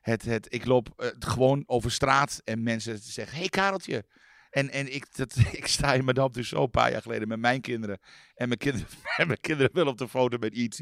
Het, 0.00 0.22
het, 0.22 0.46
ik 0.54 0.64
loop 0.64 0.88
eh, 0.96 1.08
gewoon 1.18 1.62
over 1.66 1.90
straat 1.90 2.40
en 2.44 2.62
mensen 2.62 2.98
zeggen: 2.98 3.38
Hey 3.38 3.48
Kareltje. 3.48 4.04
En, 4.50 4.70
en 4.70 4.94
ik, 4.94 5.16
dat, 5.16 5.36
ik 5.60 5.66
sta 5.66 5.94
in 5.94 6.04
Madame 6.04 6.30
dus 6.30 6.52
een 6.52 6.70
paar 6.70 6.90
jaar 6.90 7.02
geleden 7.02 7.28
met 7.28 7.38
mijn 7.38 7.60
kinderen. 7.60 7.98
En 8.34 8.48
mijn 8.48 8.58
kinderen, 8.58 8.86
en 9.20 9.26
mijn 9.26 9.40
kinderen 9.40 9.72
willen 9.72 9.92
op 9.92 9.98
de 9.98 10.08
foto 10.08 10.38
met 10.38 10.56
E.T. 10.56 10.80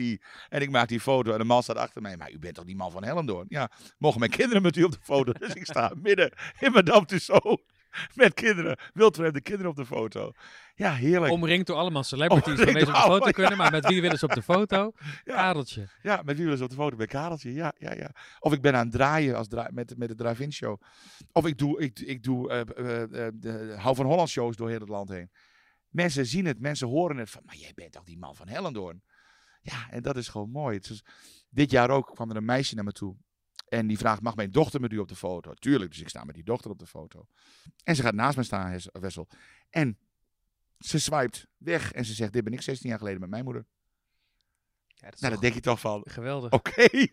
En 0.49 0.63
ik 0.63 0.71
maak 0.71 0.89
die 0.89 1.01
foto 1.01 1.33
en 1.33 1.39
de 1.39 1.45
man 1.45 1.63
staat 1.63 1.77
achter 1.77 2.03
mij. 2.03 2.17
Maar 2.17 2.33
u 2.33 2.39
bent 2.39 2.55
toch 2.55 2.65
die 2.65 2.77
man 2.77 2.91
van 2.91 3.05
Hellendoorn? 3.05 3.47
Ja, 3.49 3.71
mogen 3.99 4.19
mijn 4.19 4.31
kinderen 4.31 4.63
met 4.63 4.77
u 4.77 4.83
op 4.83 4.93
de 4.93 4.99
foto? 5.03 5.33
Dus 5.47 5.55
ik 5.55 5.65
sta 5.65 5.93
midden 5.95 6.33
in 6.59 6.73
Madame 6.73 7.07
Tussauds 7.07 7.63
met 8.15 8.35
kinderen. 8.35 8.79
Wildvreemde 8.93 9.41
kinderen 9.41 9.71
op 9.71 9.77
de 9.77 9.87
foto. 9.87 10.33
Ja, 10.75 10.93
heerlijk. 10.93 11.33
Omringd 11.33 11.67
door 11.67 11.77
allemaal 11.77 12.03
celebrities 12.03 12.57
waarmee 12.65 12.85
ze 12.85 12.89
op 12.89 12.95
de 12.95 13.01
foto 13.01 13.31
kunnen, 13.31 13.57
maar 13.57 13.71
met 13.71 13.87
wie 13.87 14.01
willen 14.01 14.19
ze 14.19 14.25
op 14.25 14.33
de 14.33 14.43
foto? 14.43 14.93
Ja. 15.25 15.35
Kadeltje. 15.35 15.89
Ja, 16.03 16.23
met 16.25 16.35
wie 16.35 16.45
willen 16.45 16.59
ze 16.59 16.65
op 16.65 16.71
de 16.71 16.77
foto? 16.77 16.97
Met 16.97 17.09
Kareltje. 17.09 17.53
Ja, 17.53 17.73
ja, 17.79 17.95
ja. 17.95 18.11
Of 18.41 18.53
ik 18.53 18.63
ben 18.63 18.75
aan 18.75 18.87
het 18.87 18.93
draaien 18.93 19.37
als 19.37 19.49
met, 19.71 19.99
met 19.99 20.09
de 20.09 20.15
drive-in 20.15 20.53
show. 20.53 20.81
Of 21.33 21.47
ik 21.47 21.59
doe, 21.59 21.81
ik, 21.81 21.99
ik 21.99 22.23
doe 22.23 22.51
eh, 22.51 22.61
eh, 22.61 23.27
eh, 23.27 23.33
de 23.35 23.75
Hou 23.79 23.95
van 23.95 24.07
Holland 24.07 24.29
shows 24.29 24.57
door 24.57 24.69
heel 24.69 24.81
het 24.81 24.89
land 24.89 25.09
heen. 25.09 25.31
Mensen 25.89 26.27
zien 26.27 26.47
het, 26.47 26.61
mensen 26.61 26.89
horen 26.89 27.17
het 27.17 27.31
van, 27.31 27.43
maar 27.45 27.57
jij 27.57 27.73
bent 27.75 27.93
toch 27.93 28.05
die 28.05 28.19
man 28.19 28.37
van 28.37 28.49
Hellendoorn? 28.49 29.03
Ja, 29.61 29.91
en 29.91 30.03
dat 30.03 30.17
is 30.17 30.29
gewoon 30.29 30.51
mooi. 30.51 30.79
Is, 30.79 31.05
dit 31.51 31.71
jaar 31.71 31.91
ook 31.91 32.11
kwam 32.15 32.31
er 32.31 32.37
een 32.37 32.45
meisje 32.45 32.75
naar 32.75 32.85
me 32.85 32.93
toe. 32.93 33.17
En 33.69 33.87
die 33.87 33.99
vraagt, 33.99 34.23
mag 34.23 34.37
mijn 34.37 34.51
dochter 34.51 34.81
met 34.81 34.93
u 34.93 34.99
op 34.99 35.09
de 35.09 35.17
foto? 35.17 35.55
Tuurlijk, 35.55 35.91
dus 35.91 36.01
ik 36.01 36.09
sta 36.09 36.25
met 36.25 36.35
die 36.35 36.45
dochter 36.45 36.71
op 36.71 36.79
de 36.79 36.87
foto. 36.87 37.27
En 37.85 37.97
ze 37.97 38.03
gaat 38.03 38.15
naast 38.15 38.37
me 38.37 38.43
staan, 38.43 38.79
Wessel. 38.93 39.29
En 39.71 39.99
ze 40.79 40.99
swipet 41.01 41.47
weg 41.57 41.93
en 41.93 42.05
ze 42.05 42.15
zegt, 42.15 42.33
dit 42.33 42.45
ben 42.45 42.53
ik 42.53 42.63
16 42.63 42.89
jaar 42.89 42.99
geleden 42.99 43.21
met 43.21 43.31
mijn 43.31 43.45
moeder. 43.45 43.67
Ja, 44.87 45.11
dat 45.11 45.21
Nou, 45.21 45.41
denk 45.41 45.55
je 45.55 45.61
toch 45.61 45.81
van, 45.81 46.03
geweldig. 46.05 46.53
oké. 46.53 46.89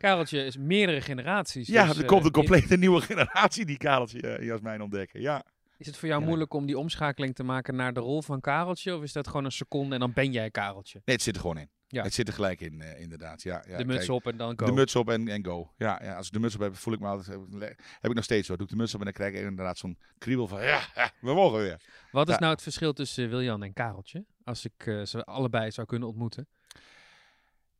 Kareltje 0.00 0.44
is 0.44 0.56
meerdere 0.56 1.00
generaties. 1.00 1.66
Ja, 1.68 1.86
dus, 1.86 1.96
er 1.96 2.02
eh, 2.02 2.08
komt 2.08 2.20
een 2.20 2.26
in- 2.26 2.32
complete 2.32 2.76
nieuwe 2.76 3.00
generatie 3.00 3.64
die 3.64 3.76
Kareltje 3.76 4.38
uh, 4.38 4.46
Jasmijn 4.46 4.80
ontdekken. 4.82 5.20
Ja. 5.20 5.44
Is 5.78 5.86
het 5.86 5.96
voor 5.96 6.08
jou 6.08 6.20
Ja. 6.20 6.26
moeilijk 6.26 6.52
om 6.54 6.66
die 6.66 6.78
omschakeling 6.78 7.34
te 7.34 7.42
maken 7.42 7.74
naar 7.76 7.92
de 7.92 8.00
rol 8.00 8.22
van 8.22 8.40
Kareltje? 8.40 8.96
Of 8.96 9.02
is 9.02 9.12
dat 9.12 9.26
gewoon 9.26 9.44
een 9.44 9.52
seconde 9.52 9.94
en 9.94 10.00
dan 10.00 10.12
ben 10.12 10.32
jij 10.32 10.50
Kareltje? 10.50 11.00
Nee, 11.04 11.14
het 11.16 11.24
zit 11.24 11.34
er 11.34 11.40
gewoon 11.40 11.58
in. 11.58 11.70
Ja. 11.88 12.02
Het 12.02 12.14
zit 12.14 12.28
er 12.28 12.34
gelijk 12.34 12.60
in, 12.60 12.80
eh, 12.80 13.00
inderdaad. 13.00 13.42
Ja, 13.42 13.64
ja, 13.68 13.76
de 13.76 13.84
muts 13.84 13.98
kijk, 13.98 14.10
op 14.10 14.26
en 14.26 14.36
dan 14.36 14.58
go. 14.58 14.66
De 14.66 14.72
muts 14.72 14.96
op 14.96 15.08
en, 15.10 15.28
en 15.28 15.44
go. 15.44 15.72
Ja, 15.76 16.00
ja, 16.02 16.16
als 16.16 16.26
ik 16.26 16.32
de 16.32 16.38
muts 16.38 16.54
op 16.54 16.60
heb, 16.60 16.76
voel 16.76 16.94
ik 16.94 17.00
me 17.00 17.06
altijd... 17.06 17.38
Heb 17.78 18.10
ik 18.10 18.14
nog 18.14 18.24
steeds 18.24 18.46
zo. 18.46 18.56
Doe 18.56 18.64
ik 18.64 18.70
de 18.70 18.76
muts 18.76 18.94
op 18.94 18.98
en 18.98 19.04
dan 19.04 19.14
krijg 19.14 19.34
ik 19.34 19.40
inderdaad 19.40 19.78
zo'n 19.78 19.98
kriebel 20.18 20.46
van... 20.48 20.62
Ja, 20.62 20.80
we 21.20 21.34
mogen 21.34 21.58
weer. 21.58 21.80
Wat 22.10 22.28
is 22.28 22.34
Ja. 22.34 22.40
nou 22.40 22.52
het 22.52 22.62
verschil 22.62 22.92
tussen 22.92 23.24
eh, 23.24 23.30
Wiljan 23.30 23.62
en 23.62 23.72
Kareltje? 23.72 24.24
Als 24.44 24.64
ik 24.64 24.86
eh, 24.86 25.02
ze 25.02 25.24
allebei 25.24 25.70
zou 25.70 25.86
kunnen 25.86 26.08
ontmoeten. 26.08 26.48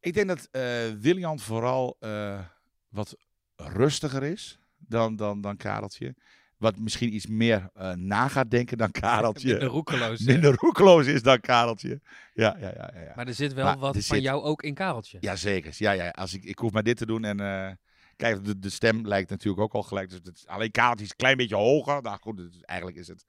Ik 0.00 0.14
denk 0.14 0.28
dat 0.28 0.48
eh 0.50 0.62
William 1.00 1.38
vooral 1.38 1.96
eh, 2.00 2.44
wat 2.88 3.16
rustiger 3.56 4.22
is 4.22 4.58
dan, 4.76 5.16
dan, 5.16 5.40
dan 5.40 5.56
Kareltje. 5.56 6.14
Wat 6.56 6.78
misschien 6.78 7.14
iets 7.14 7.26
meer 7.26 7.70
eh, 7.74 7.92
na 7.92 8.28
gaat 8.28 8.50
denken 8.50 8.78
dan 8.78 8.90
Kareltje. 8.90 9.48
Minder 9.48 9.68
roekeloos. 9.68 10.20
Minder 10.20 10.54
roekeloos 10.54 11.06
is 11.06 11.22
dan 11.22 11.40
Kareltje. 11.40 12.00
Ja, 12.32 12.56
ja, 12.60 12.68
ja. 12.76 12.90
ja, 12.94 13.00
ja. 13.00 13.12
Maar 13.16 13.26
er 13.26 13.34
zit 13.34 13.52
wel 13.52 13.64
Maar 13.64 13.78
wat 13.78 13.92
van 13.92 14.02
zit- 14.02 14.22
jou 14.22 14.42
ook 14.42 14.62
in 14.62 14.74
Kareltje. 14.74 15.18
Ja, 15.20 15.36
zeker. 15.36 15.74
Ja, 15.76 15.90
ja. 15.92 16.08
Als 16.08 16.34
ik, 16.34 16.44
ik 16.44 16.58
hoef 16.58 16.72
maar 16.72 16.82
dit 16.82 16.96
te 16.96 17.06
doen 17.06 17.24
en... 17.24 17.40
eh, 17.40 17.70
kijk, 18.16 18.44
de, 18.44 18.58
de 18.58 18.70
stem 18.70 19.06
lijkt 19.06 19.30
natuurlijk 19.30 19.62
ook 19.62 19.72
al 19.74 19.82
gelijk. 19.82 20.08
Dus 20.10 20.20
het, 20.22 20.42
alleen 20.46 20.70
Kareltje 20.70 21.04
is 21.04 21.10
een 21.10 21.16
klein 21.16 21.36
beetje 21.36 21.56
hoger. 21.56 22.02
Nou 22.02 22.18
goed, 22.20 22.40
is- 22.40 22.60
eigenlijk 22.62 22.98
is 22.98 23.08
het... 23.08 23.24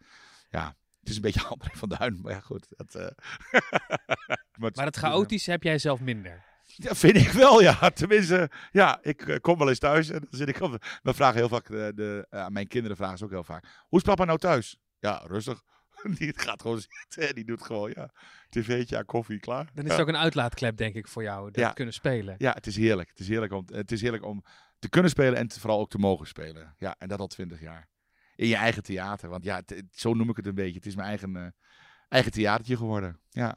Ja, 0.49 0.75
het 0.99 1.09
is 1.09 1.15
een 1.15 1.21
beetje 1.21 1.43
André 1.53 1.69
van 1.73 1.89
Duin. 1.89 2.19
Maar 2.21 2.31
ja, 2.33 2.39
goed. 2.39 2.65
Dat, 2.69 2.95
eh, 2.95 3.07
maar, 4.55 4.71
Maar 4.75 4.85
het 4.85 4.97
chaotische 4.97 5.51
heb 5.51 5.63
jij 5.63 5.77
zelf 5.77 5.99
minder. 6.01 6.45
Ja, 6.79 6.95
vind 6.95 7.15
ik 7.15 7.29
wel, 7.29 7.61
ja. 7.61 7.89
Tenminste, 7.89 8.49
ja, 8.71 8.99
ik 9.01 9.27
eh, 9.27 9.39
kom 9.39 9.57
wel 9.57 9.69
eens 9.69 9.79
thuis 9.79 10.09
en 10.09 10.19
dan 10.19 10.27
zit 10.39 10.47
ik 10.47 10.59
op. 10.61 10.85
We 11.03 11.13
vragen 11.13 11.35
heel 11.37 11.49
vaak, 11.49 11.67
de, 11.67 11.91
de, 11.95 12.27
eh, 12.29 12.39
aan 12.41 12.53
mijn 12.53 12.67
kinderen 12.67 12.97
vragen 12.97 13.17
ze 13.17 13.23
ook 13.23 13.29
heel 13.29 13.43
vaak. 13.43 13.65
Hoe 13.87 13.99
is 13.99 14.05
papa 14.05 14.25
nou 14.25 14.37
thuis? 14.39 14.77
Ja, 14.99 15.23
rustig. 15.25 15.61
Die 16.17 16.33
gaat 16.39 16.61
gewoon 16.61 16.79
zitten 16.81 17.27
en 17.29 17.35
die 17.35 17.45
doet 17.45 17.61
gewoon, 17.63 17.91
ja, 17.95 18.09
tv'tje 18.49 19.03
koffie, 19.05 19.39
klaar. 19.39 19.65
Dan 19.73 19.83
is 19.83 19.89
ja. 19.91 19.97
het 19.97 20.01
ook 20.01 20.07
een 20.13 20.17
uitlaatklep, 20.21 20.77
denk 20.77 20.95
ik, 20.95 21.07
voor 21.07 21.23
jou. 21.23 21.45
Dat 21.51 21.55
Ja. 21.63 21.71
kunnen 21.71 21.93
spelen. 21.93 22.35
ja, 22.37 22.51
het 22.53 22.67
is 22.67 22.75
heerlijk. 22.75 23.09
Het 23.09 23.19
is 23.19 23.27
heerlijk, 23.27 23.53
om, 23.53 23.65
het 23.71 23.91
is 23.91 24.01
heerlijk 24.01 24.23
om 24.25 24.43
te 24.79 24.89
kunnen 24.89 25.11
spelen 25.11 25.35
en 25.39 25.47
te- 25.47 25.59
vooral 25.59 25.79
ook 25.79 25.89
te 25.89 25.97
mogen 25.97 26.27
spelen. 26.27 26.75
Ja, 26.77 26.95
en 26.97 27.07
dat 27.07 27.19
al 27.19 27.27
twintig 27.27 27.61
jaar. 27.61 27.87
In 28.35 28.47
je 28.47 28.55
eigen 28.55 28.83
theater, 28.83 29.29
want 29.29 29.43
ja, 29.43 29.61
zo 29.91 30.13
noem 30.13 30.29
ik 30.29 30.35
het 30.35 30.45
een 30.47 30.55
beetje. 30.55 30.75
Het 30.75 30.85
is 30.85 30.95
mijn 30.95 31.07
eigen, 31.07 31.35
eh, 31.35 31.47
eigen 32.07 32.31
theatertje 32.31 32.77
geworden. 32.77 33.19
Ja. 33.29 33.55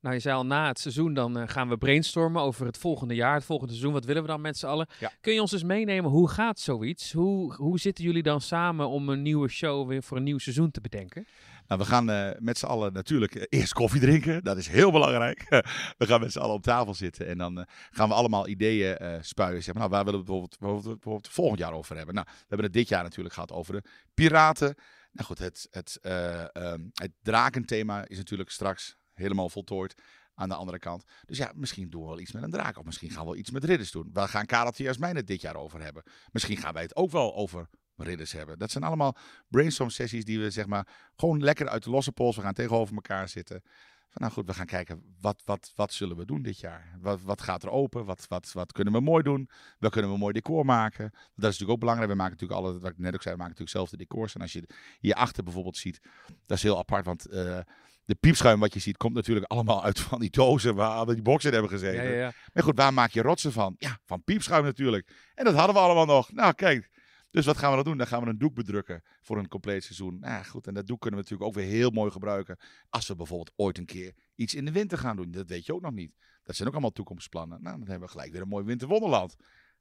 Nou, 0.00 0.14
je 0.14 0.20
zei 0.20 0.36
al, 0.36 0.46
na 0.46 0.66
het 0.66 0.78
seizoen 0.78 1.14
dan 1.14 1.38
eh, 1.38 1.48
gaan 1.48 1.68
we 1.68 1.76
brainstormen 1.76 2.42
over 2.42 2.66
het 2.66 2.78
volgende 2.78 3.14
jaar, 3.14 3.34
het 3.34 3.44
volgende 3.44 3.72
seizoen. 3.72 3.92
Wat 3.92 4.04
willen 4.04 4.22
we 4.22 4.28
dan 4.28 4.40
met 4.40 4.58
z'n 4.58 4.66
allen? 4.66 4.88
Ja. 5.00 5.12
Kun 5.20 5.32
je 5.32 5.40
ons 5.40 5.52
eens 5.52 5.62
meenemen, 5.62 6.10
hoe 6.10 6.28
gaat 6.28 6.60
zoiets? 6.60 7.12
Hoe, 7.12 7.54
hoe 7.54 7.78
zitten 7.78 8.04
jullie 8.04 8.22
dan 8.22 8.40
samen 8.40 8.88
om 8.88 9.08
een 9.08 9.22
nieuwe 9.22 9.48
show 9.48 9.88
weer 9.88 10.02
voor 10.02 10.16
een 10.16 10.22
nieuw 10.22 10.38
seizoen 10.38 10.70
te 10.70 10.80
bedenken? 10.80 11.26
Nou, 11.66 11.80
we 11.80 11.86
gaan 11.86 12.10
eh, 12.10 12.30
met 12.38 12.58
z'n 12.58 12.66
allen 12.66 12.92
natuurlijk 12.92 13.34
eh, 13.34 13.44
eerst 13.48 13.72
koffie 13.72 14.00
drinken. 14.00 14.44
Dat 14.44 14.56
is 14.56 14.68
heel 14.68 14.90
belangrijk. 14.90 15.44
we 15.98 16.06
gaan 16.06 16.20
met 16.20 16.32
z'n 16.32 16.38
allen 16.38 16.54
op 16.54 16.62
tafel 16.62 16.94
zitten 16.94 17.26
en 17.26 17.38
dan 17.38 17.66
gaan 17.90 18.08
we 18.08 18.14
allemaal 18.14 18.48
ideeën 18.48 18.96
eh 18.96 19.14
spuien. 19.20 19.62
Zeg 19.62 19.74
maar, 19.74 19.88
nou, 19.88 19.94
waar 19.94 20.04
willen 20.04 20.24
we 20.24 20.32
het 20.32 20.58
bijvoorbeeld, 20.58 20.84
bijvoorbeeld, 20.84 21.28
volgend 21.28 21.58
jaar 21.58 21.72
over 21.72 21.96
hebben? 21.96 22.14
Nou, 22.14 22.26
we 22.30 22.44
hebben 22.48 22.66
het 22.66 22.74
dit 22.74 22.88
jaar 22.88 23.02
natuurlijk 23.02 23.34
gehad 23.34 23.52
over 23.52 23.72
de 23.72 23.88
piraten. 24.14 24.74
Nou 25.12 25.26
goed, 25.28 25.38
het, 25.38 25.66
het, 25.70 25.98
eh, 26.02 26.56
ehm, 26.56 26.80
het 26.94 27.12
drakenthema 27.22 28.08
is 28.08 28.16
natuurlijk 28.16 28.50
straks 28.50 28.96
helemaal 29.16 29.48
voltooid 29.48 29.94
aan 30.34 30.48
de 30.48 30.54
andere 30.54 30.78
kant. 30.78 31.04
Dus 31.24 31.38
ja, 31.38 31.52
misschien 31.54 31.90
doen 31.90 32.02
we 32.02 32.08
wel 32.08 32.20
iets 32.20 32.32
met 32.32 32.42
een 32.42 32.50
draak. 32.50 32.78
Of 32.78 32.84
misschien 32.84 33.10
gaan 33.10 33.20
we 33.20 33.30
wel 33.30 33.36
iets 33.36 33.50
met 33.50 33.64
ridders 33.64 33.90
doen. 33.90 34.10
Waar 34.12 34.28
gaan 34.28 34.46
Kareltje 34.46 34.82
en 34.82 34.88
Jasmijn 34.88 35.16
het 35.16 35.26
dit 35.26 35.40
jaar 35.40 35.56
over 35.56 35.82
hebben? 35.82 36.02
Misschien 36.32 36.56
gaan 36.56 36.72
wij 36.72 36.82
het 36.82 36.96
ook 36.96 37.10
wel 37.10 37.34
over 37.34 37.68
ridders 37.96 38.32
hebben. 38.32 38.58
Dat 38.58 38.70
zijn 38.70 38.84
allemaal 38.84 39.16
brainstorm 39.48 39.90
sessies 39.90 40.24
die 40.24 40.40
we 40.40 40.50
zeg 40.50 40.66
maar 40.66 40.88
gewoon 41.16 41.42
lekker 41.42 41.68
uit 41.68 41.82
de 41.84 41.90
losse 41.90 42.12
pols. 42.12 42.36
We 42.36 42.42
gaan 42.42 42.54
tegenover 42.54 42.94
elkaar 42.94 43.28
zitten. 43.28 43.62
Van, 44.08 44.20
nou 44.22 44.32
goed, 44.32 44.46
we 44.46 44.54
gaan 44.54 44.66
kijken 44.66 45.14
wat, 45.20 45.42
wat, 45.44 45.72
wat 45.74 45.92
zullen 45.92 46.16
we 46.16 46.24
doen 46.24 46.42
dit 46.42 46.60
jaar? 46.60 46.98
Wat, 47.00 47.22
wat 47.22 47.42
gaat 47.42 47.62
er 47.62 47.70
open? 47.70 48.04
Wat, 48.04 48.26
wat, 48.28 48.52
wat 48.52 48.72
kunnen 48.72 48.92
we 48.92 49.00
mooi 49.00 49.22
doen? 49.22 49.48
Waar 49.78 49.90
kunnen 49.90 50.10
we 50.10 50.18
mooi 50.18 50.32
decor 50.32 50.64
maken? 50.64 51.10
Dat 51.10 51.20
is 51.22 51.34
natuurlijk 51.34 51.70
ook 51.70 51.80
belangrijk. 51.80 52.10
We 52.10 52.16
maken 52.16 52.32
natuurlijk 52.32 52.60
alle, 52.60 52.78
wat 52.78 52.90
ik 52.90 52.98
net 52.98 53.14
ook 53.14 53.22
zei, 53.22 53.34
we 53.34 53.40
maken 53.40 53.56
natuurlijk 53.58 53.76
zelf 53.76 53.90
de 53.90 53.96
decors. 53.96 54.34
En 54.34 54.40
als 54.40 54.52
je 54.52 54.68
hierachter 54.98 55.42
bijvoorbeeld 55.42 55.76
ziet, 55.76 56.00
dat 56.46 56.56
is 56.56 56.62
heel 56.62 56.78
apart. 56.78 57.04
Want 57.04 57.26
eh, 57.26 57.58
de 58.06 58.14
piepschuim 58.14 58.60
wat 58.60 58.74
je 58.74 58.80
ziet, 58.80 58.96
komt 58.96 59.14
natuurlijk 59.14 59.46
allemaal 59.46 59.84
uit 59.84 60.00
van 60.00 60.20
die 60.20 60.30
dozen 60.30 60.74
waar 60.74 61.06
die 61.06 61.22
boxen 61.22 61.52
hebben 61.52 61.70
gezeten. 61.70 62.04
Ja, 62.04 62.10
ja, 62.10 62.16
ja. 62.16 62.32
Maar 62.52 62.62
goed, 62.62 62.76
waar 62.76 62.94
maak 62.94 63.10
je 63.10 63.22
rotsen 63.22 63.52
van? 63.52 63.76
Ja, 63.78 63.98
van 64.04 64.22
piepschuim 64.24 64.64
natuurlijk. 64.64 65.10
En 65.34 65.44
dat 65.44 65.54
hadden 65.54 65.74
we 65.74 65.80
allemaal 65.80 66.06
nog. 66.06 66.32
Nou, 66.32 66.54
kijk. 66.54 66.90
Dus 67.30 67.46
wat 67.46 67.56
gaan 67.56 67.70
we 67.70 67.76
dan 67.76 67.84
doen? 67.84 67.98
Dan 67.98 68.06
gaan 68.06 68.22
we 68.22 68.28
een 68.28 68.38
doek 68.38 68.54
bedrukken 68.54 69.02
voor 69.22 69.38
een 69.38 69.48
compleet 69.48 69.84
seizoen. 69.84 70.18
Nou 70.18 70.44
goed, 70.44 70.66
en 70.66 70.74
dat 70.74 70.86
doek 70.86 71.00
kunnen 71.00 71.20
we 71.20 71.24
natuurlijk 71.24 71.50
ook 71.50 71.64
weer 71.64 71.72
heel 71.72 71.90
mooi 71.90 72.10
gebruiken. 72.10 72.58
Als 72.88 73.08
we 73.08 73.16
bijvoorbeeld 73.16 73.52
ooit 73.56 73.78
een 73.78 73.84
keer 73.84 74.14
iets 74.34 74.54
in 74.54 74.64
de 74.64 74.72
winter 74.72 74.98
gaan 74.98 75.16
doen. 75.16 75.30
Dat 75.30 75.48
weet 75.48 75.66
je 75.66 75.74
ook 75.74 75.80
nog 75.80 75.92
niet. 75.92 76.14
Dat 76.42 76.56
zijn 76.56 76.68
ook 76.68 76.74
allemaal 76.74 76.92
toekomstplannen. 76.92 77.62
Nou, 77.62 77.78
dan 77.78 77.88
hebben 77.88 78.06
we 78.06 78.12
gelijk 78.12 78.32
weer 78.32 78.40
een 78.40 78.48
mooi 78.48 78.64
winterwonderland. 78.64 79.36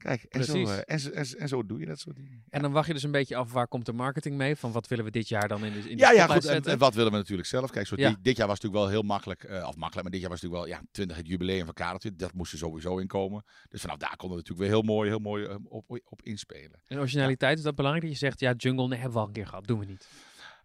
Kijk, 0.05 0.23
en 0.23 0.43
zo, 0.43 0.53
eh, 0.53 0.77
en, 0.85 0.99
zo, 0.99 1.09
en, 1.09 1.25
zo- 1.25 1.37
en 1.37 1.47
zo 1.47 1.65
doe 1.65 1.79
je 1.79 1.85
dat 1.85 1.99
soort 1.99 2.15
dingen. 2.15 2.43
En 2.49 2.61
dan 2.61 2.71
wacht 2.71 2.87
je 2.87 2.93
dus 2.93 3.03
een 3.03 3.11
beetje 3.11 3.35
af, 3.35 3.51
waar 3.51 3.67
komt 3.67 3.85
de 3.85 3.93
marketing 3.93 4.35
mee? 4.35 4.55
Van 4.55 4.71
wat 4.71 4.87
willen 4.87 5.05
we 5.05 5.11
dit 5.11 5.27
jaar 5.27 5.47
dan 5.47 5.65
in 5.65 5.73
de, 5.73 5.89
in 5.89 5.97
de 5.97 6.03
Ja, 6.13 6.27
goed. 6.27 6.45
En, 6.45 6.77
wat 6.77 6.93
willen 6.93 7.11
we 7.11 7.17
natuurlijk 7.17 7.47
zelf? 7.47 7.71
Kijk, 7.71 7.87
zo 7.87 7.95
Ja. 7.97 8.09
dit, 8.09 8.23
dit 8.23 8.37
jaar 8.37 8.47
was 8.47 8.59
natuurlijk 8.59 8.83
wel 8.83 8.91
heel 8.93 9.01
makkelijk. 9.07 9.43
eh, 9.43 9.67
of 9.67 9.75
makkelijk, 9.75 10.01
maar 10.03 10.11
dit 10.11 10.21
jaar 10.21 10.29
was 10.29 10.41
natuurlijk 10.41 10.69
wel 10.69 10.79
ja, 10.79 10.85
20 10.91 11.17
het 11.17 11.27
jubileum 11.27 11.65
van 11.65 11.73
Kareltje. 11.73 12.15
Dat 12.15 12.33
moest 12.33 12.51
er 12.51 12.57
sowieso 12.57 12.97
in 12.97 13.07
komen. 13.07 13.43
Dus 13.69 13.81
vanaf 13.81 13.97
daar 13.97 14.15
konden 14.17 14.37
we 14.37 14.43
natuurlijk 14.43 14.59
weer 14.59 14.69
heel 14.69 14.95
mooi, 14.95 15.09
heel 15.09 15.19
mooi 15.19 15.45
eh, 15.45 15.55
op, 15.63 15.99
op 16.03 16.21
inspelen. 16.21 16.81
En 16.87 16.97
originaliteit, 16.99 17.57
is 17.57 17.63
dat 17.63 17.75
belangrijk? 17.75 18.05
Dat 18.07 18.19
je 18.19 18.25
zegt, 18.25 18.39
ja, 18.39 18.53
jungle 18.57 18.87
nee, 18.87 18.97
hebben 18.99 19.13
we 19.17 19.19
al 19.21 19.27
een 19.27 19.33
keer 19.33 19.47
gehad, 19.47 19.67
doen 19.67 19.79
we 19.79 19.85
niet. 19.85 20.07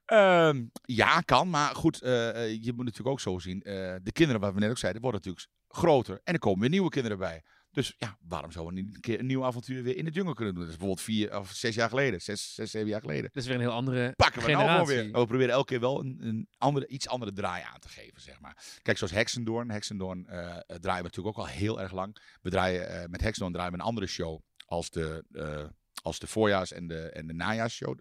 Ehm, 0.04 0.64
ja, 0.82 1.20
kan. 1.20 1.50
Maar 1.50 1.74
goed, 1.74 1.98
je 1.98 2.72
moet 2.74 2.84
natuurlijk 2.84 3.08
ook 3.08 3.20
zo 3.20 3.38
zien. 3.38 3.58
de 4.02 4.10
kinderen, 4.12 4.40
wat 4.40 4.54
we 4.54 4.60
net 4.60 4.70
ook 4.70 4.78
zeiden, 4.78 5.02
worden 5.02 5.20
natuurlijk 5.24 5.46
groter. 5.68 6.20
En 6.24 6.32
er 6.32 6.38
komen 6.38 6.60
weer 6.60 6.68
nieuwe 6.70 6.88
kinderen 6.88 7.18
bij. 7.18 7.42
Dus 7.72 7.94
ja, 7.98 8.18
waarom 8.20 8.52
zouden 8.52 8.74
we 8.74 8.80
niet 8.80 8.94
een 8.94 9.00
keer 9.00 9.18
een 9.18 9.26
nieuw 9.26 9.44
avontuur 9.44 9.82
weer 9.82 9.96
in 9.96 10.04
de 10.04 10.10
jungle 10.10 10.34
kunnen 10.34 10.54
doen? 10.54 10.62
Dat 10.62 10.72
is 10.72 10.78
bijvoorbeeld 10.78 11.06
vier 11.06 11.38
of 11.38 11.50
zes 11.50 11.74
jaar 11.74 11.88
geleden. 11.88 12.20
Zes, 12.20 12.54
zes 12.54 12.70
zeven 12.70 12.88
jaar 12.88 13.00
geleden. 13.00 13.22
Dat 13.22 13.42
is 13.42 13.46
weer 13.46 13.54
een 13.54 13.60
heel 13.60 13.70
andere 13.70 14.12
Pakken 14.16 14.42
we 14.42 14.50
nou 14.50 14.68
gewoon 14.68 14.86
weer. 14.86 15.04
We 15.04 15.26
proberen 15.26 15.54
elke 15.54 15.66
keer 15.66 15.80
wel 15.80 16.00
een, 16.00 16.18
een 16.20 16.48
andere, 16.58 16.86
iets 16.86 17.08
andere 17.08 17.32
draai 17.32 17.62
aan 17.62 17.78
te 17.78 17.88
geven, 17.88 18.20
zeg 18.20 18.40
maar. 18.40 18.78
Kijk, 18.82 18.98
zoals 18.98 19.12
Hexendoorn. 19.12 19.70
Hexendoorn 19.70 20.26
eh, 20.26 20.40
draaien 20.66 21.02
we 21.02 21.08
natuurlijk 21.08 21.38
ook 21.38 21.44
al 21.44 21.46
heel 21.46 21.80
erg 21.80 21.92
lang. 21.92 22.16
We 22.42 22.50
draaien, 22.50 22.88
eh, 22.88 23.08
met 23.08 23.20
Hexendoorn 23.20 23.52
draaien 23.52 23.72
we 23.72 23.78
een 23.78 23.84
andere 23.84 24.06
show 24.06 24.40
als 24.66 24.90
de, 24.90 25.24
eh, 25.32 25.64
als 26.02 26.18
de 26.18 26.26
voorjaars- 26.26 26.72
en 26.72 26.86
de, 26.86 27.10
en 27.10 27.26
de 27.26 27.34
najaarsshow. 27.34 27.98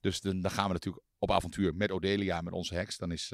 Dus 0.00 0.20
dan, 0.20 0.40
dan 0.40 0.50
gaan 0.50 0.66
we 0.66 0.72
natuurlijk 0.72 1.04
op 1.18 1.30
avontuur 1.30 1.74
met 1.74 1.90
Odelia, 1.90 2.40
met 2.40 2.52
onze 2.52 2.74
heks. 2.74 2.96
Dan 2.96 3.12
is 3.12 3.32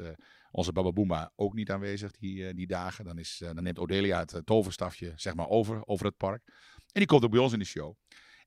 onze 0.51 0.71
Bababoomba 0.71 1.31
ook 1.35 1.53
niet 1.53 1.71
aanwezig 1.71 2.11
die, 2.11 2.47
eh, 2.47 2.55
die 2.55 2.67
dagen. 2.67 3.05
Dan, 3.05 3.17
is, 3.17 3.41
eh, 3.41 3.53
dan 3.53 3.63
neemt 3.63 3.79
Odelia 3.79 4.19
het 4.19 4.33
eh, 4.33 4.41
toverstafje 4.41 5.13
zeg 5.15 5.35
maar, 5.35 5.47
over, 5.47 5.85
over 5.85 6.05
het 6.05 6.17
park. 6.17 6.41
En 6.75 6.99
die 6.99 7.05
komt 7.05 7.23
ook 7.23 7.31
bij 7.31 7.39
ons 7.39 7.53
in 7.53 7.59
de 7.59 7.65
show. 7.65 7.95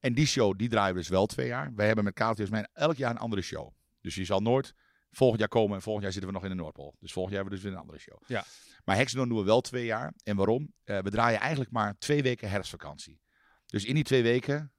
En 0.01 0.15
die 0.15 0.27
show, 0.27 0.59
die 0.59 0.69
draaien 0.69 0.95
we 0.95 1.01
dus 1.01 1.09
wel 1.09 1.27
twee 1.27 1.47
jaar. 1.47 1.75
Wij 1.75 1.87
hebben 1.87 2.05
met 2.05 2.15
Kareltje 2.15 2.43
Jasmijn 2.43 2.69
elk 2.73 2.97
jaar 2.97 3.11
een 3.11 3.19
andere 3.19 3.43
show. 3.43 3.73
Dus 4.01 4.15
je 4.15 4.25
zal 4.25 4.41
nooit 4.41 4.75
volgend 5.11 5.41
jaar 5.41 5.49
komen 5.49 5.77
en 5.77 5.83
volgend 5.83 6.05
jaar 6.05 6.13
zitten 6.13 6.31
we 6.31 6.37
nog 6.37 6.47
in 6.51 6.57
de 6.57 6.63
Noordpool. 6.63 6.97
Dus 7.01 7.13
volgend 7.13 7.35
jaar 7.35 7.43
hebben 7.43 7.61
we 7.61 7.65
dus 7.65 7.73
weer 7.73 7.73
een 7.73 7.87
andere 7.89 7.99
show. 7.99 8.23
Ja. 8.27 8.45
Maar 8.85 8.97
Hexendon 8.97 9.29
doen 9.29 9.39
we 9.39 9.45
wel 9.45 9.61
twee 9.61 9.85
jaar. 9.85 10.15
En 10.23 10.37
waarom? 10.37 10.73
We 10.85 11.11
draaien 11.11 11.41
eigenlijk 11.41 11.71
maar 11.71 11.99
twee 11.99 12.23
weken 12.23 12.51
herfstvakantie. 12.51 13.21
Dus 13.67 13.85
in 13.85 13.95
die 13.95 14.05
twee 14.05 14.23
weken 14.23 14.73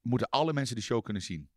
moeten 0.00 0.28
alle 0.28 0.52
mensen 0.52 0.76
de 0.76 0.82
show 0.82 1.02
kunnen 1.02 1.22
zien. 1.22 1.50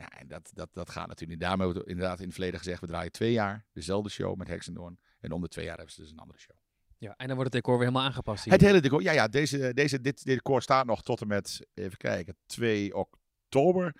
Ja, 0.00 0.08
en 0.18 0.28
dat, 0.28 0.50
dat, 0.54 0.68
dat 0.72 0.90
gaat 0.90 1.06
natuurlijk 1.06 1.30
niet. 1.30 1.40
Daarom 1.40 1.60
hebben 1.60 1.82
we 1.82 1.88
inderdaad 1.88 2.18
in 2.18 2.24
het 2.24 2.32
verleden 2.34 2.58
gezegd, 2.58 2.80
we 2.80 2.86
draaien 2.86 3.12
twee 3.12 3.32
jaar 3.32 3.66
dezelfde 3.72 4.10
show 4.10 4.36
met 4.36 4.48
Hexendoorn. 4.48 4.98
En 5.20 5.32
om 5.32 5.40
de 5.40 5.48
twee 5.48 5.64
jaar 5.64 5.76
hebben 5.76 5.94
ze 5.94 6.00
dus 6.00 6.10
een 6.10 6.18
andere 6.18 6.38
show. 6.38 6.56
Ja, 6.98 7.14
en 7.16 7.26
dan 7.26 7.36
wordt 7.36 7.52
het 7.54 7.62
decor 7.62 7.78
weer 7.78 7.86
helemaal 7.88 8.06
aangepast 8.08 8.44
hier. 8.44 8.52
Het 8.52 8.62
hele 8.62 8.80
decor, 8.80 9.02
ja, 9.02 9.12
ja 9.12 9.28
deze, 9.28 9.74
deze, 9.74 10.00
dit, 10.00 10.24
dit 10.24 10.36
decor 10.36 10.62
staat 10.62 10.86
nog 10.86 11.02
tot 11.02 11.20
en 11.20 11.26
met, 11.26 11.66
even 11.74 11.96
kijken, 11.98 12.36
2 12.46 12.96
oktober. 12.96 13.94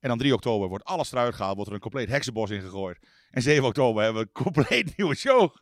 En 0.00 0.08
dan 0.08 0.18
3 0.18 0.34
oktober 0.34 0.68
wordt 0.68 0.84
alles 0.84 1.12
eruit 1.12 1.34
gehaald, 1.34 1.54
wordt 1.54 1.68
er 1.70 1.76
een 1.76 1.82
compleet 1.82 2.08
heksenbos 2.08 2.50
ingegooid. 2.50 2.98
En 3.30 3.42
7 3.42 3.64
oktober 3.64 4.02
hebben 4.02 4.22
we 4.22 4.28
een 4.34 4.44
compleet 4.44 4.92
nieuwe 4.96 5.14
show. 5.14 5.54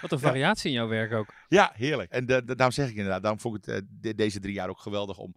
Wat 0.00 0.12
een 0.12 0.18
variatie 0.18 0.68
in 0.68 0.76
jouw 0.76 0.88
werk 0.88 1.12
ook. 1.12 1.34
Ja, 1.48 1.70
heerlijk. 1.74 2.10
En 2.10 2.26
de, 2.26 2.44
de- 2.44 2.54
daarom 2.54 2.74
zeg 2.74 2.88
ik 2.88 2.94
inderdaad, 2.96 3.22
daarom 3.22 3.40
vond 3.40 3.56
ik 3.56 3.64
het 3.64 3.74
eh, 3.82 3.88
de- 3.90 4.14
deze 4.14 4.40
drie 4.40 4.54
jaar 4.54 4.68
ook 4.68 4.78
geweldig 4.80 5.18
om 5.18 5.34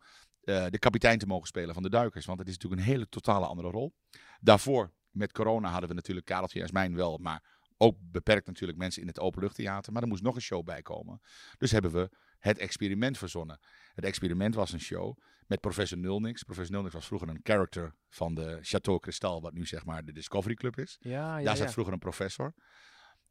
eh, 0.52 0.66
de 0.70 0.80
kapitein 0.80 1.18
te 1.18 1.28
mogen 1.28 1.48
spelen 1.48 1.74
van 1.74 1.84
de 1.84 1.90
Duikers. 1.90 2.26
Want 2.26 2.40
het 2.40 2.48
is 2.48 2.54
natuurlijk 2.54 2.82
een 2.82 2.88
hele 2.88 3.10
totale 3.10 3.46
andere 3.46 3.70
rol. 3.70 3.94
Daarvoor, 4.40 4.94
met 5.10 5.32
corona, 5.32 5.70
hadden 5.70 5.90
we 5.90 5.96
natuurlijk 5.96 6.26
Kareltje 6.26 6.60
en 6.60 6.66
Jasmijn 6.66 6.96
wel, 6.96 7.18
maar 7.18 7.60
ook 7.78 7.98
beperkt 8.00 8.48
natuurlijk 8.48 8.78
mensen 8.80 9.02
in 9.02 9.08
het 9.08 9.20
openluchttheater. 9.20 9.94
Maar 9.94 10.02
er 10.02 10.08
moest 10.08 10.24
nog 10.24 10.36
een 10.36 10.42
show 10.42 10.64
bij 10.64 10.82
komen. 10.82 11.22
Dus 11.58 11.72
hebben 11.72 11.92
we 11.92 12.10
het 12.40 12.58
experiment 12.58 13.18
verzonnen. 13.18 13.60
Het 13.94 14.06
experiment 14.06 14.56
was 14.56 14.72
een 14.72 14.80
show 14.80 15.18
met 15.48 15.60
professor 15.60 15.98
Nulnix. 15.98 16.44
Professor 16.44 16.74
Nulnix 16.74 16.94
was 16.94 17.06
vroeger 17.06 17.30
een 17.30 17.40
character 17.44 17.96
van 18.10 18.34
de 18.34 18.58
Chateau 18.62 19.00
Cristal, 19.00 19.42
wat 19.42 19.54
nu 19.54 19.66
zeg 19.66 19.86
maar 19.86 20.06
de 20.06 20.12
Discovery 20.12 20.54
Club 20.56 20.78
is. 20.78 20.98
Ja, 21.00 21.12
ja, 21.12 21.44
Daar 21.44 21.44
ja. 21.44 21.56
zat 21.56 21.72
vroeger 21.72 21.94
een 21.94 22.00
professor. 22.00 22.54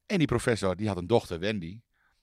En 0.06 0.18
die 0.18 0.26
professor 0.26 0.76
die 0.76 0.88
had 0.88 0.96
een 0.96 1.06
dochter, 1.06 1.38
Wendy. 1.38 1.80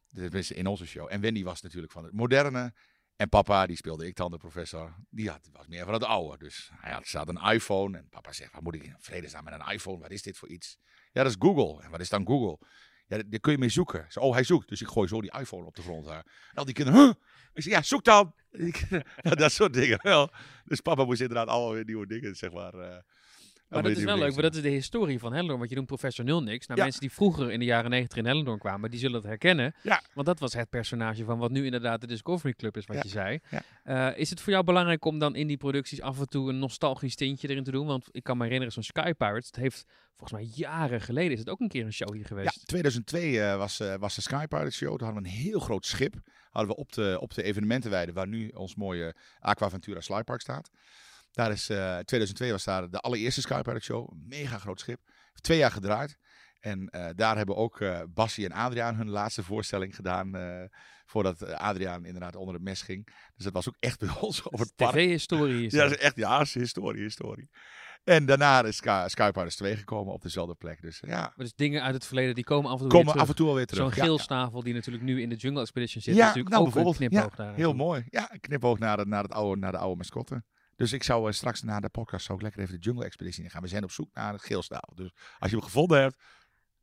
Tenminste, 0.08 0.54
in 0.54 0.68
onze 0.68 0.86
show. 0.86 1.08
En 1.10 1.22
Wendy 1.22 1.44
was 1.44 1.62
natuurlijk 1.62 1.92
van 1.92 2.04
het 2.04 2.14
moderne. 2.14 2.74
En 3.18 3.30
papa, 3.30 3.66
die 3.66 3.76
speelde 3.76 4.08
ik 4.08 4.16
dan 4.16 4.32
de 4.32 4.38
professor, 4.38 4.96
die 5.10 5.30
had, 5.30 5.50
was 5.52 5.68
meer 5.68 5.84
van 5.84 5.94
het 5.94 6.04
oude. 6.04 6.38
Dus 6.38 6.72
hij 6.74 6.92
had, 6.92 7.08
staat 7.08 7.28
een 7.28 7.52
iPhone 7.52 7.98
en 7.98 8.10
papa 8.10 8.32
zegt, 8.32 8.54
wat 8.54 8.62
moet 8.62 8.76
ik 8.76 8.84
in 8.84 8.96
vredesnaam 9.00 9.44
met 9.44 9.54
een 9.54 9.72
iPhone? 9.72 10.00
Wat 10.00 10.12
is 10.12 10.22
dit 10.22 10.38
voor 10.38 10.50
iets? 10.50 10.78
Ja, 11.12 11.24
dat 11.24 11.32
is 11.32 11.38
Google. 11.40 11.84
En 11.84 11.92
wat 11.92 12.00
is 12.00 12.10
dan 12.10 12.28
Google? 12.28 12.68
Ja, 13.08 13.18
daar 13.28 13.40
kun 13.40 13.52
je 13.52 13.58
mee 13.58 13.70
zoeken. 13.70 14.06
Zo, 14.10 14.20
oh, 14.20 14.34
hij 14.34 14.44
zoekt. 14.44 14.70
Dus 14.70 14.82
ik 14.82 14.88
gooi 14.88 15.08
zo 15.08 15.22
die 15.22 15.40
iPhone 15.40 15.66
op 15.66 15.76
de 15.76 15.82
grond. 15.82 16.06
Daar. 16.06 16.26
En 16.50 16.56
al 16.56 16.66
die 16.66 16.74
kinderen, 16.74 17.02
huh? 17.02 17.14
Ik 17.54 17.64
zeg, 17.64 17.74
ja, 17.74 17.82
zoek 17.82 18.04
dan. 18.04 18.34
dat 19.22 19.52
soort 19.52 19.74
dingen. 19.74 20.30
Dus 20.66 20.82
papa 20.82 21.06
moest 21.06 21.22
inderdaad 21.22 21.48
allemaal 21.48 21.74
weer 21.74 21.86
nieuwe 21.86 22.08
dingen, 22.08 22.36
zeg 22.36 22.52
maar... 22.52 23.04
Maar 23.70 23.84
dat 23.84 23.98
is 23.98 24.04
wel 24.04 24.18
leuk, 24.18 24.34
maar 24.34 24.42
dat 24.42 24.56
is 24.56 24.62
de 24.62 24.70
historie 24.70 25.20
van 25.20 25.32
Hellendoorn. 25.32 25.58
Want 25.58 25.70
je 25.70 25.76
noemt 25.76 25.88
professor 25.88 26.26
Nul 26.26 26.44
niks. 26.44 26.68
Nou, 26.68 26.82
mensen 26.82 27.02
die 27.02 27.12
vroeger 27.12 27.52
in 27.52 27.60
de 27.60 27.66
jaren 27.66 27.90
negentig 27.90 28.18
in 28.18 28.26
Hellendoorn 28.26 28.60
kwamen, 28.60 28.92
die 28.92 29.00
zullen 29.00 29.16
het 29.16 29.26
herkennen. 29.26 29.76
Ja. 29.84 30.02
Want 30.14 30.28
dat 30.28 30.40
was 30.40 30.54
het 30.54 30.70
personage 30.70 31.24
van 31.24 31.38
wat 31.38 31.52
nu 31.52 31.66
inderdaad 31.66 32.02
de 32.02 32.08
Discovery 32.08 32.54
Club 32.54 32.78
is, 32.78 32.86
wat 32.86 33.04
je 33.04 33.10
zei. 33.10 33.40
Uh, 33.86 34.18
is 34.18 34.30
het 34.30 34.42
voor 34.42 34.52
jou 34.52 34.66
belangrijk 34.66 35.06
om 35.06 35.20
dan 35.20 35.36
in 35.36 35.48
die 35.48 35.58
producties 35.58 36.02
af 36.02 36.20
en 36.20 36.28
toe 36.28 36.50
een 36.50 36.60
nostalgisch 36.60 37.16
tintje 37.16 37.50
erin 37.50 37.64
te 37.64 37.72
doen? 37.72 37.88
Want 37.88 38.08
ik 38.12 38.24
kan 38.24 38.38
me 38.38 38.44
herinneren, 38.44 38.74
zo'n 38.74 38.84
Sky 38.84 39.14
Pirates, 39.14 39.48
het 39.48 39.56
heeft 39.56 39.86
volgens 40.16 40.40
mij 40.40 40.50
jaren 40.54 41.02
geleden 41.02 41.32
is 41.32 41.40
het 41.40 41.50
ook 41.50 41.60
een 41.60 41.68
keer 41.68 41.86
een 41.86 41.94
show 41.94 42.14
hier 42.14 42.26
geweest. 42.26 42.56
Ja, 42.56 42.62
2002 42.66 43.32
uh, 43.32 43.58
was, 43.58 43.80
uh, 43.80 43.96
was 43.96 44.16
de 44.16 44.22
Sky 44.22 44.46
Pirates 44.48 44.76
show. 44.76 44.98
Toen 44.98 45.06
hadden 45.06 45.24
we 45.24 45.30
een 45.30 45.36
heel 45.36 45.60
groot 45.60 45.86
schip. 45.86 46.16
Hadden 46.50 46.76
we 46.76 46.82
op 46.82 46.92
de, 46.92 47.18
op 47.20 47.34
de 47.34 47.44
evenementenweide, 47.44 48.14
waar 48.14 48.28
nu 48.28 48.48
ons 48.48 48.76
mooie 48.76 49.16
Aquaventura 49.40 50.02
Slypark 50.02 50.42
staat. 50.42 50.70
Daar 51.38 51.52
is, 51.52 51.70
uh, 51.70 51.98
2002 51.98 52.52
was 52.52 52.64
daar 52.64 52.90
de 52.90 53.00
allereerste 53.00 53.42
Sky 53.42 53.62
Pirate 53.62 53.84
Show. 53.84 54.12
Een 54.12 54.26
mega 54.28 54.58
groot 54.58 54.80
schip. 54.80 55.00
twee 55.42 55.58
jaar 55.58 55.72
gedraaid. 55.72 56.18
En 56.60 56.90
uh, 56.96 57.08
daar 57.16 57.38
hebben 57.38 57.56
ook 57.56 57.80
uh, 57.80 58.00
Bassie 58.14 58.46
en 58.46 58.52
Adriaan 58.52 58.96
hun 58.96 59.10
laatste 59.10 59.44
voorstelling 59.44 59.96
gedaan. 59.96 60.36
Uh, 60.36 60.64
voordat 61.06 61.54
Adriaan 61.54 62.06
inderdaad 62.06 62.36
onder 62.36 62.54
het 62.54 62.64
mes 62.64 62.82
ging. 62.82 63.06
Dus 63.36 63.44
dat 63.44 63.54
was 63.54 63.68
ook 63.68 63.76
echt 63.80 64.00
bij 64.00 64.10
ons 64.22 64.52
over 64.52 64.66
het 64.66 64.76
park. 64.76 64.92
TV-historie 64.92 65.72
Ja, 65.72 65.84
dat 65.84 65.92
is 65.92 65.98
echt, 65.98 66.16
ja, 66.16 66.42
is 66.42 66.54
historie, 66.54 67.02
historie. 67.02 67.50
En 68.04 68.26
daarna 68.26 68.64
is 68.64 68.76
Sky, 68.76 69.06
Sky 69.08 69.32
Pirates 69.32 69.56
2 69.56 69.76
gekomen 69.76 70.14
op 70.14 70.22
dezelfde 70.22 70.56
plek. 70.56 70.82
Dus 70.82 71.04
ja. 71.08 71.34
Dus 71.36 71.54
dingen 71.54 71.84
uit 71.84 71.94
het 71.94 72.06
verleden 72.06 72.36
die 72.36 72.44
komen 72.44 72.72
af 72.72 72.82
en 72.82 72.82
toe 72.82 72.98
komen 72.98 73.14
weer 73.14 73.22
af 73.22 73.30
en 73.30 73.36
toe 73.36 73.48
alweer 73.48 73.66
terug. 73.66 73.94
Zo'n 73.94 74.04
geelstavel 74.04 74.58
ja, 74.58 74.64
die 74.64 74.74
natuurlijk 74.74 75.04
nu 75.04 75.22
in 75.22 75.30
de 75.30 75.36
Jungle 75.36 75.62
Expedition 75.62 76.02
zit. 76.02 76.16
Ja, 76.16 76.20
is 76.20 76.28
natuurlijk 76.28 76.56
nou, 76.56 76.68
ook 76.68 77.00
een 77.00 77.10
knipoog 77.10 77.38
ja. 77.38 77.54
Heel 77.54 77.74
mooi. 77.74 78.04
Ja, 78.10 78.34
een 78.34 78.40
knipoog 78.40 78.80
naar, 78.80 78.98
het, 78.98 79.08
naar, 79.08 79.24
het 79.24 79.32
oude, 79.32 79.60
naar 79.60 79.72
de 79.72 79.78
oude 79.78 79.98
mascotte. 79.98 80.44
Dus 80.78 80.94
ik 80.94 81.04
zou 81.04 81.28
uh, 81.28 81.34
straks 81.34 81.62
na 81.62 81.80
de 81.80 81.90
podcast 81.90 82.26
zou 82.26 82.38
ik 82.38 82.44
lekker 82.44 82.62
even 82.62 82.74
de 82.74 82.82
Jungle 82.82 83.06
Expeditie 83.06 83.44
in 83.44 83.50
gaan. 83.50 83.62
We 83.62 83.68
zijn 83.68 83.84
op 83.84 83.92
zoek 83.92 84.14
naar 84.14 84.34
het 84.34 84.42
geelstaal. 84.42 84.92
Dus 84.96 85.12
als 85.40 85.50
je 85.50 85.56
hem 85.56 85.66
gevonden 85.66 86.02
hebt... 86.02 86.18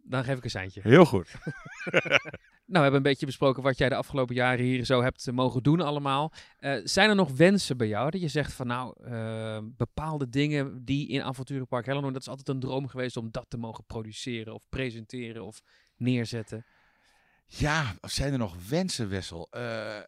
Dan 0.06 0.24
geef 0.24 0.36
ik 0.36 0.44
een 0.44 0.50
seintje. 0.50 0.80
Heel 0.82 1.04
goed. 1.04 1.34
nou, 1.34 2.20
we 2.66 2.78
hebben 2.78 2.94
een 2.94 3.02
beetje 3.02 3.26
besproken 3.26 3.62
wat 3.62 3.78
jij 3.78 3.88
de 3.88 3.94
afgelopen 3.94 4.34
jaren 4.34 4.64
hier 4.64 4.84
zo 4.84 5.02
hebt 5.02 5.32
mogen 5.32 5.62
doen 5.62 5.80
allemaal. 5.80 6.32
Uh, 6.60 6.80
zijn 6.84 7.08
er 7.08 7.14
nog 7.14 7.32
wensen 7.32 7.76
bij 7.76 7.88
jou 7.88 8.10
dat 8.10 8.20
je 8.20 8.28
zegt 8.28 8.52
van 8.52 8.66
nou, 8.66 8.94
uh, 9.04 9.58
bepaalde 9.62 10.28
dingen 10.28 10.84
die 10.84 11.08
in 11.08 11.22
Avonturenpark 11.22 11.86
Hellendoorn, 11.86 12.14
dat 12.14 12.22
is 12.22 12.28
altijd 12.28 12.48
een 12.48 12.60
droom 12.60 12.88
geweest 12.88 13.16
om 13.16 13.30
dat 13.30 13.46
te 13.48 13.56
mogen 13.56 13.84
produceren 13.84 14.54
of 14.54 14.68
presenteren 14.68 15.44
of 15.44 15.60
neerzetten? 15.96 16.66
Ja, 17.46 17.94
zijn 18.00 18.32
er 18.32 18.38
nog 18.38 18.68
wensen, 18.68 19.08
Wessel? 19.08 19.48
Uh, 19.56 20.00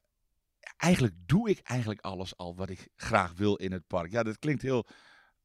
eigenlijk 0.77 1.14
doe 1.27 1.51
ik 1.51 1.61
eigenlijk 1.62 2.01
alles 2.01 2.37
al 2.37 2.57
wat 2.57 2.70
ik 2.70 2.89
graag 2.97 3.33
wil 3.33 3.57
in 3.57 3.72
het 3.72 3.87
park. 3.87 4.11
Ja, 4.11 4.22
dat 4.22 4.39
klinkt 4.39 4.62
heel 4.62 4.87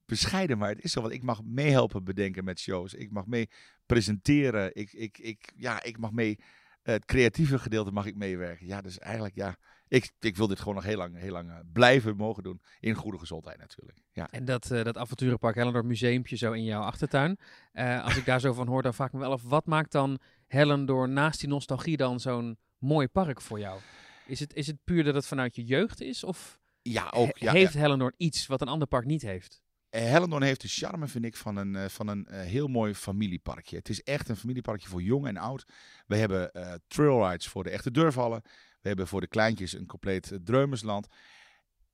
bescheiden, 0.06 0.58
maar 0.58 0.70
het 0.70 0.84
is 0.84 0.92
zo. 0.92 1.02
Want 1.02 1.14
ik 1.14 1.24
mag 1.24 1.44
meehelpen 1.44 2.04
bedenken 2.04 2.44
met 2.44 2.60
shows. 2.60 2.94
Ik 2.94 3.12
mag 3.12 3.26
mee 3.26 3.50
presenteren. 3.86 4.76
Ik, 4.76 4.94
ik, 4.94 5.18
ik, 5.18 5.54
ja, 5.56 5.84
ik 5.84 5.98
mag 5.98 6.12
mee. 6.12 6.40
Het 6.82 7.06
creatieve 7.06 7.60
gedeelte 7.60 7.92
mag 7.92 8.06
ik 8.06 8.16
meewerken. 8.16 8.68
Ja, 8.68 8.82
dus 8.82 9.00
eigenlijk, 9.00 9.36
ja. 9.36 9.56
Ik, 9.88 10.12
ik 10.20 10.38
wil 10.38 10.48
dit 10.48 10.60
gewoon 10.60 10.76
nog 10.76 10.84
heel 10.84 10.98
lang, 10.98 11.18
heel 11.18 11.32
lang 11.32 11.64
blijven 11.74 12.16
mogen 12.16 12.44
doen. 12.44 12.62
In 12.80 12.94
goede 12.94 13.18
gezondheid 13.18 13.58
natuurlijk. 13.58 13.98
Ja. 14.12 14.30
En 14.30 14.46
dat, 14.46 14.72
uh, 14.72 14.84
dat 14.84 14.98
avonturenpark 14.98 15.56
Hellendoorn 15.56 15.88
museumpje 15.88 16.36
zo 16.38 16.52
in 16.52 16.64
jouw 16.64 16.82
achtertuin. 16.82 17.38
Uh, 17.74 18.04
als 18.04 18.18
ik 18.18 18.26
daar 18.26 18.40
zo 18.40 18.54
van 18.54 18.68
hoor, 18.68 18.82
dan 18.82 18.94
vraag 18.94 19.08
ik 19.08 19.14
me 19.14 19.20
wel 19.20 19.32
af. 19.32 19.44
Wat 19.44 19.66
maakt 19.66 19.92
dan 19.92 20.20
Hellendoorn 20.48 21.14
naast 21.14 21.40
die 21.40 21.50
nostalgie 21.50 21.98
dan 21.98 22.20
zo'n 22.20 22.58
mooi 22.78 23.08
park 23.08 23.42
voor 23.42 23.60
jou? 23.60 23.80
Is 24.26 24.40
het, 24.40 24.54
is 24.54 24.68
het 24.68 24.78
puur 24.84 25.04
dat 25.04 25.14
het 25.16 25.26
vanuit 25.26 25.56
je 25.56 25.64
jeugd 25.64 26.02
is? 26.02 26.24
Of 26.24 26.60
ja, 26.82 27.10
ook, 27.10 27.38
ja, 27.38 27.52
heeft 27.52 27.74
ja. 27.74 27.80
Hellendoorn 27.80 28.14
iets 28.18 28.48
wat 28.48 28.62
een 28.62 28.68
ander 28.68 28.88
park 28.88 29.06
niet 29.06 29.22
heeft? 29.22 29.62
Uh, 29.92 30.02
Hellendoorn 30.02 30.44
heeft 30.44 30.62
de 30.62 30.68
charme, 30.68 31.08
vind 31.08 31.26
ik, 31.26 31.36
van 31.36 31.56
een, 31.56 31.74
uh, 31.74 31.86
van 31.86 32.08
een 32.08 32.28
uh, 32.30 32.40
heel 32.40 32.68
mooi 32.68 32.96
familieparkje. 32.96 33.78
Het 33.78 33.90
is 33.90 34.04
echt 34.04 34.30
een 34.30 34.36
familieparkje 34.36 34.88
voor 34.88 35.02
jong 35.02 35.28
en 35.28 35.38
oud. 35.38 35.66
We 36.08 36.16
hebben 36.16 36.52
trailrides 36.88 37.48
voor 37.48 37.64
de 37.64 37.70
echte 37.70 37.92
durvallen. 37.92 38.42
We 38.82 38.88
hebben 38.88 39.08
voor 39.08 39.22
de 39.22 39.28
kleintjes 39.28 39.74
een 39.74 39.86
compleet 39.86 40.40
dreumersland. 40.44 41.08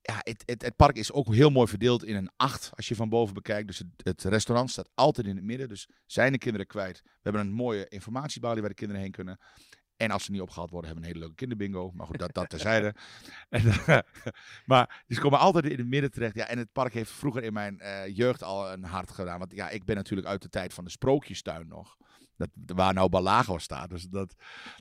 Ja, 0.00 0.20
het, 0.22 0.42
het, 0.46 0.62
het, 0.62 0.76
park 0.76 0.96
is 0.96 1.12
ook 1.12 1.34
heel 1.34 1.50
mooi 1.50 1.68
verdeeld 1.68 2.04
in 2.04 2.16
een 2.16 2.30
acht 2.36 2.70
als 2.74 2.88
je 2.88 2.94
van 2.94 3.08
boven 3.08 3.34
bekijkt. 3.34 3.66
Dus 3.66 3.78
het, 3.78 3.88
het, 3.96 4.24
restaurant 4.24 4.70
staat 4.70 4.90
altijd 4.94 5.26
in 5.26 5.36
het 5.36 5.44
midden. 5.44 5.68
Dus 5.68 5.88
zijn 6.06 6.32
de 6.32 6.38
kinderen 6.38 6.66
kwijt. 6.66 7.00
We 7.04 7.10
hebben 7.22 7.42
een 7.42 7.52
mooie 7.52 7.88
informatiebalie 7.88 8.60
waar 8.60 8.70
de 8.70 8.76
kinderen 8.76 9.02
heen 9.02 9.10
kunnen. 9.10 9.38
En 9.98 10.10
als 10.10 10.24
ze 10.24 10.30
niet 10.30 10.40
opgehaald 10.40 10.70
worden, 10.70 10.90
hebben 10.90 11.04
we 11.04 11.10
een 11.10 11.16
hele 11.16 11.26
leuke 11.26 11.46
kinderbingo. 11.46 11.90
Maar 11.94 12.06
goed, 12.06 12.18
dat, 12.18 12.34
dat 12.34 12.48
terzijde. 12.58 12.94
en, 13.48 13.64
uh, 13.64 13.98
maar 14.66 15.04
ze 15.08 15.20
komen 15.20 15.38
altijd 15.38 15.64
in 15.64 15.78
het 15.78 15.86
midden 15.86 16.10
terecht. 16.10 16.34
Ja, 16.34 16.46
en 16.46 16.58
het 16.58 16.72
park 16.72 16.92
heeft 16.92 17.10
vroeger 17.10 17.42
in 17.42 17.52
mijn 17.52 17.80
uh, 17.82 18.16
jeugd 18.16 18.42
al 18.42 18.72
een 18.72 18.84
hart 18.84 19.10
gedaan. 19.10 19.38
Want 19.38 19.52
ja, 19.52 19.68
ik 19.68 19.84
ben 19.84 19.96
natuurlijk 19.96 20.28
uit 20.28 20.42
de 20.42 20.48
tijd 20.48 20.74
van 20.74 20.84
de 20.84 20.90
sprookjestuin 20.90 21.68
nog. 21.68 21.96
Dat, 22.36 22.48
waar 22.66 22.94
nou 22.94 23.08
Balago 23.08 23.58
staat. 23.58 23.90
Dus 23.90 24.02
dat, 24.02 24.34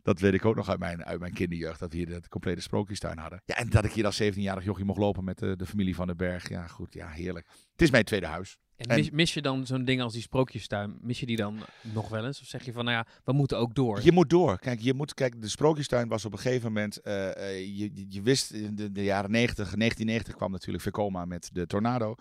dat 0.04 0.20
weet 0.20 0.34
ik 0.34 0.46
ook 0.46 0.56
nog 0.56 0.70
uit 0.70 0.80
mijn, 0.80 1.06
uit 1.06 1.20
mijn 1.20 1.34
kinderjeugd. 1.34 1.80
Dat 1.80 1.92
we 1.92 1.98
hier 1.98 2.06
de 2.06 2.30
complete 2.30 2.62
sprookjestuin 2.62 3.18
hadden. 3.18 3.42
Ja, 3.46 3.56
en 3.56 3.70
dat 3.70 3.86
ik 3.86 3.92
hier 3.92 4.06
als 4.06 4.24
17-jarig 4.24 4.64
jochie 4.64 4.86
mocht 4.86 5.00
lopen 5.00 5.24
met 5.24 5.38
de, 5.38 5.56
de 5.56 5.66
familie 5.66 5.96
van 5.96 6.08
den 6.08 6.18
Berg. 6.18 6.50
Ja, 6.50 6.68
goed. 6.68 6.94
Ja, 6.94 7.08
heerlijk. 7.08 7.48
Het 7.72 7.82
is 7.82 7.92
mijn 7.92 8.04
tweede 8.04 8.28
huis. 8.28 8.58
En 8.78 8.96
mis, 8.96 9.10
mis, 9.10 9.34
je 9.34 9.42
dan 9.42 9.66
zo'n 9.66 9.86
ding 9.86 10.02
als 10.02 10.14
die 10.14 10.22
sprookjestuin, 10.22 10.98
mis 11.02 11.20
je 11.20 11.26
die 11.26 11.36
dan 11.36 11.60
nog 11.82 12.10
wel 12.10 12.26
eens? 12.26 12.42
Of 12.42 12.48
zeg 12.48 12.66
je 12.66 12.74
van, 12.74 12.86
nou 12.86 12.98
ja, 12.98 13.06
we 13.24 13.32
moeten 13.32 13.58
ook 13.58 13.76
door? 13.76 14.04
Je 14.04 14.12
moet 14.12 14.30
door. 14.30 14.60
Kijk, 14.60 14.80
je 14.80 14.94
moet, 14.94 15.14
kijk 15.14 15.42
de 15.42 15.48
sprookjestuin 15.48 16.08
was 16.08 16.26
op 16.26 16.32
een 16.32 16.40
gegeven 16.40 16.74
moment, 16.74 17.00
uh, 17.04 17.14
uh, 17.14 17.78
je, 17.78 18.06
je 18.10 18.22
wist 18.22 18.52
in 18.52 18.76
de, 18.76 18.92
de, 18.92 19.04
jaren 19.04 19.32
90, 19.32 19.56
1990 19.56 20.36
kwam 20.36 20.52
natuurlijk 20.52 20.84
Vekoma 20.84 21.26
met 21.26 21.50
de 21.54 21.66
tornado. 21.66 22.16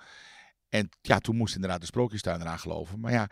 En 0.68 0.88
ja, 1.00 1.18
toen 1.18 1.36
moest 1.36 1.54
inderdaad 1.54 1.80
de 1.80 1.86
sprookjestuin 1.86 2.40
eraan 2.40 2.58
geloven. 2.58 3.00
Maar 3.00 3.12
ja, 3.12 3.30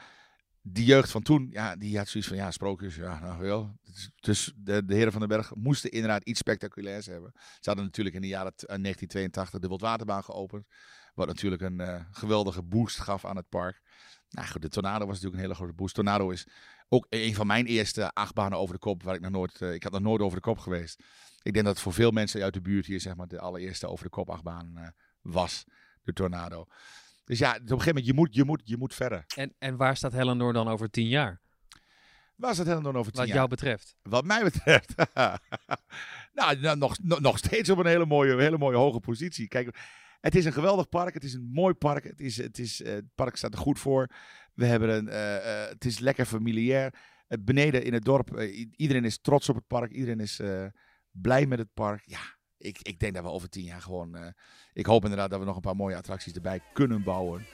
die 0.62 0.84
jeugd 0.84 1.10
van 1.10 1.22
toen, 1.22 1.48
ja, 1.50 1.76
die 1.76 1.98
had 1.98 2.08
zoiets 2.08 2.28
van, 2.28 2.38
ja, 2.38 2.50
sprookjes, 2.50 2.94
ja, 2.94 3.20
nou 3.20 3.38
wel. 3.38 3.78
Dus 4.20 4.52
de, 4.56 4.84
de 4.84 4.94
heren 4.94 5.12
van 5.12 5.20
den 5.20 5.28
Berg 5.28 5.54
moesten 5.54 5.90
inderdaad 5.90 6.24
iets 6.24 6.38
spectaculairs 6.38 7.06
hebben. 7.06 7.32
Ze 7.34 7.68
hadden 7.68 7.84
natuurlijk 7.84 8.16
in 8.16 8.22
de 8.22 8.28
jaren 8.28 8.52
1982 8.56 9.60
de 9.60 9.68
Wildwaterbaan 9.68 10.24
geopend. 10.24 10.66
Wat 11.14 11.26
natuurlijk 11.26 11.62
een 11.62 11.80
uh, 11.80 12.00
geweldige 12.10 12.62
boost 12.62 12.98
gaf 12.98 13.24
aan 13.24 13.36
het 13.36 13.48
park. 13.48 13.82
Nou 14.30 14.48
goed, 14.48 14.62
de 14.62 14.68
Tornado 14.68 15.06
was 15.06 15.14
natuurlijk 15.14 15.34
een 15.34 15.42
hele 15.42 15.54
grote 15.54 15.72
boost. 15.72 15.94
Tornado 15.94 16.30
is 16.30 16.46
ook 16.88 17.06
een 17.10 17.34
van 17.34 17.46
mijn 17.46 17.66
eerste 17.66 18.12
achtbanen 18.12 18.58
over 18.58 18.74
de 18.74 18.80
kop. 18.80 19.02
Waar 19.02 19.14
ik 19.14 19.20
nog 19.20 19.30
nooit, 19.30 19.60
uh, 19.60 19.74
ik 19.74 19.82
had 19.82 19.92
nog 19.92 20.00
nooit 20.00 20.20
over 20.20 20.36
de 20.36 20.42
kop 20.42 20.58
geweest. 20.58 21.02
Ik 21.42 21.52
denk 21.52 21.64
dat 21.64 21.74
het 21.74 21.82
voor 21.82 21.92
veel 21.92 22.10
mensen 22.10 22.42
uit 22.42 22.54
de 22.54 22.60
buurt 22.60 22.86
hier 22.86 23.00
zeg 23.00 23.16
maar 23.16 23.28
de 23.28 23.40
allereerste 23.40 23.88
over 23.88 24.04
de 24.04 24.10
kop 24.10 24.30
achtbaan 24.30 24.72
uh, 24.76 24.88
was. 25.20 25.64
De 26.02 26.12
Tornado. 26.12 26.66
Dus 27.24 27.38
ja, 27.38 27.50
op 27.50 27.60
een 27.60 27.68
gegeven 27.68 27.86
moment, 27.86 28.06
je 28.06 28.14
moet, 28.14 28.34
je 28.34 28.44
moet, 28.44 28.60
je 28.64 28.76
moet 28.76 28.94
verder. 28.94 29.24
En, 29.36 29.54
en 29.58 29.76
waar 29.76 29.96
staat 29.96 30.12
Hellendoorn 30.12 30.54
dan 30.54 30.68
over 30.68 30.90
tien 30.90 31.08
jaar? 31.08 31.40
Waar 32.36 32.54
staat 32.54 32.66
Hellendoorn 32.66 32.96
over 32.96 33.12
tien 33.12 33.20
Wat 33.20 33.28
jaar? 33.28 33.36
jou 33.36 33.48
betreft? 33.48 33.96
Wat 34.02 34.24
mij 34.24 34.42
betreft? 34.42 34.94
nou, 36.38 36.60
nou 36.60 36.76
nog, 36.76 36.98
nog 36.98 37.38
steeds 37.38 37.70
op 37.70 37.78
een 37.78 37.86
hele 37.86 38.06
mooie, 38.06 38.36
hele 38.36 38.58
mooie 38.58 38.76
hoge 38.76 39.00
positie. 39.00 39.48
Kijk, 39.48 39.76
het 40.24 40.34
is 40.34 40.44
een 40.44 40.52
geweldig 40.52 40.88
park. 40.88 41.14
Het 41.14 41.24
is 41.24 41.34
een 41.34 41.50
mooi 41.52 41.74
park. 41.74 42.04
Het, 42.04 42.20
is, 42.20 42.36
het, 42.36 42.58
is, 42.58 42.80
uh, 42.80 42.92
het 42.92 43.14
park 43.14 43.36
staat 43.36 43.52
er 43.52 43.58
goed 43.58 43.78
voor. 43.78 44.10
We 44.54 44.66
hebben 44.66 44.88
een, 44.88 45.06
uh, 45.06 45.34
uh, 45.34 45.68
het 45.68 45.84
is 45.84 45.98
lekker 45.98 46.26
familiair. 46.26 46.94
beneden 47.40 47.84
in 47.84 47.92
het 47.92 48.04
dorp, 48.04 48.40
iedereen 48.76 49.04
is 49.04 49.20
trots 49.20 49.48
op 49.48 49.54
het 49.54 49.66
park. 49.66 49.92
Iedereen 49.92 50.20
is 50.20 50.40
blij 51.10 51.46
met 51.46 51.58
het 51.58 51.68
park. 51.74 52.02
Ja, 52.04 52.20
ik, 52.56 52.78
ik 52.82 52.98
denk 52.98 53.14
dat 53.14 53.22
we 53.22 53.30
over 53.30 53.48
tien 53.48 53.64
jaar 53.64 53.80
gewoon... 53.80 54.34
ik 54.72 54.86
hoop 54.86 55.02
inderdaad 55.02 55.30
dat 55.30 55.38
we 55.38 55.46
nog 55.46 55.54
een 55.54 55.60
paar 55.60 55.76
mooie 55.76 55.96
attracties 55.96 56.32
erbij 56.32 56.60
kunnen 56.72 57.02
bouwen. 57.02 57.46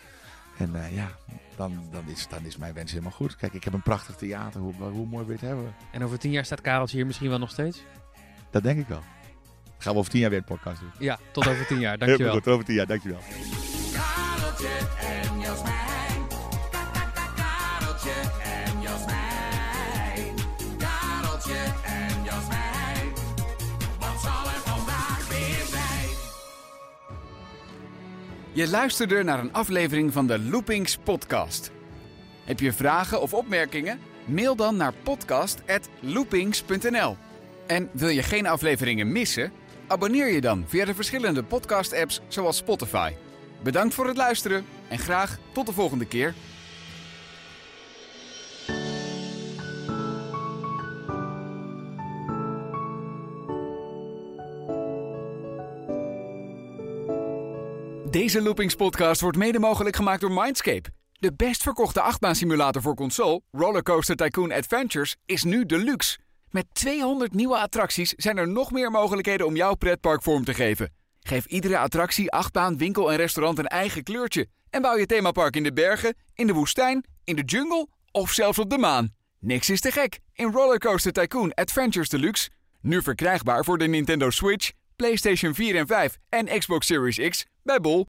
En 0.58 0.72
ja, 0.92 1.10
dan, 1.56 1.88
dan, 1.90 2.08
is, 2.08 2.28
dan 2.28 2.44
is 2.44 2.56
mijn 2.56 2.74
wens 2.74 2.90
helemaal 2.90 3.12
goed. 3.12 3.36
Kijk, 3.36 3.52
ik 3.52 3.64
heb 3.64 3.72
een 3.72 3.82
prachtig 3.82 4.16
theater. 4.16 4.60
Hoe, 4.60 4.74
hoe 4.74 5.06
mooi 5.06 5.24
wil 5.24 5.34
je 5.34 5.40
het 5.40 5.48
hebben? 5.48 5.74
En 5.92 6.02
over 6.02 6.18
tien 6.18 6.30
jaar 6.30 6.44
staat 6.44 6.60
Kareltje 6.60 6.96
hier 6.96 7.06
misschien 7.06 7.28
wel 7.28 7.38
nog 7.38 7.50
steeds? 7.50 7.82
Dat 8.50 8.62
denk 8.62 8.80
ik 8.80 8.86
wel. 8.86 9.02
Gaan 9.80 9.92
we 9.92 9.98
over 9.98 10.10
tien 10.10 10.20
jaar 10.20 10.30
weer 10.30 10.38
een 10.38 10.44
podcast 10.44 10.80
doen. 10.80 10.90
Ja, 10.98 11.18
tot 11.32 11.48
over 11.48 11.66
tien 11.66 11.80
jaar. 11.80 11.98
Dankjewel. 12.06 12.26
Heel 12.26 12.34
goed, 12.34 12.42
tot 12.44 12.52
over 12.52 12.64
tien 12.64 12.74
jaar. 12.74 12.86
Dankjewel. 12.86 13.18
Kareltje 13.92 14.68
en 15.00 15.40
Jasmijn. 15.40 16.26
Kareltje 17.36 18.12
en 18.42 18.80
Jasmijn. 18.80 20.34
Kareltje 20.78 21.54
en 21.84 22.24
Jasmijn. 22.24 23.12
Wat 23.98 24.20
zal 24.22 24.44
er 24.44 24.60
vandaag 24.64 25.28
weer 25.28 25.64
zijn? 25.70 26.08
Je 28.52 28.68
luisterde 28.68 29.22
naar 29.22 29.38
een 29.38 29.52
aflevering 29.52 30.12
van 30.12 30.26
de 30.26 30.38
Loopings 30.38 30.96
podcast. 30.96 31.70
Heb 32.44 32.60
je 32.60 32.72
vragen 32.72 33.20
of 33.20 33.34
opmerkingen? 33.34 33.98
Mail 34.24 34.56
dan 34.56 34.76
naar 34.76 34.92
podcast.loopings.nl 35.02 37.16
En 37.66 37.88
wil 37.92 38.08
je 38.08 38.22
geen 38.22 38.46
afleveringen 38.46 39.12
missen? 39.12 39.52
Abonneer 39.90 40.28
je 40.32 40.40
dan 40.40 40.64
via 40.66 40.84
de 40.84 40.94
verschillende 40.94 41.42
podcast-apps 41.42 42.20
zoals 42.28 42.56
Spotify. 42.56 43.12
Bedankt 43.62 43.94
voor 43.94 44.06
het 44.06 44.16
luisteren 44.16 44.66
en 44.88 44.98
graag 44.98 45.38
tot 45.52 45.66
de 45.66 45.72
volgende 45.72 46.06
keer. 46.06 46.34
Deze 58.10 58.42
Loopings-podcast 58.42 59.20
wordt 59.20 59.36
mede 59.36 59.58
mogelijk 59.58 59.96
gemaakt 59.96 60.20
door 60.20 60.32
Mindscape. 60.32 60.88
De 61.12 61.32
best 61.34 61.62
verkochte 61.62 62.00
achtbaansimulator 62.00 62.82
voor 62.82 62.94
console, 62.94 63.40
Rollercoaster 63.50 64.16
Tycoon 64.16 64.52
Adventures, 64.52 65.16
is 65.26 65.44
nu 65.44 65.66
deluxe. 65.66 66.18
Met 66.50 66.66
200 66.72 67.34
nieuwe 67.34 67.58
attracties 67.58 68.12
zijn 68.16 68.36
er 68.36 68.48
nog 68.48 68.70
meer 68.70 68.90
mogelijkheden 68.90 69.46
om 69.46 69.56
jouw 69.56 69.74
pretpark 69.74 70.22
vorm 70.22 70.44
te 70.44 70.54
geven. 70.54 70.92
Geef 71.20 71.46
iedere 71.46 71.78
attractie, 71.78 72.30
achtbaan, 72.30 72.78
winkel 72.78 73.10
en 73.10 73.16
restaurant 73.16 73.58
een 73.58 73.66
eigen 73.66 74.02
kleurtje. 74.02 74.46
En 74.70 74.82
bouw 74.82 74.96
je 74.96 75.06
themapark 75.06 75.56
in 75.56 75.62
de 75.62 75.72
bergen, 75.72 76.14
in 76.34 76.46
de 76.46 76.52
woestijn, 76.52 77.04
in 77.24 77.36
de 77.36 77.42
jungle 77.42 77.88
of 78.12 78.30
zelfs 78.30 78.58
op 78.58 78.70
de 78.70 78.78
maan. 78.78 79.14
Niks 79.38 79.70
is 79.70 79.80
te 79.80 79.90
gek 79.90 80.18
in 80.32 80.52
Rollercoaster 80.52 81.12
Tycoon 81.12 81.54
Adventures 81.54 82.08
Deluxe. 82.08 82.50
Nu 82.80 83.02
verkrijgbaar 83.02 83.64
voor 83.64 83.78
de 83.78 83.86
Nintendo 83.86 84.30
Switch, 84.30 84.70
PlayStation 84.96 85.54
4 85.54 85.76
en 85.76 85.86
5 85.86 86.16
en 86.28 86.58
Xbox 86.58 86.86
Series 86.86 87.28
X 87.28 87.46
bij 87.62 87.80
Bol. 87.80 87.98